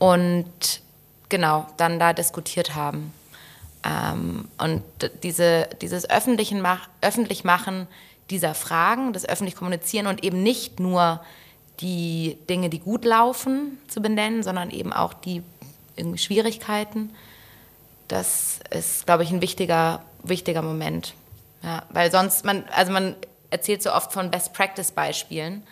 Und 0.00 0.82
genau, 1.28 1.68
dann 1.76 2.00
da 2.00 2.12
diskutiert 2.12 2.74
haben. 2.74 3.14
Ähm, 3.84 4.48
und 4.58 4.82
diese, 5.22 5.68
dieses 5.80 6.08
öffentlichen 6.08 6.60
Mach, 6.60 6.88
öffentlich 7.00 7.44
Machen 7.44 7.86
dieser 8.30 8.54
Fragen, 8.54 9.12
das 9.12 9.28
öffentlich 9.28 9.56
Kommunizieren 9.56 10.06
und 10.06 10.24
eben 10.24 10.42
nicht 10.42 10.80
nur 10.80 11.20
die 11.80 12.38
Dinge, 12.48 12.70
die 12.70 12.78
gut 12.78 13.04
laufen, 13.04 13.78
zu 13.88 14.00
benennen, 14.00 14.42
sondern 14.42 14.70
eben 14.70 14.92
auch 14.92 15.14
die 15.14 15.42
Schwierigkeiten 16.16 17.10
das 18.12 18.60
ist, 18.70 19.06
glaube 19.06 19.22
ich, 19.22 19.30
ein 19.30 19.40
wichtiger, 19.40 20.02
wichtiger 20.22 20.60
Moment. 20.60 21.14
Ja, 21.62 21.84
weil 21.90 22.10
sonst, 22.10 22.44
man, 22.44 22.64
also 22.70 22.92
man 22.92 23.16
erzählt 23.50 23.82
so 23.82 23.92
oft 23.92 24.12
von 24.12 24.30
Best-Practice-Beispielen, 24.30 25.62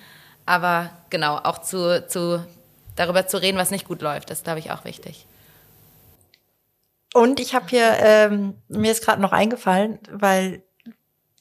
aber 0.47 0.91
genau, 1.11 1.37
auch 1.37 1.59
zu, 1.59 2.07
zu, 2.09 2.45
darüber 2.97 3.27
zu 3.27 3.43
reden, 3.43 3.59
was 3.59 3.71
nicht 3.71 3.87
gut 3.87 4.01
läuft, 4.01 4.31
ist, 4.31 4.45
glaube 4.45 4.59
ich, 4.59 4.71
auch 4.71 4.85
wichtig. 4.85 5.27
Und 7.13 7.41
ich 7.41 7.55
habe 7.55 7.67
hier, 7.69 7.95
ähm, 7.99 8.55
mir 8.69 8.93
ist 8.93 9.05
gerade 9.05 9.21
noch 9.21 9.33
eingefallen, 9.33 9.99
weil 10.11 10.63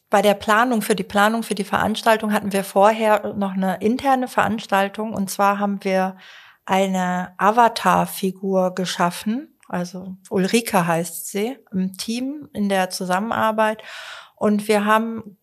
bei 0.10 0.22
der 0.22 0.34
Planung, 0.34 0.82
für 0.82 0.96
die 0.96 1.04
Planung, 1.04 1.44
für 1.44 1.56
die 1.56 1.64
Veranstaltung 1.64 2.34
hatten 2.34 2.52
wir 2.52 2.64
vorher 2.64 3.34
noch 3.36 3.54
eine 3.54 3.78
interne 3.82 4.28
Veranstaltung 4.28 5.14
und 5.14 5.30
zwar 5.30 5.60
haben 5.60 5.84
wir 5.84 6.18
eine 6.66 7.34
Avatar-Figur 7.38 8.74
geschaffen 8.74 9.56
also 9.70 10.18
Ulrike 10.32 10.88
heißt 10.88 11.28
sie, 11.28 11.58
im 11.72 11.96
Team 11.96 12.50
in 12.54 12.70
der 12.70 12.90
Zusammenarbeit. 12.90 13.84
Und 14.36 14.68
wir 14.68 14.84
haben 14.84 15.38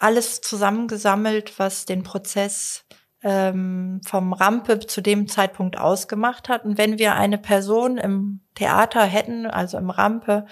alles 0.00 0.40
zusammengesammelt, 0.40 1.58
was 1.58 1.84
den 1.84 2.02
Prozess 2.02 2.84
ähm, 3.22 4.00
vom 4.04 4.32
Rampe 4.32 4.80
zu 4.80 5.00
dem 5.00 5.28
Zeitpunkt 5.28 5.78
ausgemacht 5.78 6.48
hat. 6.48 6.64
Und 6.64 6.78
wenn 6.78 6.98
wir 6.98 7.14
eine 7.14 7.38
Person 7.38 7.96
im 7.96 8.40
Theater 8.54 9.02
hätten, 9.04 9.46
also 9.46 9.78
im 9.78 9.90
Rampe, 9.90 10.46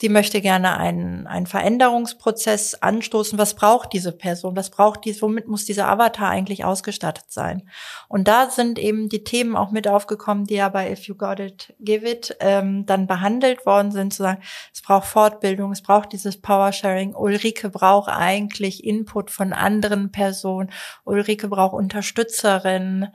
die 0.00 0.08
möchte 0.08 0.40
gerne 0.40 0.78
einen, 0.78 1.28
einen 1.28 1.46
Veränderungsprozess 1.46 2.74
anstoßen. 2.74 3.38
Was 3.38 3.54
braucht 3.54 3.92
diese 3.92 4.10
Person? 4.10 4.56
Was 4.56 4.70
braucht 4.70 5.04
die, 5.04 5.20
womit 5.22 5.46
muss 5.46 5.64
dieser 5.64 5.88
Avatar 5.88 6.28
eigentlich 6.28 6.64
ausgestattet 6.64 7.26
sein? 7.28 7.68
Und 8.08 8.26
da 8.26 8.50
sind 8.50 8.80
eben 8.80 9.08
die 9.08 9.22
Themen 9.22 9.54
auch 9.54 9.70
mit 9.70 9.86
aufgekommen, 9.86 10.44
die 10.44 10.54
ja 10.54 10.68
bei 10.68 10.90
If 10.90 11.06
You 11.06 11.14
Got 11.14 11.38
It, 11.38 11.74
Give 11.78 12.08
It 12.08 12.36
ähm, 12.40 12.84
dann 12.84 13.06
behandelt 13.06 13.64
worden 13.64 13.92
sind, 13.92 14.12
zu 14.12 14.24
sagen, 14.24 14.42
es 14.72 14.82
braucht 14.82 15.06
Fortbildung, 15.06 15.70
es 15.70 15.82
braucht 15.82 16.12
dieses 16.12 16.40
Power-Sharing. 16.40 17.14
Ulrike 17.14 17.70
braucht 17.70 18.10
eigentlich 18.10 18.84
Input 18.84 19.30
von 19.30 19.52
anderen 19.52 20.10
Personen. 20.10 20.70
Ulrike 21.04 21.46
braucht 21.46 21.74
Unterstützerinnen 21.74 23.08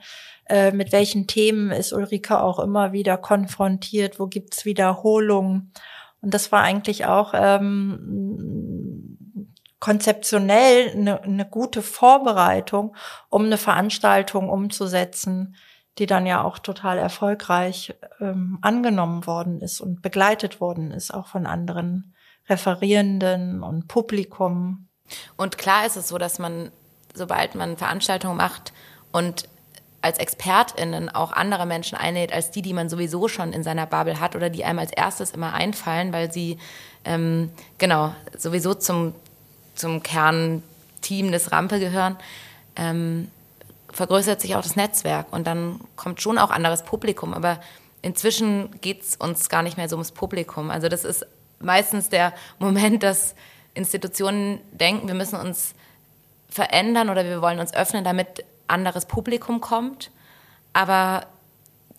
äh, 0.48 0.72
mit 0.72 0.92
welchen 0.92 1.26
Themen 1.26 1.70
ist 1.70 1.92
Ulrike 1.92 2.40
auch 2.42 2.58
immer 2.58 2.92
wieder 2.92 3.16
konfrontiert, 3.18 4.18
wo 4.18 4.26
gibt's 4.26 4.64
Wiederholungen. 4.64 5.72
Und 6.20 6.34
das 6.34 6.50
war 6.52 6.62
eigentlich 6.62 7.06
auch 7.06 7.32
ähm, 7.34 9.18
konzeptionell 9.80 10.90
eine, 10.90 11.22
eine 11.22 11.46
gute 11.46 11.82
Vorbereitung, 11.82 12.96
um 13.28 13.44
eine 13.44 13.58
Veranstaltung 13.58 14.48
umzusetzen, 14.48 15.54
die 15.98 16.06
dann 16.06 16.26
ja 16.26 16.42
auch 16.42 16.58
total 16.58 16.98
erfolgreich 16.98 17.94
ähm, 18.20 18.58
angenommen 18.62 19.26
worden 19.26 19.60
ist 19.60 19.80
und 19.80 20.02
begleitet 20.02 20.60
worden 20.60 20.92
ist, 20.92 21.12
auch 21.12 21.26
von 21.26 21.46
anderen 21.46 22.14
Referierenden 22.48 23.62
und 23.62 23.88
Publikum. 23.88 24.88
Und 25.36 25.58
klar 25.58 25.86
ist 25.86 25.96
es 25.96 26.08
so, 26.08 26.18
dass 26.18 26.38
man, 26.38 26.70
sobald 27.14 27.54
man 27.54 27.76
Veranstaltungen 27.76 28.36
macht 28.36 28.72
und 29.12 29.48
als 30.00 30.18
ExpertInnen 30.18 31.08
auch 31.08 31.32
andere 31.32 31.66
Menschen 31.66 31.98
einlädt, 31.98 32.32
als 32.32 32.50
die, 32.50 32.62
die 32.62 32.72
man 32.72 32.88
sowieso 32.88 33.26
schon 33.28 33.52
in 33.52 33.62
seiner 33.62 33.86
Bubble 33.86 34.20
hat 34.20 34.36
oder 34.36 34.48
die 34.48 34.64
einem 34.64 34.78
als 34.78 34.92
erstes 34.92 35.32
immer 35.32 35.54
einfallen, 35.54 36.12
weil 36.12 36.32
sie 36.32 36.58
ähm, 37.04 37.50
genau 37.78 38.14
sowieso 38.36 38.74
zum, 38.74 39.14
zum 39.74 40.02
Kernteam 40.02 41.32
des 41.32 41.50
Rampe 41.50 41.80
gehören, 41.80 42.16
ähm, 42.76 43.28
vergrößert 43.92 44.40
sich 44.40 44.54
auch 44.54 44.62
das 44.62 44.76
Netzwerk 44.76 45.32
und 45.32 45.46
dann 45.46 45.80
kommt 45.96 46.20
schon 46.20 46.38
auch 46.38 46.50
anderes 46.50 46.84
Publikum. 46.84 47.34
Aber 47.34 47.58
inzwischen 48.02 48.80
geht 48.80 49.02
es 49.02 49.16
uns 49.16 49.48
gar 49.48 49.62
nicht 49.62 49.76
mehr 49.76 49.88
so 49.88 49.96
ums 49.96 50.12
Publikum. 50.12 50.70
Also 50.70 50.88
das 50.88 51.04
ist 51.04 51.26
meistens 51.58 52.08
der 52.08 52.32
Moment, 52.60 53.02
dass 53.02 53.34
Institutionen 53.74 54.60
denken, 54.70 55.08
wir 55.08 55.14
müssen 55.14 55.40
uns 55.40 55.74
verändern 56.48 57.10
oder 57.10 57.24
wir 57.24 57.42
wollen 57.42 57.58
uns 57.58 57.74
öffnen, 57.74 58.04
damit 58.04 58.44
anderes 58.68 59.06
Publikum 59.06 59.60
kommt. 59.60 60.10
Aber 60.72 61.26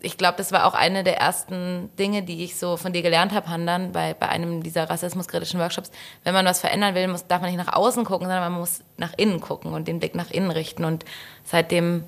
ich 0.02 0.16
glaube, 0.16 0.38
das 0.38 0.52
war 0.52 0.66
auch 0.66 0.74
eine 0.74 1.04
der 1.04 1.18
ersten 1.18 1.90
Dinge, 1.98 2.22
die 2.22 2.44
ich 2.44 2.56
so 2.56 2.76
von 2.76 2.92
dir 2.92 3.02
gelernt 3.02 3.32
habe, 3.32 3.48
Handan, 3.48 3.92
bei, 3.92 4.14
bei 4.14 4.28
einem 4.28 4.62
dieser 4.62 4.88
rassismuskritischen 4.88 5.60
Workshops. 5.60 5.90
Wenn 6.24 6.34
man 6.34 6.46
was 6.46 6.60
verändern 6.60 6.94
will, 6.94 7.06
muss, 7.08 7.26
darf 7.26 7.42
man 7.42 7.50
nicht 7.50 7.64
nach 7.64 7.72
außen 7.72 8.04
gucken, 8.04 8.26
sondern 8.26 8.52
man 8.52 8.60
muss 8.60 8.80
nach 8.96 9.12
innen 9.16 9.40
gucken 9.40 9.72
und 9.74 9.88
den 9.88 9.98
Blick 9.98 10.14
nach 10.14 10.30
innen 10.30 10.50
richten. 10.50 10.84
Und 10.84 11.04
seitdem, 11.44 12.04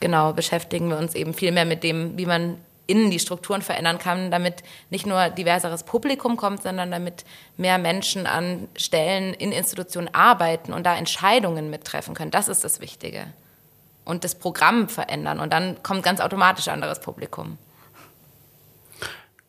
genau, 0.00 0.32
beschäftigen 0.32 0.88
wir 0.88 0.98
uns 0.98 1.14
eben 1.14 1.34
viel 1.34 1.52
mehr 1.52 1.66
mit 1.66 1.82
dem, 1.82 2.16
wie 2.16 2.26
man 2.26 2.56
innen 2.86 3.10
die 3.10 3.18
Strukturen 3.18 3.62
verändern 3.62 3.98
kann, 3.98 4.30
damit 4.30 4.62
nicht 4.90 5.06
nur 5.06 5.30
diverseres 5.30 5.84
Publikum 5.84 6.36
kommt, 6.36 6.62
sondern 6.62 6.90
damit 6.90 7.24
mehr 7.56 7.78
Menschen 7.78 8.26
an 8.26 8.68
Stellen 8.76 9.32
in 9.32 9.52
Institutionen 9.52 10.12
arbeiten 10.12 10.72
und 10.72 10.84
da 10.84 10.94
Entscheidungen 10.94 11.70
mittreffen 11.70 12.14
können. 12.14 12.30
Das 12.30 12.48
ist 12.48 12.62
das 12.64 12.80
Wichtige 12.80 13.26
und 14.04 14.24
das 14.24 14.34
Programm 14.34 14.88
verändern. 14.88 15.40
Und 15.40 15.52
dann 15.52 15.82
kommt 15.82 16.02
ganz 16.02 16.20
automatisch 16.20 16.68
anderes 16.68 17.00
Publikum. 17.00 17.58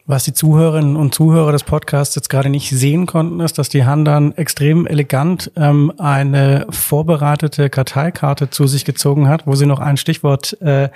Was 0.08 0.24
die 0.24 0.34
Zuhörerinnen 0.34 0.98
und 0.98 1.16
Zuhörer 1.16 1.52
des 1.52 1.64
Podcasts 1.64 2.14
jetzt 2.14 2.30
gerade 2.30 2.50
nicht 2.50 2.70
sehen 2.70 3.08
konnten, 3.08 3.40
ist, 3.40 3.58
dass 3.58 3.70
die 3.70 3.86
Handan 3.86 4.34
extrem 4.34 4.86
elegant 4.86 5.52
ähm, 5.56 5.92
eine 5.98 6.68
vorbereitete 6.70 7.72
Karteikarte 7.72 8.52
zu 8.52 8.68
sich 8.68 8.86
gezogen 8.86 9.28
hat, 9.28 9.48
wo 9.48 9.56
sie 9.56 9.66
noch 9.66 9.80
ein 9.80 9.98
Stichwort 9.98 10.62
äh, 10.62 10.90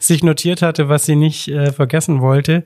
sich 0.00 0.24
notiert 0.24 0.62
hatte, 0.62 0.88
was 0.88 1.06
sie 1.06 1.14
nicht 1.14 1.46
äh, 1.46 1.70
vergessen 1.70 2.20
wollte. 2.20 2.64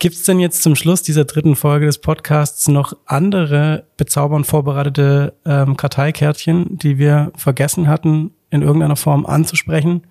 Gibt 0.00 0.16
es 0.16 0.24
denn 0.24 0.40
jetzt 0.40 0.64
zum 0.64 0.74
Schluss 0.74 1.02
dieser 1.02 1.24
dritten 1.26 1.54
Folge 1.54 1.86
des 1.86 1.98
Podcasts 1.98 2.66
noch 2.66 2.94
andere 3.06 3.84
bezaubernd 3.96 4.48
vorbereitete 4.48 5.32
ähm, 5.46 5.76
Karteikärtchen, 5.76 6.76
die 6.76 6.98
wir 6.98 7.30
vergessen 7.36 7.86
hatten 7.86 8.32
in 8.56 8.62
irgendeiner 8.62 8.96
Form 8.96 9.24
anzusprechen? 9.24 10.06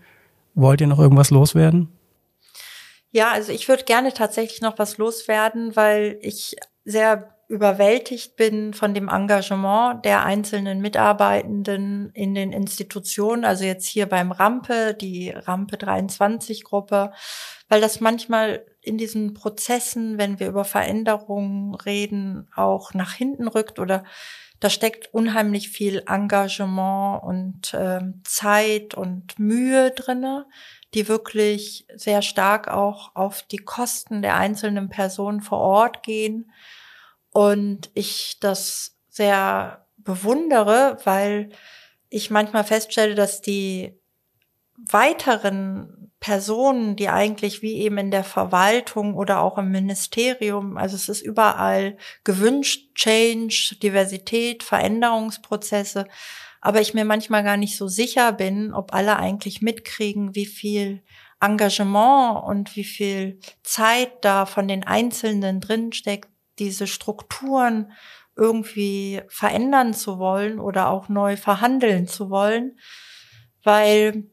Wollt 0.53 0.81
ihr 0.81 0.87
noch 0.87 0.99
irgendwas 0.99 1.31
loswerden? 1.31 1.89
Ja, 3.11 3.31
also 3.31 3.51
ich 3.51 3.67
würde 3.67 3.83
gerne 3.83 4.13
tatsächlich 4.13 4.61
noch 4.61 4.79
was 4.79 4.97
loswerden, 4.97 5.75
weil 5.75 6.17
ich 6.21 6.55
sehr 6.83 7.35
überwältigt 7.47 8.35
bin 8.35 8.73
von 8.73 8.93
dem 8.93 9.07
Engagement 9.07 10.03
der 10.03 10.25
einzelnen 10.25 10.81
Mitarbeitenden 10.81 12.09
in 12.13 12.33
den 12.33 12.51
Institutionen, 12.51 13.45
also 13.45 13.63
jetzt 13.63 13.85
hier 13.85 14.07
beim 14.07 14.31
Rampe, 14.31 14.95
die 14.99 15.29
Rampe 15.29 15.77
23 15.77 16.63
Gruppe, 16.63 17.11
weil 17.69 17.81
das 17.81 17.99
manchmal 17.99 18.65
in 18.81 18.97
diesen 18.97 19.33
Prozessen, 19.33 20.17
wenn 20.17 20.39
wir 20.39 20.47
über 20.47 20.65
Veränderungen 20.65 21.75
reden, 21.75 22.47
auch 22.55 22.93
nach 22.93 23.13
hinten 23.13 23.47
rückt 23.47 23.79
oder 23.79 24.03
da 24.65 24.71
steckt 24.71 25.13
unheimlich 25.13 25.69
viel 25.69 26.01
Engagement 26.07 27.21
und 27.21 27.71
äh, 27.75 28.01
Zeit 28.23 28.95
und 28.95 29.37
Mühe 29.37 29.91
drinne, 29.91 30.47
die 30.95 31.07
wirklich 31.07 31.85
sehr 31.93 32.23
stark 32.23 32.67
auch 32.67 33.15
auf 33.15 33.43
die 33.43 33.59
Kosten 33.59 34.23
der 34.23 34.37
einzelnen 34.37 34.89
Personen 34.89 35.41
vor 35.41 35.59
Ort 35.59 36.01
gehen. 36.01 36.51
Und 37.29 37.91
ich 37.93 38.39
das 38.39 38.97
sehr 39.07 39.85
bewundere, 39.97 40.97
weil 41.03 41.49
ich 42.09 42.31
manchmal 42.31 42.63
feststelle, 42.63 43.13
dass 43.13 43.41
die 43.41 43.95
weiteren 44.77 46.04
Personen, 46.25 46.95
die 46.95 47.09
eigentlich 47.09 47.61
wie 47.61 47.75
eben 47.75 47.99
in 47.99 48.09
der 48.09 48.23
Verwaltung 48.23 49.13
oder 49.13 49.41
auch 49.41 49.59
im 49.59 49.69
Ministerium, 49.69 50.75
also 50.75 50.95
es 50.95 51.07
ist 51.07 51.21
überall 51.21 51.97
gewünscht, 52.23 52.95
Change, 52.95 53.75
Diversität, 53.83 54.63
Veränderungsprozesse, 54.63 56.07
aber 56.61 56.81
ich 56.81 56.95
mir 56.95 57.05
manchmal 57.05 57.43
gar 57.43 57.57
nicht 57.57 57.77
so 57.77 57.87
sicher 57.87 58.31
bin, 58.31 58.73
ob 58.73 58.91
alle 58.91 59.17
eigentlich 59.17 59.61
mitkriegen, 59.61 60.33
wie 60.33 60.47
viel 60.47 61.03
Engagement 61.39 62.43
und 62.43 62.75
wie 62.75 62.85
viel 62.85 63.39
Zeit 63.61 64.25
da 64.25 64.47
von 64.47 64.67
den 64.67 64.83
Einzelnen 64.83 65.61
drinsteckt, 65.61 66.29
diese 66.57 66.87
Strukturen 66.87 67.91
irgendwie 68.35 69.21
verändern 69.27 69.93
zu 69.93 70.17
wollen 70.17 70.59
oder 70.59 70.89
auch 70.89 71.07
neu 71.07 71.37
verhandeln 71.37 72.07
zu 72.07 72.31
wollen, 72.31 72.79
weil 73.63 74.23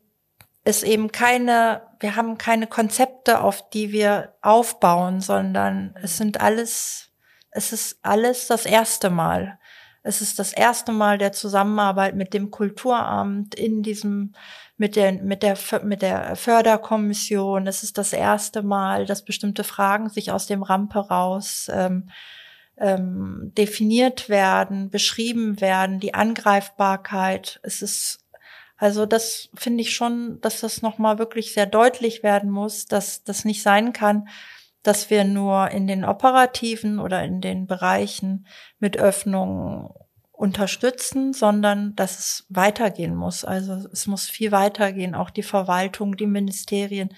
es 0.64 0.82
eben 0.82 1.10
keine, 1.10 1.82
wir 2.00 2.16
haben 2.16 2.38
keine 2.38 2.66
Konzepte, 2.66 3.40
auf 3.40 3.68
die 3.70 3.92
wir 3.92 4.34
aufbauen, 4.42 5.20
sondern 5.20 5.94
es 6.02 6.16
sind 6.16 6.40
alles, 6.40 7.10
es 7.50 7.72
ist 7.72 7.98
alles 8.02 8.46
das 8.46 8.66
erste 8.66 9.10
Mal. 9.10 9.58
Es 10.04 10.20
ist 10.20 10.38
das 10.38 10.52
erste 10.52 10.90
Mal 10.90 11.18
der 11.18 11.32
Zusammenarbeit 11.32 12.16
mit 12.16 12.34
dem 12.34 12.50
Kulturamt 12.50 13.54
in 13.54 13.82
diesem, 13.82 14.34
mit 14.76 14.96
der, 14.96 15.12
mit 15.12 15.42
der, 15.44 15.56
mit 15.84 16.02
der 16.02 16.34
Förderkommission. 16.34 17.66
Es 17.68 17.82
ist 17.84 17.98
das 17.98 18.12
erste 18.12 18.62
Mal, 18.62 19.06
dass 19.06 19.24
bestimmte 19.24 19.62
Fragen 19.62 20.08
sich 20.08 20.32
aus 20.32 20.46
dem 20.46 20.64
Rampe 20.64 20.98
raus 20.98 21.70
ähm, 21.72 22.08
ähm, 22.78 23.52
definiert 23.56 24.28
werden, 24.28 24.90
beschrieben 24.90 25.60
werden, 25.60 26.00
die 26.00 26.14
Angreifbarkeit. 26.14 27.60
Es 27.62 27.80
ist 27.80 28.21
also 28.82 29.06
das 29.06 29.48
finde 29.54 29.82
ich 29.82 29.94
schon, 29.94 30.40
dass 30.40 30.58
das 30.58 30.82
nochmal 30.82 31.20
wirklich 31.20 31.54
sehr 31.54 31.66
deutlich 31.66 32.24
werden 32.24 32.50
muss, 32.50 32.86
dass 32.86 33.22
das 33.22 33.44
nicht 33.44 33.62
sein 33.62 33.92
kann, 33.92 34.26
dass 34.82 35.08
wir 35.08 35.22
nur 35.22 35.70
in 35.70 35.86
den 35.86 36.04
operativen 36.04 36.98
oder 36.98 37.22
in 37.22 37.40
den 37.40 37.68
Bereichen 37.68 38.44
mit 38.80 38.96
Öffnung 38.96 39.94
unterstützen, 40.32 41.32
sondern 41.32 41.94
dass 41.94 42.18
es 42.18 42.46
weitergehen 42.48 43.14
muss. 43.14 43.44
Also 43.44 43.88
es 43.92 44.08
muss 44.08 44.28
viel 44.28 44.50
weitergehen. 44.50 45.14
Auch 45.14 45.30
die 45.30 45.44
Verwaltung, 45.44 46.16
die 46.16 46.26
Ministerien 46.26 47.14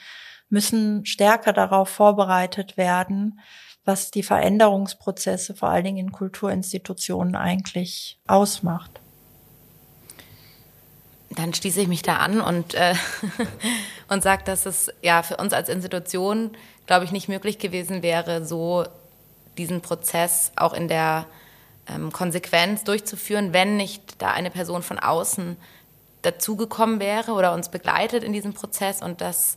müssen 0.51 1.07
stärker 1.07 1.55
darauf 1.55 1.89
vorbereitet 1.89 2.77
werden, 2.77 3.41
was 3.87 4.11
die 4.11 4.23
Veränderungsprozesse 4.23 5.55
vor 5.55 5.71
allen 5.71 5.85
Dingen 5.85 6.09
in 6.09 6.13
Kulturinstitutionen 6.13 7.37
eigentlich 7.37 8.21
ausmacht 8.27 9.01
dann 11.45 11.53
schließe 11.53 11.83
ich 11.83 11.89
mich 11.89 12.01
da 12.01 12.17
an 12.17 12.41
und, 12.41 12.73
äh, 12.73 12.95
und 14.09 14.23
sage, 14.23 14.45
dass 14.45 14.65
es 14.65 14.91
ja 15.03 15.23
für 15.23 15.37
uns 15.37 15.53
als 15.53 15.69
Institution, 15.69 16.57
glaube 16.87 17.05
ich, 17.05 17.13
nicht 17.13 17.29
möglich 17.29 17.59
gewesen 17.59 18.03
wäre, 18.03 18.47
so 18.47 18.87
diesen 19.59 19.83
Prozess 19.83 20.53
auch 20.57 20.73
in 20.73 20.89
der 20.89 21.27
ähm, 21.87 22.13
Konsequenz 22.13 22.85
durchzuführen, 22.85 23.53
wenn 23.53 23.77
nicht 23.77 24.23
da 24.23 24.31
eine 24.31 24.51
Person 24.51 24.83
von 24.83 24.99
außen 24.99 25.59
dazugekommen 26.23 26.99
wäre 26.99 27.33
oder 27.33 27.53
uns 27.53 27.69
begleitet 27.69 28.25
in 28.25 28.33
diesem 28.33 28.55
Prozess 28.55 29.03
und 29.03 29.21
dass 29.21 29.57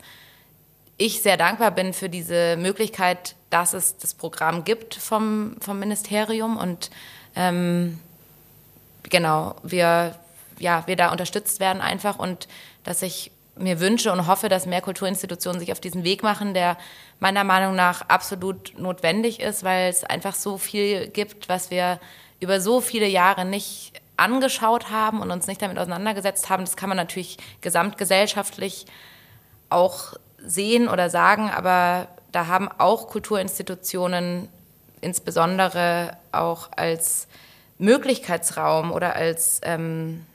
ich 0.98 1.22
sehr 1.22 1.38
dankbar 1.38 1.72
bin 1.72 1.94
für 1.94 2.10
diese 2.10 2.58
Möglichkeit, 2.58 3.36
dass 3.50 3.72
es 3.72 3.96
das 3.98 4.14
Programm 4.14 4.66
gibt 4.66 4.96
vom, 4.96 5.56
vom 5.62 5.80
Ministerium 5.80 6.58
und 6.58 6.90
ähm, 7.38 8.00
genau, 9.04 9.56
wir, 9.64 10.16
ja, 10.60 10.84
wir 10.88 10.96
da 10.96 11.12
unterstützt 11.12 11.60
werden 11.60 11.82
einfach 11.82 12.20
und 12.20 12.48
dass 12.84 13.02
ich 13.02 13.32
mir 13.60 13.80
wünsche 13.80 14.12
und 14.12 14.28
hoffe, 14.28 14.50
dass 14.50 14.66
mehr 14.66 14.82
Kulturinstitutionen 14.82 15.60
sich 15.60 15.72
auf 15.72 15.80
diesen 15.80 16.04
Weg 16.04 16.24
machen, 16.24 16.54
der 16.54 16.78
meiner 17.20 17.44
Meinung 17.44 17.76
nach 17.76 18.02
absolut 18.08 18.78
notwendig 18.78 19.40
ist, 19.40 19.64
weil 19.64 19.90
es 19.90 20.04
einfach 20.04 20.36
so 20.36 20.58
viel 20.58 21.08
gibt, 21.08 21.50
was 21.50 21.72
wir 21.72 22.00
über 22.40 22.62
so 22.62 22.82
viele 22.82 23.08
Jahre 23.08 23.46
nicht 23.46 23.94
angeschaut 24.16 24.90
haben 24.90 25.22
und 25.22 25.32
uns 25.32 25.48
nicht 25.48 25.62
damit 25.62 25.78
auseinandergesetzt 25.78 26.50
haben. 26.50 26.66
Das 26.66 26.78
kann 26.78 26.90
man 26.90 26.98
natürlich 26.98 27.38
gesamtgesellschaftlich 27.62 28.86
auch 29.70 30.14
sehen 30.38 30.88
oder 30.88 31.10
sagen, 31.10 31.50
aber 31.50 32.08
da 32.32 32.48
haben 32.48 32.70
auch 32.78 33.08
Kulturinstitutionen 33.08 34.50
insbesondere 35.02 36.18
auch 36.32 36.70
als 36.76 37.28
Möglichkeitsraum 37.78 38.92
oder 38.92 39.16
als 39.16 39.62
ähm, 39.64 40.26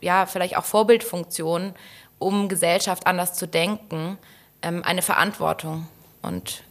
ja 0.00 0.26
vielleicht 0.26 0.56
auch 0.56 0.64
Vorbildfunktion, 0.64 1.74
um 2.18 2.48
Gesellschaft 2.48 3.06
anders 3.06 3.34
zu 3.34 3.46
denken, 3.46 4.18
ähm, 4.62 4.82
eine 4.84 5.02
Verantwortung. 5.02 5.86
Und 6.22 6.62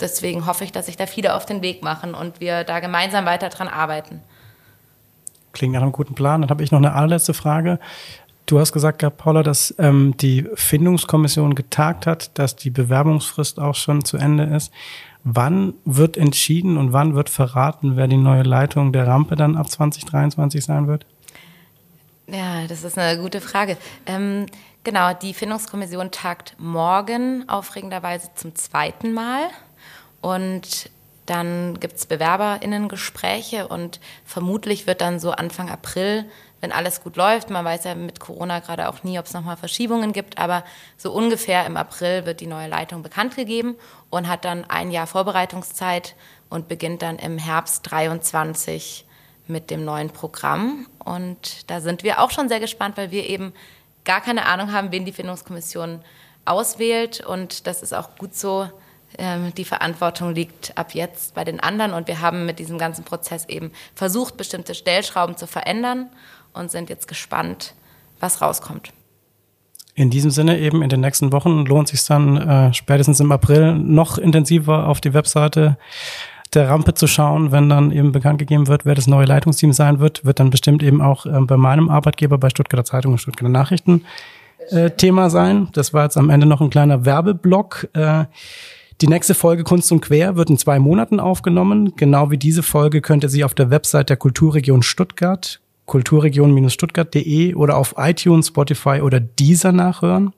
deswegen 0.00 0.46
hoffe 0.46 0.64
ich, 0.64 0.72
dass 0.72 0.86
sich 0.86 0.96
da 0.96 1.06
viele 1.06 1.34
auf 1.34 1.46
den 1.46 1.62
Weg 1.62 1.82
machen 1.82 2.14
und 2.14 2.40
wir 2.40 2.64
da 2.64 2.80
gemeinsam 2.80 3.26
weiter 3.26 3.48
dran 3.48 3.68
arbeiten. 3.68 4.20
Klingt 5.52 5.74
nach 5.74 5.82
einem 5.82 5.92
guten 5.92 6.14
Plan. 6.14 6.40
Dann 6.40 6.50
habe 6.50 6.62
ich 6.62 6.70
noch 6.70 6.78
eine 6.78 6.94
allerletzte 6.94 7.34
Frage. 7.34 7.78
Du 8.46 8.58
hast 8.58 8.72
gesagt, 8.72 9.04
Paula, 9.16 9.42
dass 9.42 9.74
ähm, 9.78 10.14
die 10.16 10.44
Findungskommission 10.54 11.54
getagt 11.54 12.06
hat, 12.06 12.36
dass 12.38 12.56
die 12.56 12.70
Bewerbungsfrist 12.70 13.60
auch 13.60 13.74
schon 13.74 14.04
zu 14.04 14.16
Ende 14.16 14.44
ist. 14.44 14.72
Wann 15.22 15.74
wird 15.84 16.16
entschieden 16.16 16.76
und 16.76 16.92
wann 16.92 17.14
wird 17.14 17.28
verraten, 17.28 17.96
wer 17.96 18.08
die 18.08 18.16
neue 18.16 18.42
Leitung 18.42 18.92
der 18.92 19.06
Rampe 19.06 19.36
dann 19.36 19.56
ab 19.56 19.68
2023 19.70 20.64
sein 20.64 20.86
wird? 20.86 21.04
Ja, 22.30 22.66
das 22.66 22.84
ist 22.84 22.96
eine 22.96 23.20
gute 23.20 23.40
Frage. 23.40 23.76
Ähm, 24.06 24.46
genau, 24.84 25.12
die 25.14 25.34
Findungskommission 25.34 26.10
tagt 26.10 26.54
morgen 26.58 27.48
aufregenderweise 27.48 28.30
zum 28.34 28.54
zweiten 28.54 29.12
Mal. 29.12 29.48
Und 30.20 30.90
dann 31.26 31.78
gibt 31.80 31.96
es 31.96 32.06
BewerberInnen-Gespräche 32.06 33.68
und 33.68 34.00
vermutlich 34.24 34.86
wird 34.86 35.00
dann 35.00 35.18
so 35.20 35.30
Anfang 35.32 35.70
April 35.70 36.26
wenn 36.60 36.72
alles 36.72 37.02
gut 37.02 37.16
läuft. 37.16 37.50
Man 37.50 37.64
weiß 37.64 37.84
ja 37.84 37.94
mit 37.94 38.20
Corona 38.20 38.60
gerade 38.60 38.88
auch 38.88 39.02
nie, 39.02 39.18
ob 39.18 39.26
es 39.26 39.32
nochmal 39.32 39.56
Verschiebungen 39.56 40.12
gibt, 40.12 40.38
aber 40.38 40.64
so 40.96 41.12
ungefähr 41.12 41.66
im 41.66 41.76
April 41.76 42.26
wird 42.26 42.40
die 42.40 42.46
neue 42.46 42.68
Leitung 42.68 43.02
bekannt 43.02 43.36
gegeben 43.36 43.76
und 44.10 44.28
hat 44.28 44.44
dann 44.44 44.64
ein 44.68 44.90
Jahr 44.90 45.06
Vorbereitungszeit 45.06 46.14
und 46.48 46.68
beginnt 46.68 47.02
dann 47.02 47.18
im 47.18 47.38
Herbst 47.38 47.90
23 47.90 49.06
mit 49.50 49.70
dem 49.70 49.84
neuen 49.84 50.10
Programm. 50.10 50.86
Und 51.04 51.70
da 51.70 51.80
sind 51.80 52.02
wir 52.02 52.20
auch 52.20 52.30
schon 52.30 52.48
sehr 52.48 52.60
gespannt, 52.60 52.96
weil 52.96 53.10
wir 53.10 53.28
eben 53.28 53.52
gar 54.04 54.20
keine 54.20 54.46
Ahnung 54.46 54.72
haben, 54.72 54.92
wen 54.92 55.04
die 55.04 55.12
Findungskommission 55.12 56.00
auswählt. 56.44 57.20
Und 57.20 57.66
das 57.66 57.82
ist 57.82 57.92
auch 57.92 58.16
gut 58.16 58.34
so. 58.34 58.68
Ähm, 59.18 59.52
die 59.56 59.64
Verantwortung 59.64 60.34
liegt 60.34 60.76
ab 60.78 60.94
jetzt 60.94 61.34
bei 61.34 61.44
den 61.44 61.60
anderen 61.60 61.92
und 61.92 62.06
wir 62.06 62.20
haben 62.20 62.46
mit 62.46 62.58
diesem 62.58 62.78
ganzen 62.78 63.04
Prozess 63.04 63.44
eben 63.48 63.72
versucht, 63.94 64.36
bestimmte 64.36 64.74
Stellschrauben 64.74 65.36
zu 65.36 65.46
verändern 65.46 66.08
und 66.52 66.70
sind 66.70 66.90
jetzt 66.90 67.08
gespannt, 67.08 67.74
was 68.20 68.40
rauskommt. 68.40 68.92
In 69.94 70.10
diesem 70.10 70.30
Sinne 70.30 70.58
eben 70.58 70.82
in 70.82 70.88
den 70.88 71.00
nächsten 71.00 71.32
Wochen 71.32 71.66
lohnt 71.66 71.88
sich 71.88 72.04
dann 72.04 72.36
äh, 72.36 72.72
spätestens 72.72 73.20
im 73.20 73.32
April 73.32 73.74
noch 73.74 74.16
intensiver 74.16 74.86
auf 74.86 75.00
die 75.00 75.12
Webseite 75.12 75.76
der 76.54 76.68
Rampe 76.68 76.94
zu 76.94 77.06
schauen, 77.06 77.52
wenn 77.52 77.68
dann 77.68 77.92
eben 77.92 78.12
bekannt 78.12 78.38
gegeben 78.38 78.66
wird, 78.66 78.84
wer 78.84 78.94
das 78.94 79.06
neue 79.06 79.26
Leitungsteam 79.26 79.72
sein 79.72 80.00
wird, 80.00 80.24
wird 80.24 80.40
dann 80.40 80.50
bestimmt 80.50 80.82
eben 80.82 81.00
auch 81.00 81.26
äh, 81.26 81.40
bei 81.40 81.56
meinem 81.56 81.88
Arbeitgeber 81.88 82.38
bei 82.38 82.50
Stuttgarter 82.50 82.84
Zeitung 82.84 83.12
und 83.12 83.18
Stuttgarter 83.18 83.50
Nachrichten 83.50 84.04
äh, 84.70 84.90
Thema 84.90 85.30
sein. 85.30 85.68
Das 85.72 85.94
war 85.94 86.04
jetzt 86.04 86.16
am 86.16 86.30
Ende 86.30 86.46
noch 86.46 86.60
ein 86.60 86.70
kleiner 86.70 87.04
Werbeblock. 87.04 87.88
Äh, 87.92 88.24
die 89.00 89.08
nächste 89.08 89.34
Folge 89.34 89.64
Kunst 89.64 89.90
und 89.92 90.02
Quer 90.02 90.36
wird 90.36 90.50
in 90.50 90.58
zwei 90.58 90.78
Monaten 90.78 91.20
aufgenommen. 91.20 91.94
Genau 91.96 92.30
wie 92.30 92.36
diese 92.36 92.62
Folge 92.62 93.00
könnt 93.00 93.24
ihr 93.24 93.30
sie 93.30 93.44
auf 93.44 93.54
der 93.54 93.70
Website 93.70 94.10
der 94.10 94.16
Kulturregion 94.16 94.82
Stuttgart 94.82 95.60
kulturregion-stuttgart.de 95.90 97.54
oder 97.54 97.76
auf 97.76 97.96
iTunes, 97.98 98.46
Spotify 98.46 99.00
oder 99.02 99.18
Deezer 99.18 99.72
nachhören. 99.72 100.32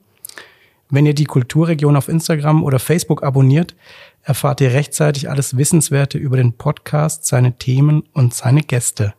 Wenn 0.89 1.05
ihr 1.05 1.13
die 1.13 1.25
Kulturregion 1.25 1.95
auf 1.95 2.07
Instagram 2.07 2.63
oder 2.63 2.79
Facebook 2.79 3.21
abonniert, 3.21 3.75
erfahrt 4.23 4.61
ihr 4.61 4.73
rechtzeitig 4.73 5.29
alles 5.29 5.57
Wissenswerte 5.57 6.17
über 6.17 6.37
den 6.37 6.53
Podcast, 6.53 7.25
seine 7.25 7.57
Themen 7.57 8.03
und 8.13 8.33
seine 8.33 8.61
Gäste. 8.61 9.13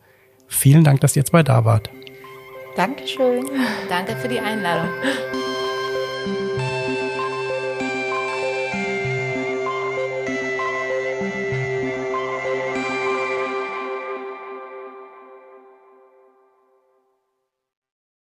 Vielen 0.47 0.83
Dank, 0.83 1.01
dass 1.01 1.15
ihr 1.15 1.25
zwei 1.25 1.43
da 1.43 1.65
wart. 1.65 1.89
Dankeschön. 2.75 3.45
Danke 3.89 4.15
für 4.17 4.27
die 4.27 4.39
Einladung. 4.39 4.89